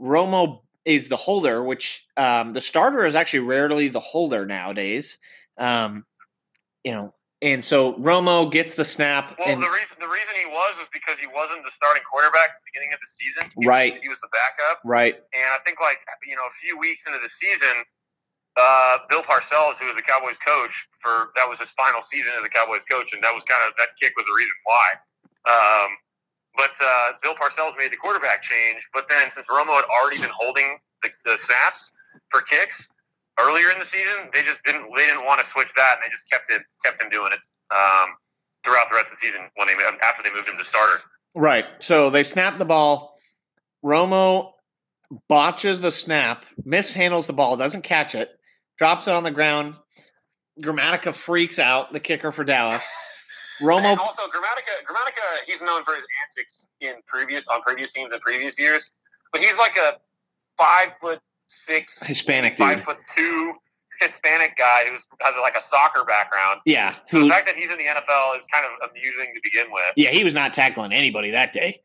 Romo 0.00 0.62
is 0.86 1.08
the 1.08 1.16
holder, 1.16 1.62
which 1.62 2.06
um, 2.16 2.54
the 2.54 2.62
starter 2.62 3.04
is 3.04 3.14
actually 3.14 3.40
rarely 3.40 3.88
the 3.88 4.00
holder 4.00 4.46
nowadays. 4.46 5.18
Um, 5.58 6.06
you 6.82 6.92
know, 6.92 7.12
and 7.42 7.62
so 7.62 7.92
Romo 7.94 8.50
gets 8.50 8.76
the 8.76 8.86
snap. 8.86 9.36
Well, 9.38 9.50
and, 9.50 9.62
the 9.62 9.68
reason 9.68 9.96
the 10.00 10.08
reason 10.08 10.34
he 10.34 10.46
was 10.46 10.78
was 10.78 10.88
because 10.94 11.18
he 11.18 11.26
wasn't 11.26 11.62
the 11.62 11.70
starting 11.70 12.02
quarterback 12.10 12.48
at 12.48 12.56
the 12.64 12.70
beginning 12.72 12.94
of 12.94 13.00
the 13.00 13.06
season. 13.06 13.52
He 13.60 13.68
Right. 13.68 13.92
Was, 13.92 14.02
he 14.02 14.08
was 14.08 14.20
the 14.20 14.28
backup, 14.32 14.80
right, 14.82 15.14
and 15.14 15.48
I 15.52 15.58
think 15.66 15.78
like 15.78 15.98
you 16.26 16.36
know 16.36 16.46
a 16.48 16.56
few 16.64 16.78
weeks 16.78 17.06
into 17.06 17.18
the 17.20 17.28
season, 17.28 17.84
uh, 18.56 18.98
Bill 19.08 19.22
Parcells, 19.22 19.78
who 19.78 19.86
was 19.86 19.96
the 19.96 20.02
Cowboys 20.02 20.38
coach 20.38 20.86
for 20.98 21.30
that 21.36 21.48
was 21.48 21.58
his 21.58 21.70
final 21.70 22.02
season 22.02 22.32
as 22.38 22.44
a 22.44 22.48
Cowboys 22.48 22.84
coach, 22.84 23.12
and 23.14 23.22
that 23.22 23.34
was 23.34 23.44
kind 23.44 23.62
of 23.68 23.74
that 23.78 23.94
kick 24.00 24.12
was 24.16 24.26
the 24.26 24.34
reason 24.36 24.54
why. 24.64 24.86
Um, 25.46 25.90
but 26.56 26.72
uh, 26.82 27.12
Bill 27.22 27.34
Parcells 27.34 27.78
made 27.78 27.92
the 27.92 27.96
quarterback 27.96 28.42
change. 28.42 28.88
But 28.92 29.08
then 29.08 29.30
since 29.30 29.46
Romo 29.46 29.74
had 29.74 29.84
already 29.86 30.20
been 30.20 30.34
holding 30.36 30.78
the, 31.02 31.10
the 31.24 31.38
snaps 31.38 31.92
for 32.28 32.40
kicks 32.42 32.88
earlier 33.38 33.70
in 33.72 33.78
the 33.78 33.86
season, 33.86 34.28
they 34.34 34.42
just 34.42 34.62
didn't 34.64 34.84
they 34.96 35.06
didn't 35.06 35.24
want 35.24 35.38
to 35.40 35.46
switch 35.46 35.72
that, 35.74 35.96
and 35.96 36.04
they 36.04 36.10
just 36.10 36.30
kept 36.30 36.50
it 36.50 36.62
kept 36.84 37.00
him 37.00 37.08
doing 37.10 37.32
it 37.32 37.44
um, 37.74 38.10
throughout 38.64 38.88
the 38.90 38.96
rest 38.96 39.12
of 39.12 39.18
the 39.20 39.26
season 39.26 39.42
when 39.56 39.68
they 39.68 39.74
after 40.02 40.22
they 40.22 40.34
moved 40.34 40.48
him 40.48 40.58
to 40.58 40.64
starter. 40.64 41.00
right. 41.34 41.66
So 41.78 42.10
they 42.10 42.22
snap 42.22 42.58
the 42.58 42.64
ball. 42.64 43.18
Romo 43.84 44.52
botches 45.28 45.80
the 45.80 45.90
snap, 45.90 46.44
mishandles 46.64 47.26
the 47.26 47.32
ball, 47.32 47.56
doesn't 47.56 47.82
catch 47.82 48.14
it, 48.14 48.38
drops 48.80 49.06
it 49.06 49.14
on 49.14 49.22
the 49.22 49.30
ground. 49.30 49.74
Gramatica 50.62 51.12
freaks 51.12 51.58
out, 51.58 51.92
the 51.92 52.00
kicker 52.00 52.32
for 52.32 52.44
Dallas. 52.44 52.90
Romo 53.60 53.84
And 53.84 54.00
also, 54.00 54.22
Gramatica, 54.22 54.72
Gramatica, 54.88 55.44
he's 55.46 55.60
known 55.60 55.84
for 55.84 55.94
his 55.94 56.06
antics 56.24 56.66
in 56.80 56.94
previous 57.06 57.46
on 57.48 57.60
previous 57.60 57.92
teams 57.92 58.14
in 58.14 58.20
previous 58.20 58.58
years, 58.58 58.90
but 59.32 59.42
he's 59.42 59.56
like 59.58 59.76
a 59.76 59.98
five 60.56 60.92
foot 60.98 61.20
six, 61.46 62.02
Hispanic 62.02 62.56
five 62.56 62.78
dude. 62.78 62.86
foot 62.86 62.96
two 63.14 63.52
Hispanic 64.00 64.56
guy 64.56 64.84
who 64.86 64.92
has 64.92 65.34
like 65.42 65.58
a 65.58 65.60
soccer 65.60 66.02
background. 66.04 66.60
Yeah, 66.64 66.92
So 67.08 67.18
who, 67.18 67.24
the 67.24 67.28
fact 67.30 67.46
that 67.48 67.56
he's 67.56 67.70
in 67.70 67.76
the 67.76 67.84
NFL 67.84 68.36
is 68.38 68.46
kind 68.50 68.64
of 68.64 68.90
amusing 68.90 69.26
to 69.34 69.40
begin 69.42 69.66
with. 69.70 69.92
yeah, 69.96 70.08
he 70.08 70.24
was 70.24 70.32
not 70.32 70.54
tackling 70.54 70.94
anybody 70.94 71.30
that 71.32 71.52
day. 71.52 71.82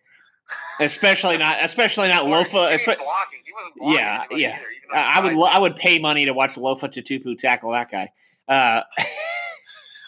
Especially 0.79 1.37
not, 1.37 1.57
especially 1.61 2.07
not 2.09 2.23
Lofa. 2.25 2.69
he 2.69 2.75
espe- 2.75 2.97
blocking. 2.97 3.39
He 3.45 3.53
wasn't 3.53 3.75
blocking 3.77 3.97
Yeah, 3.97 4.23
yeah. 4.31 4.57
either, 4.93 4.95
I 4.97 5.19
would, 5.23 5.33
lo- 5.33 5.49
I 5.51 5.59
would 5.59 5.75
pay 5.75 5.99
money 5.99 6.25
to 6.25 6.33
watch 6.33 6.55
Lofa 6.55 6.89
Tatupu 6.89 7.37
tackle 7.37 7.71
that 7.71 7.89
guy. 7.89 8.11
Uh, 8.47 8.81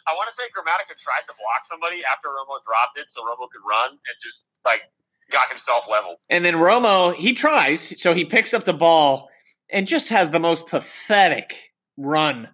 I 0.10 0.14
want 0.14 0.30
to 0.30 0.36
say 0.36 0.44
Gramatica 0.56 0.96
tried 0.98 1.22
to 1.28 1.34
block 1.38 1.66
somebody 1.66 2.02
after 2.12 2.28
Romo 2.30 2.64
dropped 2.64 2.98
it, 2.98 3.10
so 3.10 3.22
Romo 3.24 3.50
could 3.52 3.62
run 3.68 3.90
and 3.92 4.16
just 4.22 4.46
like 4.66 4.82
got 5.32 5.50
himself 5.50 5.84
leveled. 5.92 6.18
and 6.30 6.46
then 6.46 6.56
Romo, 6.56 7.14
he 7.16 7.34
tries, 7.34 8.00
so 8.02 8.14
he 8.14 8.24
picks 8.24 8.54
up 8.54 8.64
the 8.64 8.74
ball 8.74 9.30
and 9.70 9.86
just 9.88 10.10
has 10.10 10.32
the 10.32 10.40
most 10.40 10.68
pathetic 10.68 11.74
run. 11.98 12.48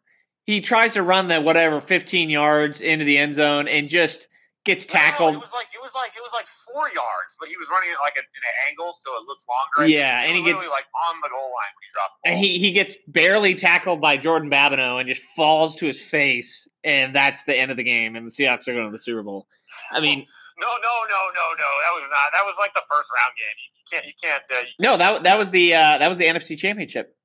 He 0.45 0.61
tries 0.61 0.93
to 0.93 1.03
run 1.03 1.27
that 1.27 1.43
whatever 1.43 1.79
15 1.79 2.29
yards 2.29 2.81
into 2.81 3.05
the 3.05 3.17
end 3.17 3.35
zone 3.35 3.67
and 3.67 3.87
just 3.89 4.27
gets 4.65 4.85
No, 4.93 4.99
no, 4.99 5.03
tackled. 5.05 5.35
it 5.35 5.41
was 5.41 5.53
like 5.53 5.67
it 5.73 5.81
was 5.81 5.93
like 5.93 6.11
it 6.15 6.21
was 6.21 6.31
like 6.33 6.47
four 6.47 6.87
yards, 6.89 7.35
but 7.39 7.49
he 7.49 7.57
was 7.57 7.67
running 7.69 7.89
it 7.91 7.97
like 8.01 8.15
in 8.17 8.23
an 8.23 8.55
angle, 8.69 8.93
so 8.95 9.13
it 9.15 9.23
looked 9.27 9.43
longer. 9.47 9.89
Yeah, 9.91 10.21
He 10.23 10.29
and 10.29 10.37
he 10.37 10.43
gets- 10.43 10.69
like 10.71 10.85
on 11.11 11.19
the 11.21 11.29
goal 11.29 11.39
line 11.51 11.73
when 11.75 11.83
he 11.83 11.91
dropped 11.93 12.13
the 12.23 12.29
and 12.31 12.39
he, 12.39 12.57
he 12.59 12.71
gets 12.71 12.97
barely 13.07 13.55
tackled 13.55 13.99
by 14.01 14.17
Jordan 14.17 14.49
Babineau 14.49 14.99
and 14.99 15.07
just 15.07 15.21
falls 15.35 15.75
to 15.77 15.85
his 15.87 15.99
face, 16.01 16.67
and 16.83 17.15
that's 17.15 17.43
the 17.43 17.55
end 17.55 17.71
of 17.71 17.77
the 17.77 17.83
game. 17.83 18.15
And 18.15 18.25
the 18.25 18.31
Seahawks 18.31 18.67
are 18.67 18.73
going 18.73 18.85
to 18.85 18.91
the 18.91 18.97
Super 18.97 19.23
Bowl. 19.23 19.47
I 19.91 19.99
mean, 19.99 20.19
no, 20.61 20.67
no, 20.67 20.93
no, 21.09 21.21
no, 21.35 21.45
no. 21.57 21.69
That 21.83 21.91
was 21.95 22.03
not. 22.09 22.31
That 22.33 22.43
was 22.45 22.55
like 22.59 22.73
the 22.73 22.83
first 22.89 23.09
round 23.11 23.33
game. 23.37 23.57
You 23.57 23.83
can't. 23.91 24.05
You 24.05 24.13
can't. 24.21 24.43
Uh, 24.51 24.61
you- 24.61 24.73
no, 24.79 24.97
that 24.97 25.23
that 25.23 25.37
was 25.37 25.49
the 25.49 25.73
uh, 25.73 25.97
that 25.97 26.07
was 26.07 26.17
the 26.17 26.25
NFC 26.25 26.57
Championship. 26.57 27.15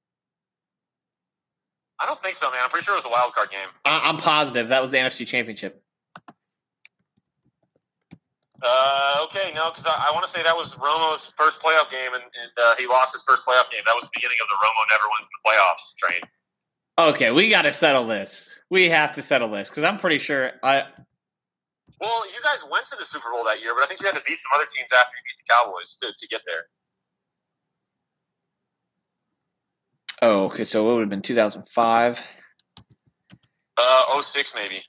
I 2.01 2.07
don't 2.07 2.23
think 2.23 2.37
so, 2.37 2.51
man. 2.51 2.61
I'm 2.63 2.71
pretty 2.71 2.85
sure 2.85 2.95
it 2.95 2.99
was 2.99 3.07
a 3.07 3.11
wild 3.11 3.35
card 3.35 3.51
game. 3.51 3.69
I, 3.85 4.09
I'm 4.09 4.17
positive 4.19 4.69
that 4.69 4.81
was 4.81 4.91
the 4.93 4.99
NFC 4.99 5.27
Championship. 5.27 5.83
Uh, 8.63 9.25
okay, 9.25 9.53
no, 9.55 9.71
because 9.71 9.87
I, 9.87 10.09
I 10.09 10.11
want 10.13 10.25
to 10.27 10.31
say 10.31 10.43
that 10.43 10.57
was 10.57 10.75
Romo's 10.75 11.33
first 11.37 11.63
playoff 11.63 11.91
game, 11.91 12.13
and, 12.13 12.23
and 12.23 12.51
uh, 12.59 12.75
he 12.77 12.87
lost 12.87 13.15
his 13.15 13.23
first 13.23 13.47
playoff 13.47 13.71
game. 13.71 13.83
That 13.87 13.95
was 13.95 14.05
the 14.05 14.11
beginning 14.15 14.39
of 14.43 14.49
the 14.49 14.57
Romo 14.57 14.83
never 14.91 15.07
wins 15.07 15.29
the 15.31 15.41
playoffs 15.47 15.95
train. 15.97 16.21
Okay, 16.99 17.31
we 17.31 17.49
got 17.49 17.63
to 17.63 17.73
settle 17.73 18.07
this. 18.07 18.51
We 18.71 18.89
have 18.89 19.13
to 19.13 19.23
settle 19.23 19.49
this 19.49 19.71
because 19.71 19.85
I'm 19.85 19.97
pretty 19.97 20.19
sure 20.19 20.53
I. 20.65 20.85
Well, 22.01 22.27
you 22.27 22.41
guys 22.43 22.65
went 22.71 22.87
to 22.87 22.97
the 22.99 23.05
Super 23.05 23.31
Bowl 23.33 23.45
that 23.45 23.63
year, 23.63 23.75
but 23.75 23.85
I 23.85 23.87
think 23.87 24.01
you 24.01 24.07
had 24.07 24.17
to 24.17 24.23
beat 24.27 24.39
some 24.39 24.51
other 24.57 24.67
teams 24.67 24.91
after 24.93 25.15
you 25.15 25.23
beat 25.25 25.45
the 25.47 25.53
Cowboys 25.53 25.97
to, 26.03 26.13
to 26.17 26.29
get 26.29 26.41
there. 26.47 26.65
Oh, 30.23 30.45
okay. 30.47 30.65
So 30.65 30.91
it 30.91 30.95
would 30.95 31.01
have 31.01 31.09
been 31.09 31.23
2005. 31.23 32.27
Uh, 33.77 34.23
06 34.23 34.53
maybe. 34.57 34.83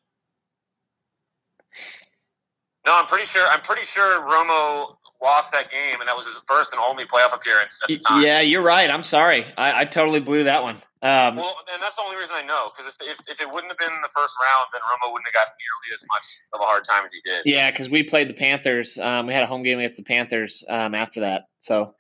No, 2.86 2.98
I'm 2.98 3.06
pretty 3.06 3.26
sure. 3.26 3.46
I'm 3.52 3.62
pretty 3.62 3.86
sure 3.86 4.22
Romo 4.22 4.96
lost 5.22 5.52
that 5.52 5.70
game, 5.70 6.00
and 6.00 6.08
that 6.08 6.16
was 6.16 6.26
his 6.26 6.40
first 6.48 6.72
and 6.72 6.82
only 6.82 7.06
playoff 7.06 7.34
appearance 7.36 7.80
at 7.84 7.88
the 7.90 7.98
time. 7.98 8.24
Yeah, 8.24 8.40
you're 8.40 8.62
right. 8.64 8.90
I'm 8.90 9.04
sorry. 9.04 9.46
I, 9.58 9.82
I 9.82 9.86
totally 9.86 10.22
blew 10.22 10.46
that 10.46 10.64
one. 10.64 10.76
Um, 11.02 11.36
Well, 11.38 11.56
and 11.74 11.82
that's 11.82 11.96
the 11.96 12.04
only 12.04 12.16
reason 12.18 12.32
I 12.34 12.42
know 12.44 12.72
because 12.76 12.94
if, 13.02 13.10
if, 13.10 13.18
if 13.28 13.42
it 13.42 13.50
wouldn't 13.52 13.72
have 13.72 13.78
been 13.78 14.02
the 14.02 14.10
first 14.16 14.34
round, 14.42 14.68
then 14.74 14.82
Romo 14.82 15.12
wouldn't 15.12 15.28
have 15.28 15.34
gotten 15.34 15.54
nearly 15.60 15.94
as 15.94 16.04
much 16.12 16.26
of 16.54 16.62
a 16.62 16.64
hard 16.64 16.84
time 16.90 17.06
as 17.06 17.12
he 17.14 17.20
did. 17.26 17.42
yeah, 17.46 17.70
because 17.72 17.90
we 17.90 18.04
played 18.04 18.30
the 18.30 18.34
Panthers. 18.34 18.98
Um, 18.98 19.28
we 19.28 19.34
had 19.34 19.44
a 19.44 19.48
home 19.48 19.64
game 19.64 19.80
against 19.80 19.98
the 19.98 20.04
Panthers 20.04 20.64
um, 20.70 20.94
after 20.96 21.22
that. 21.22 21.44
So, 21.60 21.96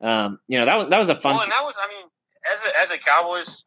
um, 0.00 0.38
you 0.48 0.58
know, 0.58 0.64
that 0.66 0.76
was 0.76 0.88
that 0.88 0.98
was 0.98 1.08
a 1.08 1.14
fun. 1.14 1.34
Well, 1.34 1.42
and 1.42 1.52
that 1.52 1.64
was, 1.64 1.76
I 1.80 1.88
mean, 1.88 2.04
as 2.52 2.62
a, 2.66 2.80
as 2.80 2.90
a 2.90 2.98
Cowboys, 2.98 3.64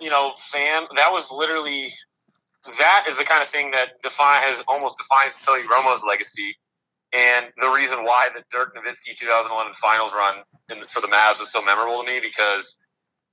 you 0.00 0.10
know, 0.10 0.32
fan, 0.50 0.82
that 0.96 1.10
was 1.10 1.30
literally 1.30 1.92
that 2.78 3.06
is 3.08 3.16
the 3.16 3.24
kind 3.24 3.42
of 3.42 3.48
thing 3.50 3.70
that 3.72 4.00
define 4.02 4.42
has 4.42 4.62
almost 4.68 4.98
defines 4.98 5.38
Tony 5.38 5.62
Romo's 5.68 6.04
legacy, 6.06 6.54
and 7.12 7.46
the 7.56 7.68
reason 7.68 8.04
why 8.04 8.28
the 8.34 8.42
Dirk 8.50 8.76
Nowitzki 8.76 9.16
2011 9.16 9.72
Finals 9.74 10.12
run 10.12 10.34
in, 10.68 10.86
for 10.88 11.00
the 11.00 11.08
Mavs 11.08 11.40
was 11.40 11.50
so 11.50 11.62
memorable 11.62 12.04
to 12.04 12.12
me 12.12 12.20
because 12.20 12.78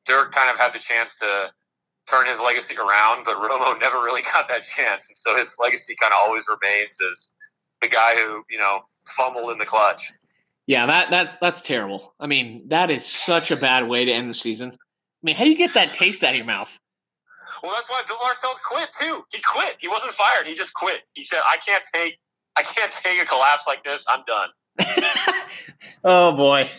Dirk 0.06 0.32
kind 0.34 0.50
of 0.52 0.60
had 0.60 0.74
the 0.74 0.80
chance 0.80 1.20
to 1.20 1.52
turn 2.08 2.26
his 2.28 2.40
legacy 2.40 2.76
around, 2.78 3.26
but 3.26 3.36
Romo 3.38 3.80
never 3.82 3.98
really 3.98 4.22
got 4.22 4.48
that 4.48 4.64
chance, 4.64 5.10
and 5.10 5.18
so 5.18 5.36
his 5.36 5.56
legacy 5.62 5.96
kind 6.00 6.14
of 6.14 6.20
always 6.20 6.46
remains 6.48 6.98
as 7.02 7.34
the 7.82 7.90
guy 7.90 8.16
who 8.16 8.44
you 8.50 8.58
know 8.58 8.80
fumbled 9.08 9.52
in 9.52 9.58
the 9.58 9.66
clutch. 9.66 10.12
yeah, 10.68 10.86
that 10.86 11.10
that's 11.10 11.38
that's 11.38 11.62
terrible. 11.62 12.14
I 12.20 12.28
mean, 12.28 12.70
that 12.70 12.90
is 12.90 13.06
such 13.06 13.52
a 13.52 13.56
bad 13.56 13.88
way 13.88 14.06
to 14.06 14.12
end 14.12 14.30
the 14.30 14.34
season. 14.34 14.72
I 14.72 15.24
mean, 15.24 15.36
how 15.36 15.44
do 15.44 15.50
you 15.50 15.58
get 15.58 15.74
that 15.74 15.94
taste 15.94 16.24
out 16.24 16.32
of 16.32 16.38
your 16.38 16.46
mouth? 16.46 16.80
Well, 17.66 17.74
that's 17.74 17.90
why 17.90 18.02
Bill 18.08 18.18
Parcells 18.18 18.62
quit 18.64 18.90
too. 19.00 19.24
He 19.34 19.42
quit. 19.42 19.76
He 19.80 19.88
wasn't 19.88 20.14
fired. 20.14 20.48
He 20.48 20.54
just 20.56 20.74
quit. 20.74 21.02
He 21.14 21.24
said, 21.24 21.40
"I 21.44 21.58
can't 21.66 21.84
take, 21.94 22.18
I 22.56 22.62
can't 22.62 22.92
take 22.92 23.22
a 23.22 23.26
collapse 23.26 23.64
like 23.66 23.84
this. 23.84 24.06
I'm 24.08 24.22
done." 24.28 24.50
oh 26.04 26.36
boy, 26.36 26.70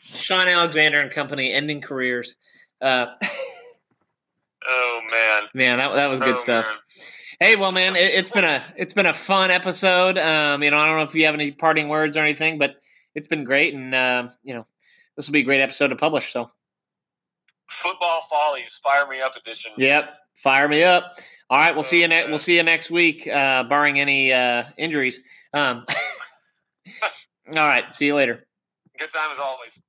Shaun 0.00 0.46
Alexander 0.48 1.00
and 1.00 1.10
company 1.10 1.52
ending 1.52 1.80
careers. 1.80 2.36
Uh, 2.80 3.06
Oh 4.68 5.00
man, 5.10 5.48
man, 5.54 5.78
that 5.78 5.92
that 5.94 6.06
was 6.06 6.20
good 6.20 6.36
Oh, 6.36 6.38
stuff. 6.38 6.66
man. 6.66 6.76
Hey, 7.40 7.56
well, 7.56 7.72
man, 7.72 7.96
it, 7.96 8.12
it's 8.14 8.30
been 8.30 8.44
a 8.44 8.62
it's 8.76 8.92
been 8.92 9.06
a 9.06 9.12
fun 9.12 9.50
episode. 9.50 10.18
Um, 10.18 10.62
you 10.62 10.70
know, 10.70 10.78
I 10.78 10.86
don't 10.86 10.98
know 10.98 11.02
if 11.02 11.14
you 11.14 11.24
have 11.26 11.34
any 11.34 11.50
parting 11.50 11.88
words 11.88 12.16
or 12.16 12.20
anything, 12.20 12.58
but 12.58 12.76
it's 13.14 13.26
been 13.26 13.42
great, 13.44 13.74
and 13.74 13.92
uh, 13.94 14.28
you 14.44 14.54
know, 14.54 14.64
this 15.16 15.26
will 15.26 15.32
be 15.32 15.40
a 15.40 15.44
great 15.44 15.60
episode 15.60 15.88
to 15.88 15.96
publish. 15.96 16.32
So, 16.32 16.48
Football 17.70 18.26
follies, 18.30 18.78
fire 18.82 19.06
me 19.08 19.20
up 19.20 19.34
edition. 19.36 19.72
yep, 19.76 20.14
fire 20.34 20.68
me 20.68 20.82
up. 20.82 21.14
All 21.50 21.58
right, 21.58 21.74
we'll 21.74 21.84
see 21.84 22.00
you 22.00 22.08
next. 22.08 22.28
We'll 22.30 22.38
see 22.38 22.56
you 22.56 22.62
next 22.62 22.90
week, 22.90 23.26
uh, 23.26 23.64
barring 23.64 24.00
any 24.00 24.32
uh, 24.32 24.64
injuries. 24.78 25.20
Um, 25.52 25.84
all 27.56 27.66
right, 27.66 27.94
see 27.94 28.06
you 28.06 28.14
later. 28.14 28.46
Good 28.98 29.12
time 29.12 29.30
as 29.32 29.38
always. 29.38 29.80